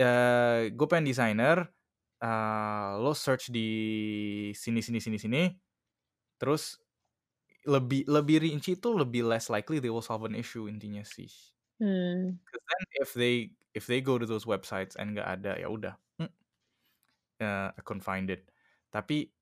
eee, 0.00 0.72
"Gue 0.76 0.86
pengen 0.90 1.06
designer, 1.08 1.68
eee, 2.22 2.90
lo 3.02 3.12
search 3.16 3.50
di 3.52 3.68
sini 4.56 4.80
sini 4.84 4.98
sini 5.02 5.18
sini," 5.20 5.42
terus 6.40 6.78
lebih 7.68 8.06
lebih 8.10 8.42
rinci 8.44 8.76
itu 8.78 8.90
lebih 8.96 9.22
less 9.28 9.48
likely 9.52 9.78
they 9.82 9.90
will 9.92 10.04
solve 10.04 10.24
an 10.28 10.34
issue 10.38 10.66
intinya 10.70 11.02
sih. 11.06 11.30
'Cause 12.46 12.62
then 12.68 12.82
if 13.02 13.10
they 13.14 13.50
if 13.74 13.86
they 13.86 14.00
go 14.00 14.18
to 14.18 14.26
those 14.26 14.44
websites 14.44 14.96
and 14.96 15.16
nggak 15.16 15.28
ada, 15.40 15.52
ya 15.60 15.68
udah, 15.72 15.94
mmm, 16.20 16.28
eee, 17.40 17.68
I 17.76 17.80
couldn't 17.84 18.04
find 18.06 18.28
it. 18.30 18.48
Tapi 18.92 19.32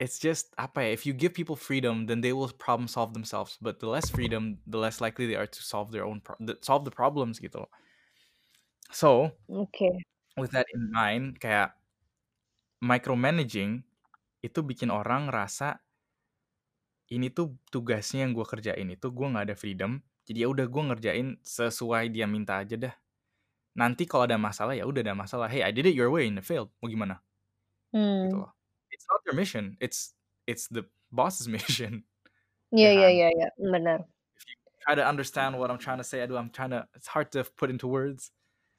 it's 0.00 0.18
just 0.18 0.54
apa 0.58 0.82
ya, 0.82 0.88
if 0.94 1.06
you 1.06 1.12
give 1.14 1.34
people 1.34 1.56
freedom, 1.56 2.06
then 2.06 2.20
they 2.22 2.32
will 2.32 2.48
problem 2.50 2.88
solve 2.88 3.14
themselves, 3.14 3.58
but 3.60 3.80
the 3.80 3.88
less 3.88 4.10
freedom, 4.10 4.58
the 4.66 4.78
less 4.78 5.00
likely 5.00 5.26
they 5.26 5.36
are 5.36 5.46
to 5.46 5.62
solve 5.62 5.90
their 5.92 6.04
own 6.06 6.20
pro 6.20 6.36
the 6.40 6.58
solve 6.62 6.84
the 6.84 6.94
problems 6.94 7.38
gitu 7.40 7.62
loh. 7.66 7.70
So, 8.92 9.32
Oke. 9.48 10.04
with 10.36 10.52
that 10.52 10.66
in 10.74 10.90
mind, 10.92 11.40
kayak 11.40 11.76
micromanaging 12.82 13.82
itu 14.42 14.60
bikin 14.62 14.90
orang 14.94 15.30
ngerasa 15.30 15.82
ini 17.08 17.32
tuh 17.32 17.56
tugasnya 17.72 18.28
yang 18.28 18.32
gue 18.36 18.44
kerjain 18.44 18.88
itu 18.92 19.06
gue 19.08 19.26
nggak 19.32 19.44
ada 19.48 19.56
freedom, 19.56 19.92
jadi 20.28 20.44
ya 20.44 20.48
udah 20.52 20.66
gue 20.68 20.82
ngerjain 20.92 21.26
sesuai 21.40 22.12
dia 22.12 22.28
minta 22.28 22.60
aja 22.60 22.76
dah. 22.76 22.94
Nanti 23.78 24.04
kalau 24.10 24.26
ada 24.28 24.38
masalah, 24.40 24.74
ya 24.78 24.84
udah 24.88 25.02
ada 25.06 25.14
masalah, 25.16 25.48
"Hey, 25.52 25.62
I 25.64 25.72
did 25.74 25.86
it 25.88 25.96
your 25.98 26.10
way 26.12 26.28
and 26.28 26.38
it 26.40 26.46
failed," 26.48 26.72
mau 26.82 26.88
gimana? 26.90 27.22
Gitu 28.22 28.34
Mmm. 28.34 28.42
loh. 28.42 28.57
It's 29.08 29.14
not 29.14 29.32
your 29.32 29.34
mission, 29.40 29.76
it's 29.80 30.14
it's 30.46 30.68
the 30.68 30.84
boss' 31.10 31.46
mission, 31.56 32.04
Iya 32.76 32.88
iya 32.96 33.08
kan? 33.08 33.12
iya 33.16 33.26
iya, 33.36 33.46
bener. 33.72 33.98
If 34.36 34.44
you 34.48 34.54
try 34.86 34.94
to 34.94 35.06
understand 35.06 35.58
what 35.58 35.70
I'm 35.70 35.78
trying 35.78 35.98
to 35.98 36.04
say, 36.04 36.20
aduh 36.20 36.38
I'm 36.38 36.50
trying 36.50 36.70
to 36.70 36.86
it's 36.94 37.06
hard 37.08 37.32
to 37.32 37.44
put 37.44 37.70
into 37.70 37.86
words. 37.88 38.30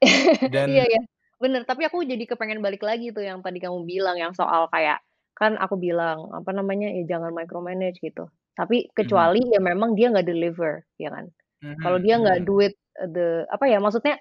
Iya 0.72 0.84
Dan 0.84 0.90
iya, 0.90 1.02
bener. 1.44 1.62
Tapi 1.68 1.84
aku 1.88 2.04
jadi 2.08 2.24
kepengen 2.30 2.64
balik 2.64 2.82
lagi 2.86 3.12
tuh 3.12 3.24
yang 3.26 3.40
tadi 3.44 3.60
kamu 3.60 3.84
bilang, 3.88 4.16
yang 4.20 4.32
soal 4.36 4.68
kayak 4.72 5.04
kan 5.40 5.56
aku 5.60 5.76
bilang, 5.80 6.28
apa 6.36 6.52
namanya, 6.56 6.88
ya 6.92 7.04
jangan 7.18 7.32
micromanage 7.36 8.00
gitu. 8.04 8.28
Tapi 8.56 8.92
Mhm. 9.02 9.32
kecuali 9.32 9.40
ya 9.52 9.60
memang 9.64 9.96
dia 9.96 10.12
nggak 10.12 10.28
deliver, 10.28 10.84
ya 11.00 11.10
kan. 11.16 11.26
Kalau 11.84 11.98
Mhm 12.00 12.04
dia 12.04 12.16
nggak 12.20 12.44
do 12.48 12.60
it, 12.64 12.76
the 13.16 13.48
apa 13.52 13.66
ya, 13.72 13.80
maksudnya, 13.80 14.20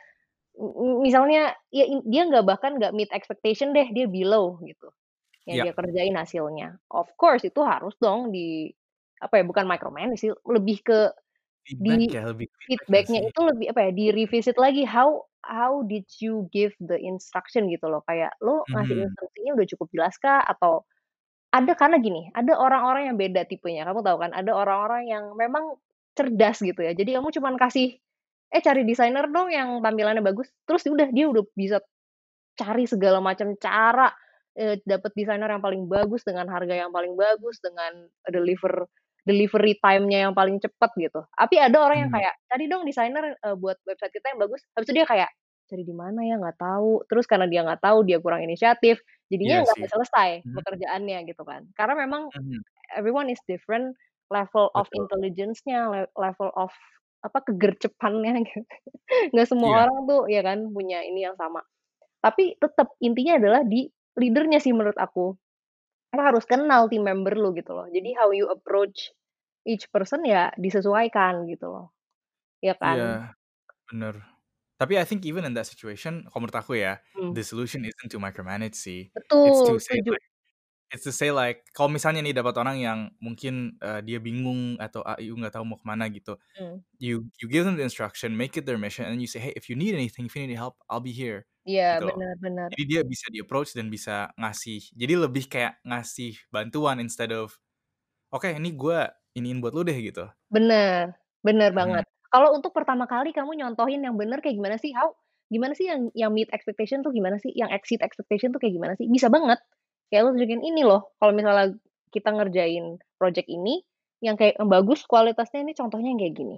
misalnya 1.02 1.54
ya 1.74 1.84
dia 2.06 2.22
nggak 2.30 2.44
bahkan 2.46 2.78
nggak 2.78 2.94
meet 2.94 3.10
expectation 3.14 3.74
deh, 3.74 3.86
dia 3.94 4.06
below 4.10 4.58
gitu, 4.66 4.88
yang 5.48 5.58
Iya. 5.58 5.64
dia 5.64 5.72
kerjain 5.76 6.14
hasilnya. 6.16 6.78
Of 6.92 7.12
course 7.20 7.44
itu 7.48 7.60
harus 7.64 7.96
dong 8.00 8.30
di 8.34 8.70
apa 9.22 9.40
ya, 9.42 9.44
bukan 9.48 9.66
micromanage 9.66 10.20
sih, 10.28 10.32
lebih 10.46 10.78
ke 10.86 10.98
Feedback 11.66 12.02
di 12.04 12.08
ya, 12.08 12.22
lebih 12.26 12.48
feedback-nya 12.68 13.20
itu 13.28 13.40
lebih 13.44 13.66
apa 13.74 13.90
ya, 13.90 13.92
di-revisit 13.96 14.56
lagi, 14.60 14.84
how 14.88 15.24
how 15.46 15.82
did 15.86 16.04
you 16.22 16.46
give 16.54 16.72
the 16.82 16.96
instruction 17.00 17.68
gitu 17.72 17.86
loh, 17.90 18.02
kayak 18.08 18.34
lo 18.44 18.68
ngasih 18.76 18.96
Mhm. 18.96 19.08
instruksinya 19.08 19.52
udah 19.58 19.66
cukup 19.76 19.88
jelas 19.94 20.14
kah? 20.20 20.42
Atau 20.46 20.84
ada 21.54 21.72
karena 21.78 21.98
gini, 22.02 22.30
ada 22.36 22.54
orang-orang 22.58 23.12
yang 23.14 23.18
beda 23.20 23.44
tipenya, 23.48 23.84
kamu 23.88 24.02
tahu 24.06 24.18
kan, 24.24 24.32
ada 24.36 24.52
orang-orang 24.56 25.08
yang 25.10 25.24
memang 25.38 25.78
cerdas 26.18 26.60
gitu 26.64 26.80
ya, 26.84 26.92
jadi 26.96 27.20
kamu 27.22 27.30
cuman 27.34 27.56
kasih, 27.60 27.98
"Eh, 28.54 28.62
cari 28.64 28.84
desainer 28.88 29.26
dong 29.32 29.50
yang 29.54 29.80
tampilannya 29.84 30.22
bagus," 30.24 30.50
terus 30.68 30.84
udah, 30.88 31.08
dia 31.14 31.26
udah 31.30 31.44
bisa 31.56 31.80
cari 32.58 32.86
segala 32.90 33.20
macam 33.24 33.54
cara, 33.60 34.12
eee, 34.58 34.82
dapet 34.84 35.12
desainer 35.16 35.48
yang 35.50 35.62
paling 35.64 35.86
bagus, 35.88 36.22
dengan 36.26 36.50
harga 36.50 36.74
yang 36.74 36.90
paling 36.94 37.14
bagus, 37.16 37.62
dengan 37.62 38.10
deliver 38.34 38.86
delivery 39.28 39.76
time-nya 39.84 40.26
yang 40.30 40.34
paling 40.36 40.58
cepet 40.60 40.90
gitu. 40.98 41.20
Tapi 41.38 41.56
ada 41.60 41.78
orang 41.84 42.08
yang 42.08 42.12
Mhm. 42.12 42.12
kayak, 42.12 42.34
"Cari 42.50 42.66
dong 42.70 42.84
desainer, 42.88 43.36
eee, 43.38 43.56
buat 43.60 43.78
website 43.86 44.12
kita 44.16 44.34
yang 44.34 44.40
bagus," 44.42 44.64
habis 44.76 44.88
itu 44.90 44.94
dia 44.98 45.06
kayak, 45.08 45.30
"Cari 45.70 45.84
di 45.86 45.94
mana 45.96 46.20
ya? 46.26 46.36
Nggak 46.42 46.58
tahu." 46.60 47.04
Terus 47.12 47.26
karena 47.30 47.46
dia 47.50 47.62
nggak 47.66 47.82
tahu, 47.84 48.02
dia 48.08 48.18
kurang 48.24 48.42
inisiatif, 48.44 48.98
Iya 49.42 49.58
jadinya 49.58 49.64
nggak 49.64 49.76
sih. 49.76 49.88
selesai 49.92 50.30
Mhm. 50.44 50.58
pekerjaannya 50.58 51.18
gitu 51.30 51.42
kan. 51.46 51.68
Karena 51.78 51.94
memang 52.08 52.32
Mhm. 52.34 52.62
everyone 52.98 53.28
is 53.32 53.40
different, 53.48 53.94
level 54.32 54.70
of 54.76 54.88
intelligence-nya, 54.96 55.88
le 55.92 56.02
level 56.18 56.50
of 56.58 56.72
apa, 57.26 57.40
kegercepannya 57.48 58.42
gitu. 58.48 58.62
Nggak 59.34 59.48
semua 59.50 59.70
Iya. 59.70 59.88
orang 59.88 60.06
tuh 60.10 60.22
ya 60.32 60.42
kan 60.46 60.68
punya 60.74 61.02
ini 61.06 61.24
yang 61.28 61.36
sama. 61.40 61.62
Tapi 62.24 62.56
tetep 62.60 62.88
intinya 63.04 63.38
adalah 63.40 63.62
di 63.66 63.88
leader-nya 64.20 64.58
sih 64.62 64.72
menurut 64.76 64.98
aku. 65.00 65.34
Lo 66.16 66.20
harus 66.24 66.44
kenal 66.48 66.88
team 66.92 67.04
member 67.08 67.34
lu 67.38 67.52
gitu 67.56 67.72
loh. 67.76 67.86
Jadi 67.90 68.10
how 68.18 68.30
you 68.34 68.48
approach 68.52 69.12
each 69.68 69.88
person 69.94 70.22
ya 70.26 70.50
disesuaikan 70.60 71.46
gitu 71.50 71.66
loh. 71.70 71.86
Ya 72.64 72.74
kan? 72.78 73.00
Iya, 73.06 73.34
bener. 73.90 74.14
Tapi 74.78 74.94
I 75.00 75.04
think 75.08 75.26
even 75.26 75.44
in 75.46 75.54
that 75.58 75.66
situation, 75.70 76.26
kalau 76.30 76.46
menurut 76.46 76.58
aku 76.58 76.74
ya, 76.78 76.98
Hmm. 77.14 77.34
the 77.34 77.42
solution 77.46 77.82
isn't 77.86 78.10
to 78.12 78.18
micromanage 78.22 78.76
sih. 78.78 79.10
It's 79.46 79.62
to 79.66 79.74
Betul, 79.74 79.80
say 79.80 79.98
setuju. 79.98 80.12
like 80.12 80.24
it's 80.94 81.04
to 81.06 81.12
say 81.14 81.30
like 81.34 81.66
kalau 81.76 81.90
misalnya 81.92 82.22
nih 82.24 82.34
dapat 82.36 82.56
orang 82.60 82.78
yang 82.82 83.00
mungkin, 83.22 83.76
eee, 83.82 84.00
dia 84.06 84.18
bingung 84.22 84.76
atau 84.82 85.02
A, 85.06 85.18
I, 85.20 85.30
U 85.32 85.36
nggak 85.40 85.54
tahu 85.58 85.64
mau 85.68 85.78
ke 85.80 85.86
mana 85.88 86.06
gitu. 86.12 86.36
Mmm. 86.56 86.80
You 87.00 87.28
you 87.42 87.48
give 87.50 87.64
them 87.68 87.76
the 87.78 87.84
instruction, 87.86 88.34
make 88.38 88.56
it 88.58 88.66
their 88.68 88.78
mission, 88.80 89.06
and 89.08 89.20
you 89.22 89.28
say, 89.30 89.40
"Hey, 89.42 89.54
if 89.58 89.68
you 89.70 89.76
need 89.78 89.94
anything, 89.98 90.26
if 90.28 90.34
you 90.38 90.44
need 90.46 90.56
help, 90.58 90.78
I'll 90.90 91.02
be 91.04 91.12
here." 91.14 91.46
Iya, 91.68 91.84
Gitu 91.90 92.02
loh. 92.08 92.18
bener. 92.42 92.70
Jadi 92.72 92.82
dia 92.90 93.00
bisa 93.06 93.26
di-approach 93.32 93.72
dan 93.78 93.88
bisa 93.88 94.28
ngasih 94.36 94.92
jadi 94.92 95.14
lebih 95.24 95.44
kayak 95.52 95.80
ngasih 95.88 96.36
bantuan 96.52 97.00
instead 97.00 97.32
of, 97.32 97.56
"Oke, 98.34 98.50
ini 98.54 98.72
gua 98.76 99.10
iniin 99.38 99.60
buat 99.62 99.74
lu 99.76 99.82
deh," 99.88 99.96
gitu. 100.00 100.26
Bener, 100.50 101.12
bener 101.44 101.70
Mhm. 101.76 101.76
banget. 101.76 102.08
Kalau 102.32 102.56
untuk 102.56 102.72
pertama 102.72 103.04
kali 103.04 103.36
kamu 103.36 103.52
nyontohin 103.60 104.00
yang 104.00 104.16
bener 104.16 104.40
kayak 104.40 104.56
gimana 104.56 104.76
sih? 104.80 104.96
How 104.96 105.12
gimana 105.52 105.76
sih 105.76 105.88
yang 105.88 106.08
yang 106.16 106.32
meet 106.32 106.48
expectation 106.56 107.04
tuh 107.04 107.12
gimana 107.12 107.36
sih? 107.40 107.52
Yang 107.52 107.76
exceed 107.76 108.00
expectation 108.00 108.52
tuh 108.56 108.60
kayak 108.60 108.72
gimana 108.80 108.94
sih? 108.96 109.08
Bisa 109.12 109.28
banget. 109.28 109.60
Kayak 110.08 110.22
lu 110.24 110.30
tunjukin, 110.40 110.60
"Ini 110.64 110.82
loh, 110.88 111.12
kalau 111.20 111.32
misalnya 111.36 111.76
kita 112.12 112.32
ngerjain 112.32 112.96
project 113.20 113.48
ini, 113.52 113.84
yang 114.24 114.40
kayak 114.40 114.56
yang 114.56 114.68
bagus 114.72 115.04
kualitasnya 115.04 115.60
ini 115.68 115.72
contohnya 115.76 116.08
yang 116.16 116.20
kayak 116.20 116.34
gini." 116.36 116.56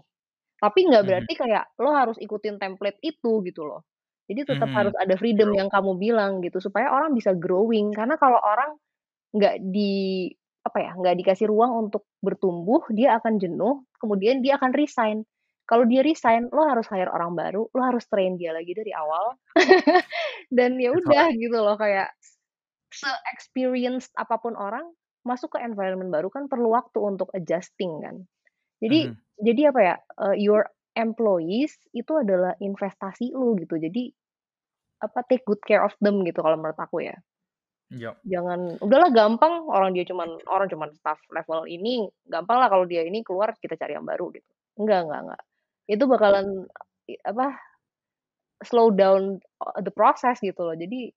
Tapi 0.63 0.81
nggak 0.91 1.05
berarti 1.09 1.33
kayak 1.39 1.65
lo 1.83 1.91
harus 1.95 2.19
ikutin 2.23 2.59
template 2.63 2.99
itu 3.05 3.33
gitu 3.47 3.63
loh. 3.69 3.85
Jadi 4.31 4.47
tetap 4.57 4.71
Mhm. 4.71 4.75
harus 4.79 4.95
ada 4.99 5.15
freedom 5.19 5.51
yang 5.59 5.69
kamu 5.75 5.99
bilang 5.99 6.41
gitu, 6.47 6.63
supaya 6.63 6.89
orang 6.95 7.13
bisa 7.19 7.35
growing. 7.35 7.91
Karena 7.95 8.15
kalau 8.23 8.39
orang 8.41 8.79
nggak 9.37 9.57
di 9.75 10.31
apa 10.67 10.79
ya, 10.83 10.93
nggak 10.99 11.17
dikasih 11.25 11.49
ruang 11.51 11.89
untuk 11.91 12.07
bertumbuh, 12.25 12.85
dia 12.95 13.17
akan 13.21 13.39
jenuh, 13.43 13.85
kemudian 14.03 14.41
dia 14.45 14.57
akan 14.61 14.73
resign. 14.77 15.25
Kalau 15.69 15.87
dia 15.89 16.03
resign, 16.05 16.51
lo 16.53 16.67
harus 16.69 16.87
hire 16.93 17.09
orang 17.13 17.35
baru, 17.39 17.67
lo 17.73 17.81
harus 17.85 18.05
train 18.11 18.37
dia 18.41 18.53
lagi 18.57 18.73
dari 18.77 18.93
awal. 18.95 19.37
Dan 20.57 20.79
ya 20.83 20.93
udah 20.95 21.31
gitu 21.37 21.57
loh, 21.61 21.77
kayak 21.81 22.13
se-experienced 22.95 24.13
apa 24.19 24.39
pun 24.43 24.55
orang, 24.59 24.87
masuk 25.29 25.57
ke 25.57 25.61
environment 25.65 26.11
baru 26.15 26.29
kan 26.33 26.47
perlu 26.51 26.73
waktu 26.75 26.99
untuk 27.03 27.31
adjusting 27.37 28.01
kan. 28.05 28.17
Jadi 28.85 29.09
Mhm. 29.09 29.21
jadi 29.43 29.63
apa 29.75 29.81
ya, 29.83 29.97
eee, 30.29 30.37
your 30.47 30.65
employees 30.99 31.75
itu 31.97 32.13
adalah 32.21 32.55
investasi 32.63 33.33
lu 33.37 33.57
gitu. 33.61 33.77
Jadi, 33.81 34.13
apa, 35.03 35.21
take 35.29 35.45
good 35.49 35.61
care 35.67 35.83
of 35.85 35.95
them 36.05 36.23
gitu 36.29 36.41
kalau 36.45 36.57
menurut 36.61 36.79
aku 36.81 37.05
ya. 37.05 37.17
Yap. 37.91 38.21
Jangan, 38.25 38.77
udahlah 38.85 39.09
gampang 39.17 39.65
orang 39.73 39.97
dia 39.97 40.05
cuman 40.05 40.45
orang 40.45 40.69
cuman 40.69 40.93
staff 40.93 41.17
level 41.33 41.65
ini, 41.65 42.05
gampang 42.29 42.61
lah 42.61 42.69
kalau 42.69 42.85
dia 42.85 43.01
ini 43.01 43.25
keluar 43.25 43.57
kita 43.57 43.81
cari 43.81 43.97
yang 43.97 44.05
baru 44.05 44.29
gitu. 44.37 44.45
Enggak 44.77 45.09
enggak 45.09 45.21
enggak. 45.25 45.43
Itu 45.89 46.05
bakalan 46.05 46.47
apa, 47.25 47.47
slow 48.65 48.91
down, 48.95 49.41
eee, 49.65 49.81
the 49.87 49.95
process 49.95 50.41
gitu 50.45 50.63
loh. 50.65 50.77
Jadi 50.77 51.13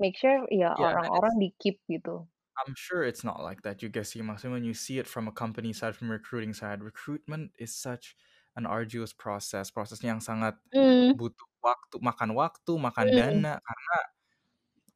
make 0.00 0.16
sure 0.16 0.46
ya 0.50 0.72
Yeah, 0.76 0.96
and 1.02 1.14
it's 1.16 1.28
orang-orang 1.28 1.34
di-keep 1.42 1.76
gitu. 1.88 2.28
I'm 2.66 2.74
sure 2.76 3.02
it's 3.02 3.24
not 3.24 3.40
like 3.40 3.62
that 3.64 3.80
juga 3.80 4.04
sih. 4.04 4.20
Maksudnya 4.20 4.52
when 4.60 4.64
you 4.68 4.74
see 4.76 4.98
it 5.00 5.08
from 5.08 5.24
a 5.28 5.32
company 5.32 5.72
side, 5.72 5.96
from 5.96 6.12
recruiting 6.12 6.52
side, 6.52 6.84
recruitment 6.84 7.52
is 7.56 7.72
such 7.72 8.12
an 8.56 8.68
arduous 8.68 9.12
process. 9.16 9.72
Prosesnya 9.72 10.12
yang 10.12 10.20
sangat 10.20 10.60
Mmm. 10.74 11.12
butuh 11.16 11.48
waktu, 11.64 11.96
makan 12.02 12.30
waktu, 12.36 12.72
makan 12.78 13.08
Mmm. 13.10 13.12
dana, 13.16 13.58
karena 13.62 13.96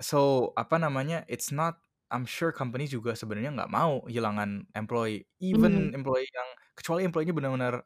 so, 0.03 0.53
apa 0.59 0.77
namanya, 0.83 1.25
it's 1.31 1.51
not 1.55 1.81
I'm 2.13 2.27
sure 2.29 2.53
company 2.55 2.87
juga 2.91 3.15
sebenarnya 3.19 3.51
nggak 3.57 3.73
mau 3.73 4.05
kehilangan 4.07 4.71
employee. 4.79 5.27
Even 5.43 5.93
employee 5.97 6.29
yang 6.31 6.49
kecuali 6.79 7.03
employee-nya 7.09 7.35
benar-benar 7.37 7.85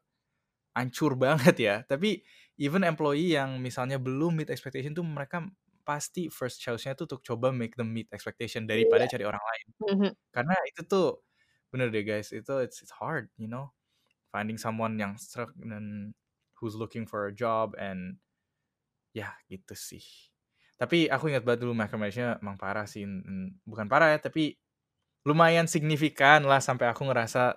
hancur 0.76 1.14
banget 1.18 1.56
ya. 1.60 1.76
Tapi 1.88 2.22
even 2.60 2.82
employee 2.86 3.34
yang 3.36 3.58
misalnya 3.62 3.98
belum 4.02 4.36
meet 4.38 4.50
expectation 4.52 4.92
tuh 4.96 5.04
mereka 5.06 5.44
pasti 5.86 6.28
first 6.32 6.60
choice-nya 6.62 6.94
tuh 6.98 7.06
untuk 7.10 7.22
coba 7.26 7.50
make 7.54 7.74
them 7.78 7.90
meet 7.94 8.08
expectation 8.14 8.64
daripada 8.70 9.04
Iya. 9.04 9.10
cari 9.10 9.24
orang 9.28 9.42
lain. 9.42 9.66
Mhm. 9.80 10.16
Karena 10.34 10.54
itu 10.70 10.82
tuh 10.88 11.22
bener 11.74 11.90
deh 11.94 12.04
guys, 12.06 12.30
itu 12.34 12.52
it's 12.64 12.80
it's 12.84 12.94
hard, 12.96 13.30
you 13.40 13.48
know, 13.50 13.72
finding 14.34 14.56
someone 14.60 14.96
yang 15.00 15.16
sreg 15.20 15.50
dan 15.60 16.14
who's 16.60 16.74
looking 16.78 17.04
for 17.08 17.26
a 17.30 17.34
job 17.34 17.74
and 17.80 18.18
ya 19.16 19.34
gitu 19.50 19.74
sih. 19.78 20.02
Tapi 20.80 21.08
aku 21.12 21.28
ingat 21.32 21.44
banget 21.46 21.60
dulu 21.66 21.74
micromanage-nya 21.76 22.40
emang 22.42 22.56
parah 22.60 22.86
sih, 22.88 23.04
bukan 23.68 23.86
parah 23.90 24.16
ya, 24.16 24.18
tapi 24.22 24.56
lumayan 25.28 25.66
signifikan 25.70 26.44
lah 26.48 26.60
sampai 26.64 26.90
aku 26.92 27.04
ngerasa 27.08 27.56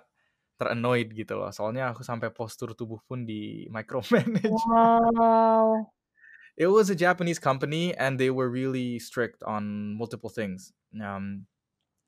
ter-annoyed 0.60 1.10
gitu 1.16 1.34
loh. 1.40 1.50
Soalnya 1.54 1.92
aku 1.94 2.02
sampai 2.06 2.30
postur 2.34 2.72
tubuh 2.78 3.00
pun 3.08 3.24
di-micromanage. 3.28 4.62
Wow. 4.68 5.90
It 6.58 6.68
was 6.70 6.86
a 6.90 6.94
Japanese 6.94 7.38
company 7.42 7.94
and 7.98 8.14
they 8.18 8.30
were 8.30 8.46
really 8.48 8.98
strict 9.02 9.42
on 9.42 9.94
multiple 9.98 10.30
things. 10.30 10.70
Um, 10.94 11.46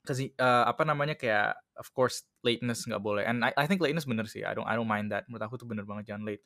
'cause 0.06 0.20
eee, 0.22 0.32
apa 0.38 0.84
namanya, 0.86 1.14
kayak 1.18 1.58
of 1.78 1.88
course 1.94 2.24
lateness 2.46 2.86
nggak 2.88 3.02
boleh 3.04 3.24
and 3.26 3.42
I 3.46 3.52
I 3.58 3.66
think 3.70 3.82
lateness 3.84 4.06
bener 4.08 4.26
sih, 4.30 4.42
I 4.46 4.54
don't 4.56 4.66
I 4.68 4.74
don't 4.78 4.88
mind 4.90 5.10
that. 5.14 5.26
Menurut 5.30 5.46
aku 5.50 5.56
tuh 5.62 5.68
bener 5.70 5.84
banget 5.88 6.10
jangan 6.14 6.24
late. 6.28 6.42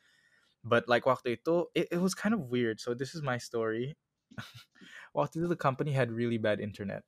But 0.65 0.89
like 0.89 1.05
waktu 1.09 1.41
itu, 1.41 1.69
it 1.75 1.89
it 1.93 2.01
was 2.05 2.15
kind 2.15 2.35
of 2.37 2.49
weird. 2.53 2.81
So 2.81 2.93
this 2.95 3.15
is 3.17 3.23
my 3.25 3.39
story. 3.41 3.97
Waktu 5.17 5.43
itu 5.45 5.49
the 5.51 5.59
company 5.61 5.93
had 5.97 6.13
really 6.13 6.39
bad 6.39 6.61
internet. 6.61 7.05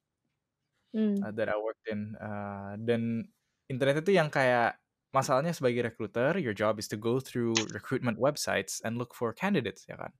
Mmm. 0.94 1.24
Uh, 1.24 1.30
that 1.30 1.46
I 1.48 1.54
worked 1.60 1.86
in, 1.86 2.16
eee, 2.18 2.72
dan 2.82 3.30
internet 3.70 4.02
itu 4.02 4.16
yang 4.18 4.26
kayak 4.26 4.82
masalahnya 5.14 5.54
sebagai 5.54 5.86
recruiter, 5.86 6.34
your 6.40 6.56
job 6.56 6.80
is 6.82 6.88
to 6.90 6.98
go 6.98 7.20
through 7.22 7.68
recruitment 7.70 8.18
websites 8.18 8.82
and 8.82 8.98
look 8.98 9.14
for 9.14 9.30
candidates, 9.30 9.86
ya 9.86 9.94
kan? 10.00 10.10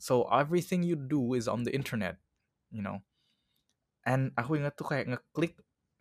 So 0.00 0.28
everything 0.30 0.82
you 0.84 0.96
do 0.96 1.34
is 1.34 1.48
on 1.48 1.64
the 1.64 1.72
internet, 1.74 2.20
you 2.70 2.82
know. 2.82 3.04
And 4.02 4.34
aku 4.34 4.58
ingat 4.58 4.74
tuh 4.78 4.86
kayak 4.90 5.06
ngeklik 5.14 5.54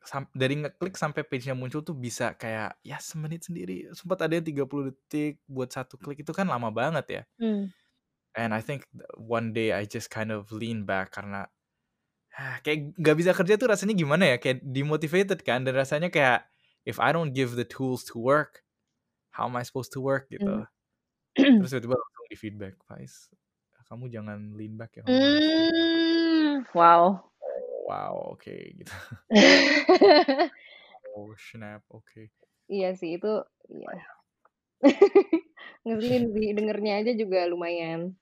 sam 0.05 0.25
dari 0.33 0.57
ngeklik 0.61 0.95
sampai 0.97 1.21
page-nya 1.27 1.53
muncul 1.57 1.81
tuh 1.85 1.93
bisa 1.97 2.33
kayak 2.37 2.77
ya 2.85 2.97
semenit 3.01 3.45
sendiri, 3.47 3.89
sempet 3.97 4.19
ada 4.25 4.33
yang 4.39 4.45
30 4.47 4.89
detik 4.93 5.41
buat 5.49 5.69
1 5.73 5.95
klik, 6.01 6.21
itu 6.25 6.33
kan 6.33 6.49
lama 6.49 6.69
banget 6.73 7.05
ya. 7.09 7.23
Mmm. 7.39 7.71
And 8.35 8.53
I 8.55 8.61
think 8.63 8.87
one 9.19 9.51
day 9.51 9.75
I 9.75 9.83
just 9.83 10.07
kind 10.07 10.31
of 10.31 10.51
lean 10.55 10.87
back 10.87 11.11
karena, 11.11 11.51
kayak 12.65 12.95
nggak 12.99 13.17
bisa 13.19 13.31
kerja 13.37 13.55
tuh 13.59 13.69
rasanya 13.71 13.95
gimana 13.97 14.25
ya, 14.35 14.37
kayak 14.41 14.63
demotivated 14.65 15.41
kan, 15.47 15.63
dan 15.67 15.75
rasanya 15.77 16.09
kayak, 16.13 16.47
if 16.87 16.97
I 17.01 17.11
don't 17.15 17.33
give 17.35 17.55
the 17.59 17.67
tools 17.67 18.05
to 18.13 18.19
work, 18.19 18.63
how 19.35 19.47
am 19.49 19.55
I 19.59 19.63
supposed 19.67 19.93
to 19.97 20.01
work 20.03 20.29
gitu. 20.33 20.65
Terus 21.59 21.69
tiba-tiba 21.75 21.95
langsung 21.99 22.25
di-feedback, 22.31 22.75
"Faiz, 22.87 23.29
kamu 23.89 24.09
jangan 24.13 24.39
lean 24.57 24.75
back 24.79 24.97
ya, 24.99 25.03
kamu 25.07 25.23
harus" 25.33 25.45
Mmm, 25.47 26.65
wow. 26.75 27.30
Wow, 27.87 28.37
oke 28.37 28.53
gitu. 28.53 28.93
Oh 31.11 31.35
snap, 31.35 31.83
oke. 31.91 32.31
Iya 32.71 32.95
sih 32.95 33.19
itu 33.19 33.27
iya. 33.67 33.91
Ngeselin 35.85 36.23
sih, 36.35 36.47
dengernya 36.55 36.93
aja 37.03 37.11
juga 37.17 37.49
lumayan. 37.51 38.15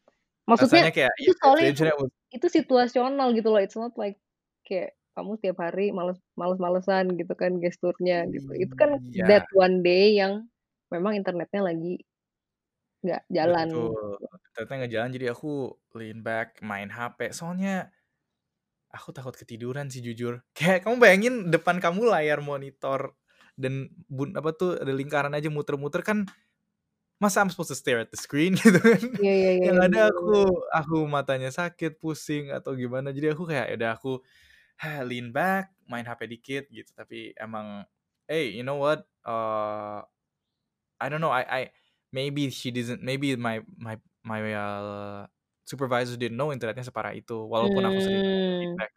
Maksudnya 0.50 0.90
Rasanya 0.90 0.94
kayak, 0.96 1.14
itu 1.22 1.32
the 1.32 1.40
soalnya 1.44 1.68
itu 1.70 1.84
was 2.02 2.12
itu 2.34 2.48
situasional 2.50 3.28
gitu 3.38 3.50
loh, 3.54 3.62
it's 3.62 3.78
not 3.78 3.94
like 3.98 4.18
kayak 4.66 4.98
kamu 5.14 5.38
setiap 5.38 5.58
hari 5.62 5.92
males 5.94 6.18
males-malesan 6.40 7.14
gitu 7.20 7.34
kan 7.38 7.62
gesturnya 7.62 8.26
gitu. 8.34 8.50
Itu 8.58 8.74
kan 8.74 8.98
that 9.30 9.46
Iya. 9.46 9.58
one 9.58 9.86
day 9.86 10.18
yang 10.18 10.50
memang 10.90 11.14
internetnya 11.20 11.62
lagi 11.62 12.02
nggak 13.06 13.24
jalan 13.32 13.68
Betul, 13.70 14.18
gitu. 14.18 14.26
internetnya 14.50 14.76
nggak 14.82 14.94
jalan 14.98 15.10
jadi 15.16 15.26
aku 15.36 15.52
lean 15.96 16.20
back, 16.26 16.48
main 16.66 16.90
HP. 16.90 17.32
Soalnya 17.32 17.94
aku 18.94 19.10
takut 19.16 19.36
ketiduran 19.38 19.88
sih 19.94 20.02
jujur. 20.06 20.42
Kayak 20.58 20.86
kamu 20.88 20.96
bayangin 21.02 21.36
depan 21.54 21.78
kamu 21.84 22.10
layar 22.10 22.40
monitor 22.44 23.14
dan 23.60 23.92
bun 24.08 24.34
apa 24.40 24.52
tuh, 24.56 24.80
ada 24.80 24.92
lingkaran 24.96 25.36
aja 25.36 25.52
muter-muter 25.52 26.02
kan, 26.06 26.24
masa 27.22 27.42
I'm 27.44 27.52
supposed 27.52 27.72
to 27.74 27.80
stare 27.80 28.00
at 28.04 28.12
the 28.12 28.20
screen 28.20 28.56
gitu 28.62 28.80
kan. 28.80 29.04
Iya 29.20 29.32
iya 29.40 29.50
iya 29.58 29.68
Yang 29.68 29.78
iya, 29.78 29.84
ada 29.92 30.00
bener 30.00 30.12
aku 30.12 30.32
bener. 30.36 30.40
aku 30.74 30.98
matanya 31.10 31.50
sakit, 31.54 32.00
pusing, 32.02 32.52
atau 32.56 32.74
gimana. 32.78 33.12
Jadi 33.16 33.28
aku 33.36 33.44
kayak, 33.50 33.68
ya 33.74 33.76
udah 33.80 33.92
aku 34.00 34.12
lean 35.10 35.32
back, 35.36 35.74
main 35.90 36.06
HP 36.08 36.22
dikit 36.32 36.64
gitu. 36.72 36.92
Tapi 36.96 37.34
emang, 37.40 37.86
hey, 38.30 38.52
you 38.56 38.64
know 38.66 38.80
what, 38.82 39.06
eee, 39.28 40.00
I 41.00 41.08
don't 41.10 41.22
know, 41.24 41.32
I 41.34 41.44
I 41.48 41.62
maybe 42.12 42.50
she 42.52 42.72
doesn't 42.72 43.04
maybe 43.04 43.36
my 43.40 43.62
my 43.80 43.98
my, 44.26 44.40
eee, 44.44 45.22
supervisor 45.70 46.18
didn't 46.20 46.38
know 46.40 46.50
internetnya 46.56 46.86
separah 46.90 47.14
itu, 47.20 47.34
walaupun 47.54 47.84
aku 47.90 48.00
sering 48.06 48.24
Mmm. 48.24 48.60
feedback. 48.60 48.92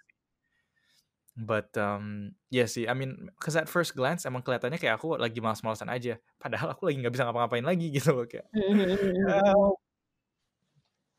But, 1.36 1.72
um, 1.80 2.36
iya 2.52 2.68
sih, 2.68 2.84
I 2.84 2.92
mean, 2.92 3.32
'cause 3.40 3.56
at 3.56 3.64
first 3.64 3.96
glance 3.96 4.28
emang 4.28 4.44
kelihatannya 4.44 4.76
kayak 4.76 5.00
aku 5.00 5.16
lagi 5.16 5.40
males-malesan 5.40 5.88
aja. 5.88 6.20
Padahal 6.36 6.76
aku 6.76 6.84
lagi 6.92 7.00
nggak 7.00 7.12
bisa 7.16 7.24
ngapa-ngapain 7.24 7.64
lagi 7.64 7.88
gitu 7.96 8.12
loh, 8.12 8.26
kayak 8.28 8.52
mhm. 8.52 9.26
help. 9.26 9.78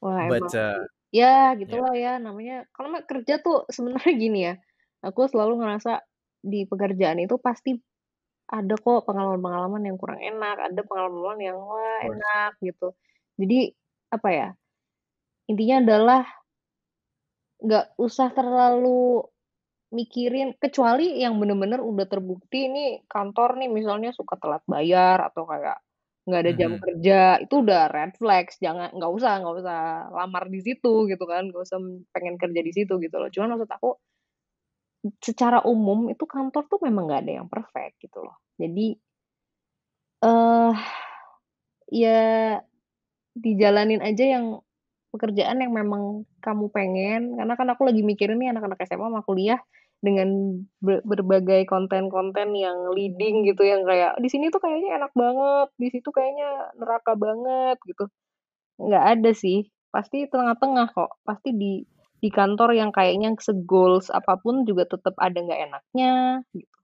Wah 0.04 0.22
But, 0.22 0.50
emang 0.50 0.54
sih. 0.54 0.88
Ya, 1.16 1.56
Ya. 1.66 1.80
gitulah 1.80 1.96
ya 1.98 2.20
namanya 2.22 2.68
kalau 2.76 2.92
kerja 3.10 3.40
tuh 3.46 3.66
sebenarnya 3.72 4.14
gini 4.24 4.40
ya, 4.50 4.54
aku 5.06 5.26
selalu 5.32 5.54
ngerasa 5.64 6.04
di 6.44 6.68
pekerjaan 6.70 7.20
itu 7.24 7.36
pasti 7.42 7.80
ada 8.52 8.76
kok 8.80 9.08
pengalaman-pengalaman 9.10 9.84
yang 9.90 9.98
kurang 10.02 10.22
enak, 10.22 10.58
ada 10.72 10.82
pengalaman 10.88 11.40
yang, 11.42 11.58
wah, 11.60 12.00
enak 12.06 12.52
gitu. 12.66 12.94
Jadi, 13.42 13.74
apa 14.14 14.30
ya, 14.34 14.48
intinya 15.50 15.78
adalah 15.84 16.24
nggak 17.64 17.86
usah 17.96 18.28
terlalu 18.36 19.24
mikirin 19.94 20.58
kecuali 20.58 21.22
yang 21.22 21.38
bener-bener 21.38 21.80
udah 21.80 22.10
terbukti 22.10 22.66
nih 22.68 23.06
kantor 23.06 23.62
nih 23.62 23.70
misalnya 23.70 24.10
suka 24.12 24.36
telat 24.42 24.64
bayar 24.66 25.30
atau 25.30 25.46
kayak 25.46 25.78
nggak 26.24 26.40
ada 26.40 26.54
jam 26.56 26.74
kerja, 26.80 27.20
itu 27.44 27.54
udah 27.64 27.92
red 27.92 28.16
flags, 28.16 28.56
jangan 28.64 28.96
nggak 28.96 29.12
usah 29.12 29.44
nggak 29.44 29.56
usah 29.60 29.80
lamar 30.16 30.48
di 30.48 30.60
situ 30.64 30.94
gitu 31.12 31.24
kan, 31.28 31.52
nggak 31.52 31.64
usah 31.68 31.80
pengen 32.16 32.40
kerja 32.40 32.62
di 32.64 32.72
situ 32.72 32.94
gitu 33.04 33.16
loh. 33.20 33.28
Cuman 33.28 33.60
maksud 33.60 33.68
aku 33.68 33.90
secara 35.20 35.60
umum 35.68 36.08
itu 36.08 36.24
kantor 36.24 36.64
tuh 36.72 36.80
memang 36.88 37.12
nggak 37.12 37.22
ada 37.28 37.34
yang 37.44 37.48
perfect 37.52 38.00
gitu 38.00 38.24
loh. 38.24 38.40
Jadi 38.56 38.96
eh, 40.24 40.74
ya 41.92 42.24
dijalanin 43.36 44.00
aja 44.00 44.24
yang 44.40 44.46
pekerjaan 45.14 45.62
yang 45.64 45.74
memang 45.76 46.26
kamu 46.44 46.68
pengen, 46.74 47.22
karena 47.40 47.54
kan 47.60 47.68
aku 47.72 47.86
lagi 47.88 48.02
mikirin 48.04 48.42
nih 48.42 48.52
anak-anak 48.54 48.82
SMA 48.90 49.08
sama 49.14 49.22
kuliah 49.28 49.62
dengan 50.04 50.30
be 50.84 51.00
berbagai 51.08 51.64
konten-konten 51.70 52.52
yang 52.58 52.92
leading 52.98 53.46
gitu, 53.48 53.64
yang 53.64 53.86
kayak, 53.88 54.18
"Di 54.20 54.28
sini 54.34 54.50
tuh 54.54 54.60
kayaknya 54.64 55.00
enak 55.00 55.14
banget, 55.16 55.68
di 55.80 55.88
situ 55.94 56.10
kayaknya 56.12 56.74
neraka 56.82 57.14
banget," 57.16 57.78
gitu. 57.88 58.06
Nggak 58.82 59.06
ada 59.20 59.32
sih, 59.38 59.70
pasti 59.94 60.26
tengah-tengah 60.32 60.88
kok, 60.96 61.12
pasti 61.28 61.52
di 61.56 61.84
di 62.24 62.30
kantor 62.34 62.74
yang 62.78 62.92
kayaknya 62.96 63.36
se-goals 63.40 64.10
apa 64.14 64.40
pun 64.42 64.66
juga 64.70 64.88
tetep 64.90 65.14
ada 65.22 65.38
nggak 65.40 65.62
enaknya, 65.72 66.14
gitu. 66.56 66.78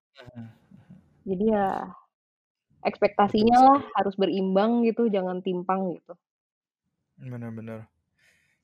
Jadi 1.28 1.46
ya, 1.52 1.68
ekspektasinya 2.88 3.58
lah 3.68 3.80
harus 4.00 4.16
berimbang 4.20 4.84
gitu, 4.88 5.08
jangan 5.12 5.40
timpang 5.46 5.92
gitu. 5.98 6.14
Bener. 7.18 7.90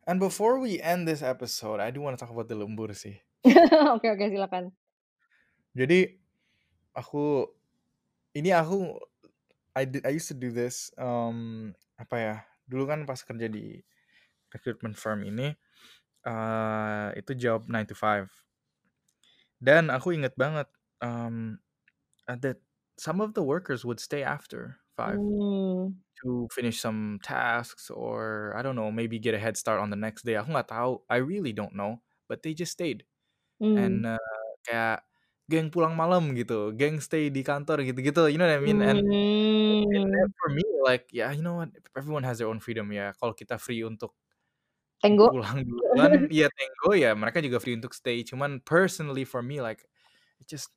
And 0.07 0.19
before 0.19 0.59
we 0.59 0.79
end 0.79 1.07
this 1.07 1.23
episode, 1.23 1.79
I 1.79 1.89
do 1.89 1.99
wanna 2.01 2.17
talk 2.17 2.29
about 2.29 2.47
the 2.47 2.53
lembur 2.55 2.93
sih. 2.93 3.17
Oke 3.95 4.07
oke, 4.11 4.25
silakan. 4.31 4.75
Jadi, 5.75 6.07
aku 6.95 7.47
ini 8.37 8.51
aku 8.55 8.97
I 9.77 9.85
did 9.87 10.03
I 10.07 10.13
used 10.15 10.29
to 10.31 10.37
do 10.37 10.51
this, 10.53 10.91
mmm, 10.99 11.75
apa 11.99 12.15
ya, 12.17 12.35
dulu 12.67 12.89
kan 12.89 13.05
pas 13.09 13.21
kerja 13.23 13.47
di 13.51 13.79
recruitment 14.53 14.95
firm 14.99 15.23
ini, 15.27 15.55
eee, 16.27 17.07
itu 17.21 17.33
job 17.39 17.67
9 17.71 17.87
to 17.89 17.95
5. 17.97 18.29
Dan 19.63 19.87
aku 19.87 20.11
inget 20.15 20.35
banget, 20.35 20.67
uh, 20.99 21.31
that 22.27 22.59
some 22.99 23.21
of 23.21 23.33
the 23.35 23.43
workers 23.43 23.85
would 23.85 23.99
stay 23.99 24.23
after 24.23 24.79
5 24.95 25.21
Mmm. 25.21 26.04
To 26.23 26.47
finish 26.53 26.79
some 26.81 27.19
tasks 27.23 27.89
or 27.91 28.53
I 28.57 28.61
don't 28.63 28.75
know, 28.75 28.91
maybe 28.91 29.19
get 29.19 29.35
a 29.35 29.39
head 29.41 29.57
start 29.57 29.79
on 29.81 29.89
the 29.91 29.99
next 29.99 30.23
day, 30.25 30.35
aku 30.39 30.51
nggak 30.53 30.69
tahu, 30.71 31.03
I 31.09 31.17
really 31.23 31.53
don't 31.53 31.75
know, 31.75 32.01
but 32.29 32.43
they 32.43 32.53
just 32.55 32.73
stayed. 32.73 33.05
Mmm. 33.61 34.05
And, 34.05 34.05
eee, 34.07 34.19
kayak 34.67 35.03
geng 35.51 35.69
pulang 35.73 35.95
malam 35.97 36.33
gitu, 36.37 36.73
geng 36.77 36.99
stay 37.03 37.29
di 37.33 37.41
kantor 37.45 37.83
gitu-gitu, 37.87 38.29
you 38.31 38.37
know 38.39 38.47
what 38.49 38.57
I 38.59 38.63
mean? 38.63 38.81
And 38.83 38.99
and 39.95 40.03
then 40.13 40.25
Mmm. 40.25 40.33
for 40.41 40.49
me 40.53 40.63
like, 40.85 41.09
yeah, 41.13 41.31
you 41.33 41.41
know 41.43 41.55
what, 41.65 41.71
everyone 41.97 42.23
has 42.25 42.39
their 42.39 42.49
own 42.51 42.59
freedom 42.61 42.91
ya, 42.93 43.13
kalau 43.19 43.33
kita 43.37 43.57
free 43.61 43.83
untuk 43.85 44.13
Tenggo. 45.01 45.29
pulang 45.29 45.57
duluan, 45.65 46.29
ya 46.29 46.45
tenggo, 46.53 46.93
ya 46.93 47.17
mereka 47.17 47.41
juga 47.41 47.57
free 47.57 47.73
untuk 47.79 47.93
stay, 47.97 48.21
cuman 48.21 48.61
personally 48.61 49.25
for 49.25 49.41
me 49.41 49.57
like, 49.63 49.81
it 50.41 50.45
just 50.49 50.69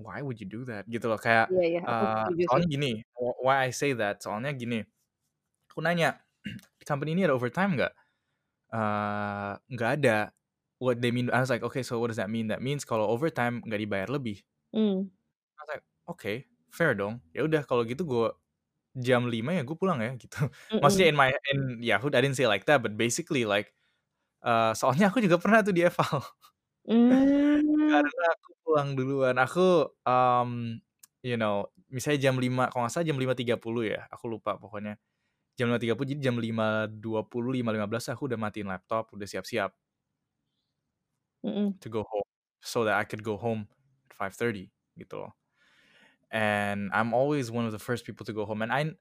why 0.00 0.24
would 0.24 0.40
you 0.40 0.48
do 0.48 0.64
that? 0.68 0.88
Gitu 0.88 1.06
loh, 1.10 1.20
kayak, 1.20 1.52
eee, 1.84 2.24
setuju 2.24 2.44
sih. 2.54 2.64
soalnya 2.64 2.66
gini, 2.72 2.90
wh 3.16 3.36
why 3.44 3.68
I 3.68 3.70
say 3.76 3.92
that, 3.96 4.24
soalnya 4.24 4.52
gini, 4.56 4.80
aku 5.70 5.80
nanya, 5.84 6.20
"Di 6.80 6.84
company 6.90 7.14
ini 7.18 7.26
ada 7.28 7.36
overtime 7.36 7.76
nggak?" 7.78 7.92
"Nggak 9.70 9.90
ada." 10.02 10.18
What 10.82 11.00
they 11.04 11.10
mean 11.14 11.30
I 11.32 11.40
was 11.44 11.50
like, 11.52 11.64
"Okay, 11.66 11.82
so 11.86 11.98
what 12.02 12.10
does 12.12 12.20
that 12.22 12.30
mean?" 12.32 12.48
That 12.52 12.62
means 12.64 12.84
kalau 12.88 13.06
overtime 13.10 13.62
nggak 13.66 13.80
dibayar 13.86 14.08
lebih. 14.12 14.44
Mmm. 14.72 15.10
I 15.58 15.60
was 15.62 15.68
like, 15.74 15.84
"Oke, 16.06 16.32
fair 16.70 16.92
dong." 16.94 17.20
Ya 17.34 17.42
udah 17.46 17.62
kalau 17.66 17.82
gitu 17.88 18.02
gua 18.06 18.36
jam 18.98 19.28
5.00 19.30 19.54
ya 19.56 19.62
gue 19.66 19.76
pulang 19.78 20.00
ya, 20.02 20.12
gitu. 20.18 20.36
Maksudnya 20.82 21.08
Mhm. 21.08 21.12
in 21.12 21.18
my 21.18 21.30
in 21.54 21.60
ya, 21.84 21.98
I 22.02 22.08
didn't 22.24 22.36
say 22.38 22.46
like 22.50 22.66
that, 22.70 22.82
but 22.84 22.96
basically 22.98 23.44
like, 23.48 23.72
eee, 24.44 24.72
soalnya 24.78 25.10
aku 25.12 25.20
juga 25.24 25.38
pernah 25.42 25.60
tuh 25.66 25.74
di-eval. 25.76 26.20
Mmm. 26.88 27.20
Karena 27.88 28.24
aku 28.36 28.50
pulang 28.64 28.88
duluan, 28.98 29.36
aku, 29.40 29.88
mmm, 30.06 30.78
you 31.26 31.36
know, 31.40 31.66
misalnya 31.90 32.30
jam 32.30 32.36
5.00 32.38 32.70
kalau 32.70 32.86
nggak 32.86 32.94
salah 32.94 33.06
jam 33.08 33.18
5.30 33.18 33.82
ya, 33.88 34.06
aku 34.12 34.26
lupa 34.30 34.56
pokoknya. 34.60 34.94
Jam 35.58 35.68
5.30 35.72 36.04
jadi 36.08 36.20
jam 36.32 36.36
5.20, 36.40 37.52
5.15 37.54 38.08
aku 38.12 38.28
udah 38.30 38.38
matiin 38.40 38.68
laptop, 38.70 39.12
udah 39.14 39.28
siap-siap. 39.28 39.74
Mhm. 41.44 41.80
To 41.82 41.88
go 41.88 42.04
home, 42.12 42.28
so 42.60 42.84
that 42.84 42.94
I 43.00 43.04
could 43.04 43.24
go 43.24 43.38
home 43.40 43.64
at 44.04 44.12
5.30 44.12 44.68
gitu 45.00 45.16
loh. 45.16 45.32
And 46.32 46.90
I'm 46.94 47.14
always 47.14 47.50
one 47.50 47.66
of 47.66 47.72
the 47.72 47.80
first 47.82 48.06
people 48.06 48.26
to 48.26 48.32
go 48.34 48.46
home 48.46 48.62
and 48.62 48.72
I 48.72 48.92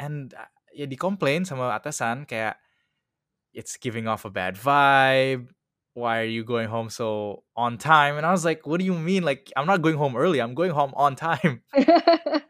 and 0.00 0.34
ya 0.74 0.86
dikomplain 0.86 1.44
sama 1.48 1.72
atasan 1.76 2.28
kayak, 2.28 2.58
"It's 3.56 3.76
giving 3.80 4.06
off 4.08 4.24
a 4.24 4.32
bad 4.32 4.56
vibe, 4.60 5.52
why 5.98 6.22
are 6.22 6.30
you 6.30 6.46
going 6.46 6.70
home 6.70 6.88
so 6.90 7.42
on 7.58 7.78
time?" 7.78 8.16
And 8.18 8.24
I 8.26 8.32
was 8.32 8.46
like, 8.46 8.66
"What 8.66 8.78
do 8.78 8.86
you 8.86 8.94
mean? 8.96 9.26
Like, 9.26 9.50
I'm 9.58 9.66
not 9.66 9.82
going 9.82 9.98
home 9.98 10.14
early, 10.16 10.38
I'm 10.40 10.54
going 10.54 10.72
home 10.72 10.94
on 10.96 11.16
time." 11.18 11.62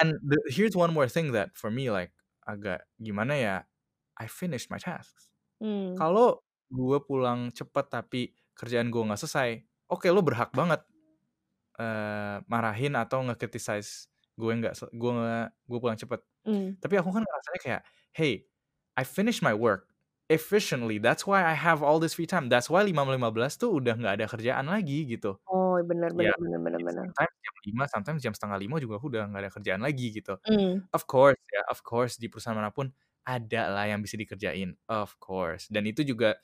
And 0.00 0.16
the 0.24 0.38
here's 0.48 0.76
one 0.78 0.94
more 0.94 1.08
thing 1.10 1.32
that 1.36 1.52
for 1.58 1.68
me 1.70 1.90
like 1.90 2.14
agak 2.48 2.86
gimana 3.02 3.34
ya, 3.36 3.56
I 4.16 4.26
finished 4.30 4.70
my 4.70 4.78
tasks. 4.80 5.28
Mmm. 5.62 5.98
Kalau 5.98 6.40
gue 6.72 6.98
pulang 7.04 7.50
cepet 7.52 7.86
tapi 7.92 8.32
kerjaan 8.56 8.88
gue 8.94 9.02
nggak 9.02 9.20
selesai, 9.20 9.60
oke 9.90 10.06
lu 10.14 10.22
berhak 10.24 10.54
banget, 10.54 10.80
eee, 11.80 12.38
marahin 12.50 12.94
atau 12.98 13.22
nge-criticize 13.26 14.08
gue 14.38 14.52
nggak 14.62 14.74
gue 14.94 15.12
nggak 15.12 15.48
gue 15.68 15.78
pulang 15.82 15.98
cepet. 16.00 16.20
Mmm. 16.48 16.78
Tapi 16.82 16.94
aku 17.00 17.10
kan 17.14 17.22
ngerasanya 17.26 17.60
kayak, 17.64 17.82
"Hey, 18.16 18.46
I 18.96 19.04
finished 19.06 19.42
my 19.44 19.54
work 19.56 19.89
efficiently, 20.30 20.96
that's 21.02 21.26
why 21.26 21.42
I 21.44 21.54
have 21.58 21.82
all 21.82 21.98
this 22.00 22.14
free 22.16 22.30
time, 22.30 22.48
that's 22.48 22.70
why 22.70 22.86
5.15 22.86 23.58
tuh 23.60 23.74
udah 23.82 23.98
nggak 23.98 24.14
ada 24.22 24.26
kerjaan 24.30 24.66
lagi," 24.70 25.04
gitu. 25.10 25.36
Oh, 25.46 25.76
bener 25.88 26.10
Ya, 26.16 26.32
bener 26.40 26.58
bener 26.64 26.80
ya 26.80 26.84
bener. 26.86 27.10
sometimes 27.12 27.34
jam 27.44 27.54
5.00, 27.64 27.86
sometimes 27.92 28.20
jam 28.24 28.34
4.30 28.36 28.78
juga 28.82 28.98
aku 29.00 29.08
udah 29.12 29.24
nggak 29.30 29.42
ada 29.48 29.52
kerjaan 29.54 29.82
lagi 29.84 30.06
gitu. 30.16 30.36
Mmm. 30.48 30.90
Of 30.96 31.06
course 31.10 31.40
ya, 31.52 31.62
of 31.72 31.80
course 31.86 32.16
di 32.20 32.28
perusahaan 32.32 32.56
mana 32.58 32.72
pun 32.74 32.90
ada 33.28 33.70
lah 33.74 33.86
yang 33.90 34.00
bisa 34.04 34.16
dikerjain, 34.20 34.76
of 34.90 35.14
course. 35.22 35.68
Dan 35.72 35.86
itu 35.90 36.02
juga 36.06 36.38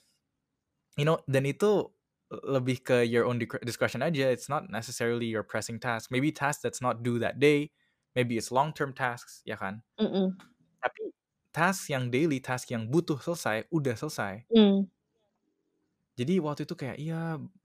you 0.98 1.04
know, 1.04 1.20
dan 1.28 1.44
itu 1.44 1.92
lebih 2.32 2.80
ke 2.82 3.04
your 3.06 3.28
own 3.28 3.36
discretion 3.62 4.00
aja, 4.02 4.32
it's 4.32 4.48
not 4.48 4.66
necessarily 4.72 5.28
your 5.28 5.44
pressing 5.44 5.76
task, 5.78 6.08
maybe 6.10 6.32
task 6.32 6.60
that's 6.64 6.80
not 6.80 7.04
due 7.04 7.20
that 7.20 7.38
day, 7.38 7.70
maybe 8.16 8.36
it's 8.40 8.50
long 8.50 8.72
term 8.72 8.90
tasks, 8.96 9.44
ya 9.46 9.54
kan? 9.60 9.84
Mhm. 9.98 10.46
Tapi 10.82 11.12
task 11.56 11.88
yang 11.94 12.12
daily, 12.12 12.38
task 12.44 12.68
yang 12.74 12.84
butuh 12.92 13.16
selesai, 13.24 13.64
udah 13.72 13.96
selesai. 13.96 14.46
Mmm. 14.50 14.86
Jadi 16.18 16.32
waktu 16.46 16.64
itu 16.64 16.74
kayak, 16.80 16.96
"Iya, 17.02 17.14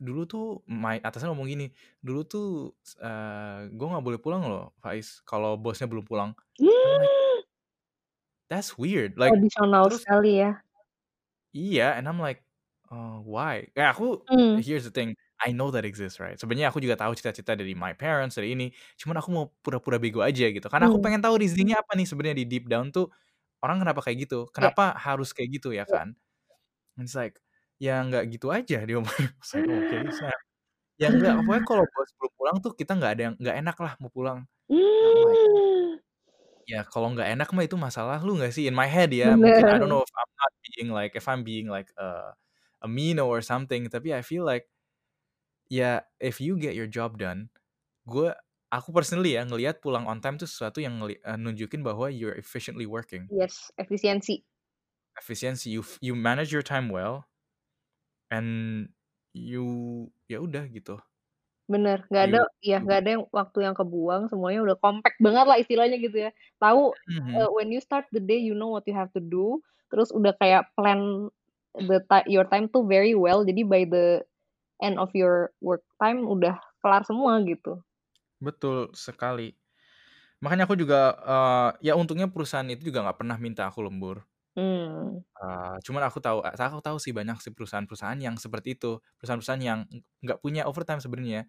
dulu 0.06 0.20
tuh" 0.32 0.42
my 0.84 0.96
atasan 1.08 1.28
ngomong 1.32 1.48
gini, 1.54 1.66
"Dulu 2.06 2.20
tuh, 2.32 2.44
eee, 3.00 3.72
gue 3.78 3.86
nggak 3.90 4.04
boleh 4.08 4.20
pulang 4.24 4.44
loh, 4.52 4.62
Faiz, 4.84 5.08
kalau 5.30 5.50
bosnya 5.64 5.88
belum 5.92 6.04
pulang." 6.10 6.32
I'm 6.84 6.94
like 7.00 7.12
That's 8.50 8.78
weird, 8.78 9.18
like 9.18 9.38
Tradisional 9.40 9.86
terus 9.86 10.02
sekali 10.02 10.42
ya. 10.42 10.62
Iya, 11.56 11.84
and 12.00 12.08
I'm 12.08 12.20
like, 12.20 12.40
eee, 12.92 13.16
why? 13.28 13.68
Kayak 13.76 13.90
aku 14.00 14.06
Mmm. 14.30 14.62
here's 14.64 14.84
the 14.88 14.92
thing, 14.92 15.16
I 15.44 15.52
know 15.52 15.68
that 15.76 15.84
exists, 15.84 16.20
right? 16.24 16.40
Sebenarnya 16.40 16.72
aku 16.72 16.80
juga 16.80 16.96
tahu 16.96 17.12
cita-cita 17.20 17.56
dari 17.60 17.76
my 17.76 17.92
parents, 17.92 18.36
dari 18.40 18.56
ini, 18.56 18.72
cuman 19.00 19.20
aku 19.20 19.30
mau 19.36 19.46
pura-pura 19.64 20.00
bego 20.00 20.24
aja 20.24 20.48
gitu, 20.48 20.68
karena 20.72 20.88
aku 20.88 20.96
Mmm. 20.96 21.04
pengen 21.04 21.20
tahu 21.24 21.36
reasoning-nya 21.44 21.84
apa 21.84 21.92
nih 22.00 22.08
sebenarnya 22.08 22.38
di 22.44 22.46
deep 22.48 22.66
down 22.72 22.88
tuh, 22.96 23.12
orang 23.64 23.78
kenapa 23.84 24.02
kayak 24.06 24.20
gitu, 24.30 24.50
Ya. 24.60 24.72
kenapa 24.72 24.94
harus 25.00 25.32
kayak 25.36 25.50
gitu 25.62 25.70
ya 25.76 25.86
Ya. 25.88 25.96
kan? 25.96 26.16
It's 27.00 27.16
like, 27.18 27.40
ya 27.82 28.02
nggak 28.08 28.32
gitu 28.36 28.50
aja 28.54 28.84
was 28.88 29.50
like, 29.58 29.68
"Oke, 29.70 29.98
snap." 30.14 30.38
Ya 31.02 31.10
nggak, 31.16 31.42
pokoknya 31.44 31.64
kalau 31.68 31.86
bos 31.94 32.10
belum 32.20 32.34
pulang 32.40 32.58
tuh 32.66 32.74
kita 32.80 32.92
nggak 33.00 33.12
ada 33.18 33.24
yang 33.32 33.36
nggak 33.42 33.58
enak 33.64 33.78
lah 33.84 33.94
mau 34.04 34.12
pulang. 34.14 34.40
Mmm. 34.70 36.02
Ya 36.70 36.86
kalau 36.86 37.10
nggak 37.14 37.26
enak 37.34 37.48
mah 37.58 37.64
itu 37.66 37.74
masalah 37.80 38.22
lu 38.22 38.38
nggak 38.38 38.54
sih? 38.54 38.70
In 38.70 38.76
my 38.78 38.86
head 38.86 39.10
ya, 39.10 39.34
mungkin 39.42 39.66
I 39.74 39.76
don't 39.82 39.90
Bener. 39.90 39.94
know 39.94 40.04
if 40.06 40.14
I'm 40.14 40.32
not 40.38 40.52
being 40.66 40.90
like 40.94 41.12
if 41.18 41.26
I'm 41.26 41.42
being 41.42 41.66
like, 41.68 41.90
eee, 41.98 42.30
a 42.86 42.88
mean 42.88 43.18
or 43.18 43.42
something, 43.42 43.90
tapi 43.90 44.14
I 44.14 44.22
feel 44.22 44.46
like 44.46 44.70
ya 45.72 46.04
if 46.20 46.44
you 46.44 46.60
get 46.60 46.76
your 46.76 46.88
job 46.90 47.16
done, 47.16 47.48
gue 48.10 48.34
aku 48.72 48.90
personally 48.96 49.36
ya 49.38 49.44
ngelihat 49.48 49.80
pulang 49.84 50.06
on 50.10 50.20
time 50.24 50.38
tuh 50.42 50.50
sesuatu 50.50 50.80
yang 50.86 50.96
eee, 51.06 51.38
nunjukin 51.40 51.82
bahwa 51.86 52.08
you're 52.12 52.36
efficiently 52.40 52.88
working. 52.88 53.30
Yes, 53.30 53.72
efisiensi. 53.80 54.46
Efisiensi, 55.18 55.70
you 55.72 55.86
you 56.02 56.16
manage 56.16 56.52
your 56.52 56.62
time 56.62 56.90
well, 56.90 57.30
and 58.32 58.90
you 59.34 59.66
ya 60.32 60.40
udah 60.42 60.68
gitu. 60.72 61.00
Bener, 61.72 62.04
nggak 62.12 62.26
ada 62.28 62.40
You 62.40 62.48
ya 62.66 62.78
nggak 62.84 63.00
ada 63.06 63.10
yang 63.16 63.24
waktu 63.32 63.58
yang 63.64 63.76
kebuang, 63.78 64.28
semuanya 64.28 64.60
udah 64.66 64.78
compact 64.82 65.18
banget 65.24 65.46
lah 65.48 65.58
istilahnya 65.62 65.98
gitu 66.04 66.18
ya. 66.28 66.30
Tahu, 66.60 66.92
Mhm. 67.08 67.32
eee, 67.38 67.50
when 67.56 67.72
you 67.72 67.80
start 67.80 68.06
the 68.12 68.20
day 68.20 68.36
you 68.42 68.52
know 68.58 68.68
what 68.74 68.84
you 68.90 68.96
have 68.98 69.08
to 69.16 69.22
do, 69.24 69.64
terus 69.94 70.12
udah 70.12 70.36
kayak 70.42 70.68
plan 70.76 71.32
the 71.80 72.04
your 72.28 72.44
time 72.52 72.68
tuh 72.68 72.84
very 72.84 73.16
well, 73.16 73.48
jadi 73.48 73.64
by 73.64 73.88
the 73.88 74.20
end 74.84 75.00
of 75.00 75.12
your 75.18 75.52
work 75.64 75.84
time 76.02 76.26
udah 76.28 76.58
kelar 76.84 77.04
semua 77.08 77.42
gitu. 77.46 77.80
Betul 78.42 78.90
sekali. 78.98 79.54
Makanya 80.44 80.66
aku 80.70 80.76
juga, 80.80 81.16
eee, 81.22 81.92
ya 81.92 81.94
untungnya 81.98 82.28
perusahaan 82.30 82.68
itu 82.70 82.90
juga 82.94 83.06
nggak 83.06 83.20
pernah 83.22 83.38
minta 83.42 83.70
aku 83.70 83.82
lembur. 83.86 84.28
Mmm. 84.56 85.22
Eee, 85.40 85.80
cuman 85.88 86.04
aku 86.12 86.20
tahu 86.20 86.44
eee, 86.44 86.60
aku 86.60 86.84
tahu 86.84 86.98
sih 87.00 87.16
banyak 87.16 87.40
sih 87.40 87.52
perusahaan-perusahaan 87.56 88.20
yang 88.20 88.36
seperti 88.36 88.76
itu, 88.76 89.00
perusahaan-perusahaan 89.18 89.64
yang 89.64 89.80
ng 89.88 90.04
nggak 90.28 90.40
punya 90.44 90.68
overtime 90.68 91.00
sebenarnya. 91.00 91.48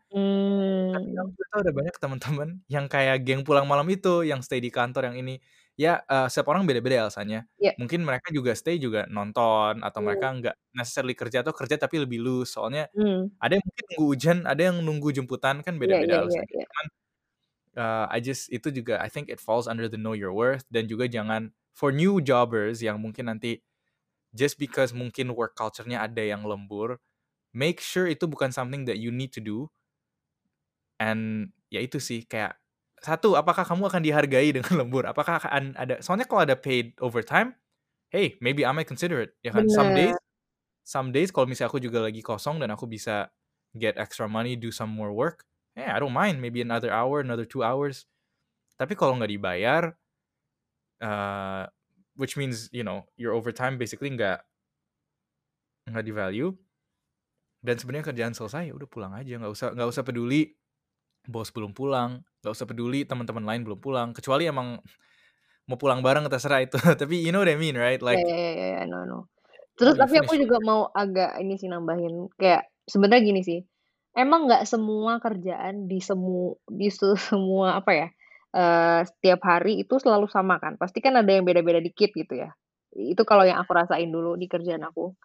Tapi 0.93 1.09
aku 1.21 1.29
Mmm. 1.29 1.37
juga 1.37 1.47
tahu 1.53 1.61
ada 1.67 1.73
banyak 1.79 1.97
teman-teman 2.03 2.49
yang 2.71 2.87
kayak 2.93 3.17
geng 3.27 3.43
pulang 3.47 3.67
malam 3.71 3.87
itu, 3.93 4.25
yang 4.27 4.41
stay 4.47 4.61
di 4.65 4.71
kantor 4.75 5.13
yang 5.13 5.17
ini. 5.23 5.41
Ya, 5.81 6.05
eee, 6.05 6.27
setiap 6.29 6.53
orang 6.53 6.69
beda-beda 6.69 7.09
alasannya. 7.09 7.49
Iya. 7.59 7.73
Mungkin 7.81 8.05
mereka 8.05 8.29
juga 8.29 8.53
stay 8.53 8.77
juga 8.77 9.09
nonton, 9.09 9.81
atau 9.81 10.01
Mmm. 10.01 10.05
mereka 10.05 10.29
nggak 10.37 10.55
necessarily 10.77 11.17
kerja 11.17 11.41
atau 11.41 11.57
kerja 11.57 11.81
tapi 11.81 11.97
lebih 12.05 12.21
loose, 12.21 12.53
soalnya 12.61 12.93
Mmm. 12.95 13.33
ada 13.41 13.57
yang 13.59 13.65
mungkin 13.65 13.85
nunggu 13.93 14.05
hujan, 14.13 14.39
ada 14.49 14.63
yang 14.73 14.77
nunggu 14.85 15.09
jemputan, 15.17 15.57
kan 15.65 15.77
Iya 15.85 15.99
beda-beda 16.01 16.21
iya 16.23 16.23
alasannya. 16.25 16.53
iya. 16.55 16.65
Cuman, 16.65 16.87
eee, 17.81 18.07
I 18.13 18.19
just 18.25 18.45
itu 18.53 18.69
juga 18.75 19.01
I 19.03 19.09
think 19.13 19.29
it 19.33 19.41
falls 19.43 19.67
under 19.71 19.89
the 19.91 19.99
know 20.01 20.15
your 20.17 20.33
worth, 20.37 20.65
dan 20.73 20.87
juga 20.91 21.07
jangan 21.11 21.53
for 21.77 21.91
new 21.95 22.21
jobbers 22.25 22.81
yang 22.85 23.01
mungkin 23.03 23.29
nanti 23.33 23.61
just 24.37 24.57
because 24.63 24.93
mungkin 24.97 25.33
work 25.37 25.55
culture-nya 25.59 26.05
ada 26.07 26.23
yang 26.25 26.45
lembur, 26.49 27.01
make 27.57 27.81
sure 27.85 28.07
itu 28.11 28.27
bukan 28.31 28.51
something 28.55 28.85
that 28.89 28.99
you 29.03 29.11
need 29.15 29.33
to 29.35 29.43
do. 29.45 29.71
And 31.01 31.53
ya 31.73 31.81
itu 31.81 31.97
sih 32.03 32.25
kayak, 32.29 32.59
satu 33.03 33.35
apakah 33.39 33.67
kamu 33.67 33.91
akan 33.91 34.03
dihargai 34.05 34.51
dengan 34.57 34.75
lembur? 34.85 35.05
Apakah 35.11 35.43
akan 35.43 35.75
ada 35.79 35.99
soalnya 36.05 36.27
kalau 36.31 36.43
ada 36.47 36.57
paid 36.59 36.95
overtime, 37.03 37.55
hey, 38.15 38.37
maybe 38.45 38.65
I 38.67 38.73
might 38.75 38.89
consider 38.91 39.23
it, 39.25 39.37
ya 39.45 39.53
kan? 39.55 39.69
Some 39.71 39.93
days 39.95 40.17
some 40.87 41.11
days 41.15 41.31
kalau 41.35 41.47
misalnya 41.51 41.71
aku 41.75 41.81
juga 41.83 42.03
lagi 42.05 42.21
kosong 42.25 42.59
dan 42.63 42.71
aku 42.75 42.87
bisa 42.91 43.31
get 43.79 43.97
extra 44.01 44.27
money, 44.31 44.57
do 44.59 44.71
some 44.75 44.91
more 44.93 45.13
work, 45.15 45.47
yeah, 45.79 45.95
I 45.97 46.01
don't 46.03 46.15
mind, 46.17 46.41
maybe 46.43 46.61
another 46.65 46.91
hour, 46.93 47.21
another 47.23 47.47
2 47.49 47.63
hours. 47.67 48.07
Tapi 48.81 48.95
kalau 48.99 49.17
nggak 49.21 49.33
dibayar, 49.33 49.95
eee, 51.01 51.67
which 52.17 52.37
means, 52.37 52.69
you 52.73 52.83
know, 52.85 53.07
your 53.17 53.33
overtime 53.33 53.79
basically 53.79 54.11
nggak 54.11 54.45
nggak 55.91 56.05
di-value, 56.07 56.51
dan 57.63 57.77
sebenarnya 57.79 58.11
kerjaan 58.11 58.35
selesai, 58.35 58.71
ya 58.71 58.75
udah 58.75 58.89
pulang 58.91 59.13
aja, 59.15 59.39
nggak 59.39 59.53
usah 59.53 59.69
nggak 59.75 59.89
usah 59.91 60.03
peduli 60.07 60.51
bos 61.29 61.51
belum 61.55 61.73
pulang, 61.77 62.23
nggak 62.43 62.53
usah 62.57 62.67
peduli 62.69 63.05
teman-teman 63.09 63.45
lain 63.47 63.63
belum 63.67 63.81
pulang, 63.83 64.09
kecuali 64.17 64.47
emang 64.51 64.79
mau 65.69 65.79
pulang 65.81 66.01
bareng 66.07 66.27
terserah 66.31 66.63
itu, 66.67 66.77
tapi 67.01 67.23
you 67.25 67.31
know 67.35 67.43
what 67.43 67.51
I 67.53 67.59
mean, 67.59 67.77
right? 67.79 68.01
Iya 68.13 68.21
Like 68.21 68.27
iya, 68.57 68.69
I 68.85 68.87
know 68.91 69.01
I 69.05 69.07
know. 69.09 69.23
oh, 69.81 69.81
Terus 69.81 69.97
tapi 70.01 70.15
aku 70.21 70.33
finish 70.33 70.41
juga 70.43 70.59
mau 70.63 70.89
agak 70.93 71.41
ini 71.43 71.55
sih 71.61 71.69
nambahin, 71.73 72.29
kayak 72.41 72.69
sebenarnya 72.93 73.23
gini 73.25 73.41
sih, 73.45 73.61
emang 74.17 74.47
nggak 74.49 74.65
semua 74.69 75.17
kerjaan 75.25 75.89
di 75.91 75.99
semu 76.05 76.57
di 76.69 76.89
se 76.93 77.09
semua 77.31 77.81
apa 77.81 77.93
ya, 77.97 78.09
eee, 78.57 79.01
setiap 79.11 79.41
hari 79.49 79.81
itu 79.85 79.97
selalu 80.03 80.29
sama 80.31 80.57
kan, 80.63 80.77
pasti 80.81 81.01
kan 81.05 81.17
ada 81.21 81.31
yang 81.33 81.45
beda-beda 81.49 81.81
dikit 81.83 82.13
gitu 82.17 82.35
ya. 82.37 82.51
Itu 82.97 83.25
kalau 83.29 83.45
yang 83.49 83.59
aku 83.63 83.73
rasain 83.77 84.11
dulu 84.13 84.37
di 84.41 84.47
kerjaan 84.53 84.85
aku. 84.85 85.17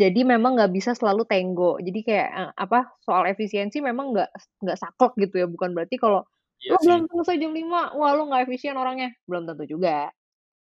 Jadi 0.00 0.20
memang 0.24 0.56
nggak 0.56 0.72
bisa 0.72 0.90
selalu 0.96 1.22
tenggo, 1.28 1.76
jadi 1.86 2.00
kayak, 2.08 2.28
eee, 2.38 2.50
apa, 2.64 2.78
soal 3.04 3.28
efisiensi 3.28 3.78
memang 3.84 4.16
nggak 4.16 4.30
nggak 4.64 4.78
saklek 4.80 5.12
gitu 5.20 5.34
ya, 5.44 5.46
bukan 5.50 5.70
berarti 5.76 5.96
kalau, 6.00 6.24
Iya 6.64 6.72
"Lo 6.72 6.76
belum 6.84 7.00
selesai 7.10 7.36
jam 7.42 7.52
5, 7.52 7.92
wah 7.98 8.12
lo 8.16 8.22
nggak 8.32 8.42
efisien 8.48 8.76
orangnya." 8.80 9.10
Belum 9.28 9.44
tentu 9.48 9.64
juga. 9.68 10.08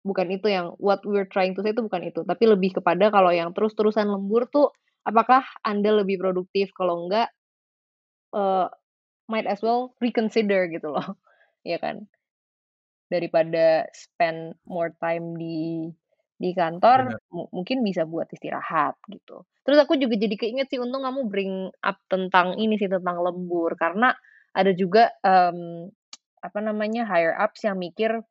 Bukan 0.08 0.28
itu 0.34 0.48
yang 0.52 0.74
what 0.82 1.02
we're 1.08 1.28
trying 1.30 1.54
to 1.58 1.62
say 1.66 1.72
itu 1.76 1.84
bukan 1.86 2.04
itu, 2.10 2.22
tapi 2.26 2.44
lebih 2.50 2.72
kepada 2.82 3.10
kalau 3.14 3.32
yang 3.34 3.52
terus-terusan 3.56 4.08
lembur 4.10 4.48
tuh, 4.50 4.72
apakah 5.08 5.44
Anda 5.66 5.92
lebih 6.04 6.18
produktif? 6.24 6.72
Kalau 6.78 7.06
enggak, 7.08 7.30
eee, 8.34 8.70
might 9.30 9.48
as 9.48 9.62
well 9.64 9.96
reconsider 10.02 10.68
gitu 10.70 10.90
loh, 10.96 11.18
ya 11.72 11.78
kan? 11.80 12.08
Daripada 13.08 13.88
spend 13.96 14.56
more 14.68 14.92
time 15.00 15.36
di 15.40 15.88
di 16.38 16.54
kantor, 16.54 17.18
mungkin 17.52 17.82
bisa 17.82 18.06
buat 18.06 18.30
istirahat 18.30 18.98
gitu. 19.10 19.42
Terus 19.66 19.78
aku 19.82 19.98
juga 19.98 20.16
jadi 20.22 20.36
keinget 20.38 20.70
sih, 20.70 20.78
untung 20.82 21.02
kamu 21.04 21.26
bring 21.28 21.54
up 21.82 21.98
tentang 22.08 22.56
ini 22.62 22.78
sih, 22.78 22.90
tentang 22.90 23.20
lembur, 23.26 23.74
karena 23.76 24.14
ada 24.54 24.72
juga, 24.74 25.10
mmm, 25.26 25.90
apa 26.46 26.60
namanya, 26.62 27.10
higher 27.10 27.34
ups 27.42 27.66
yang 27.66 27.82
mikir 27.82 28.22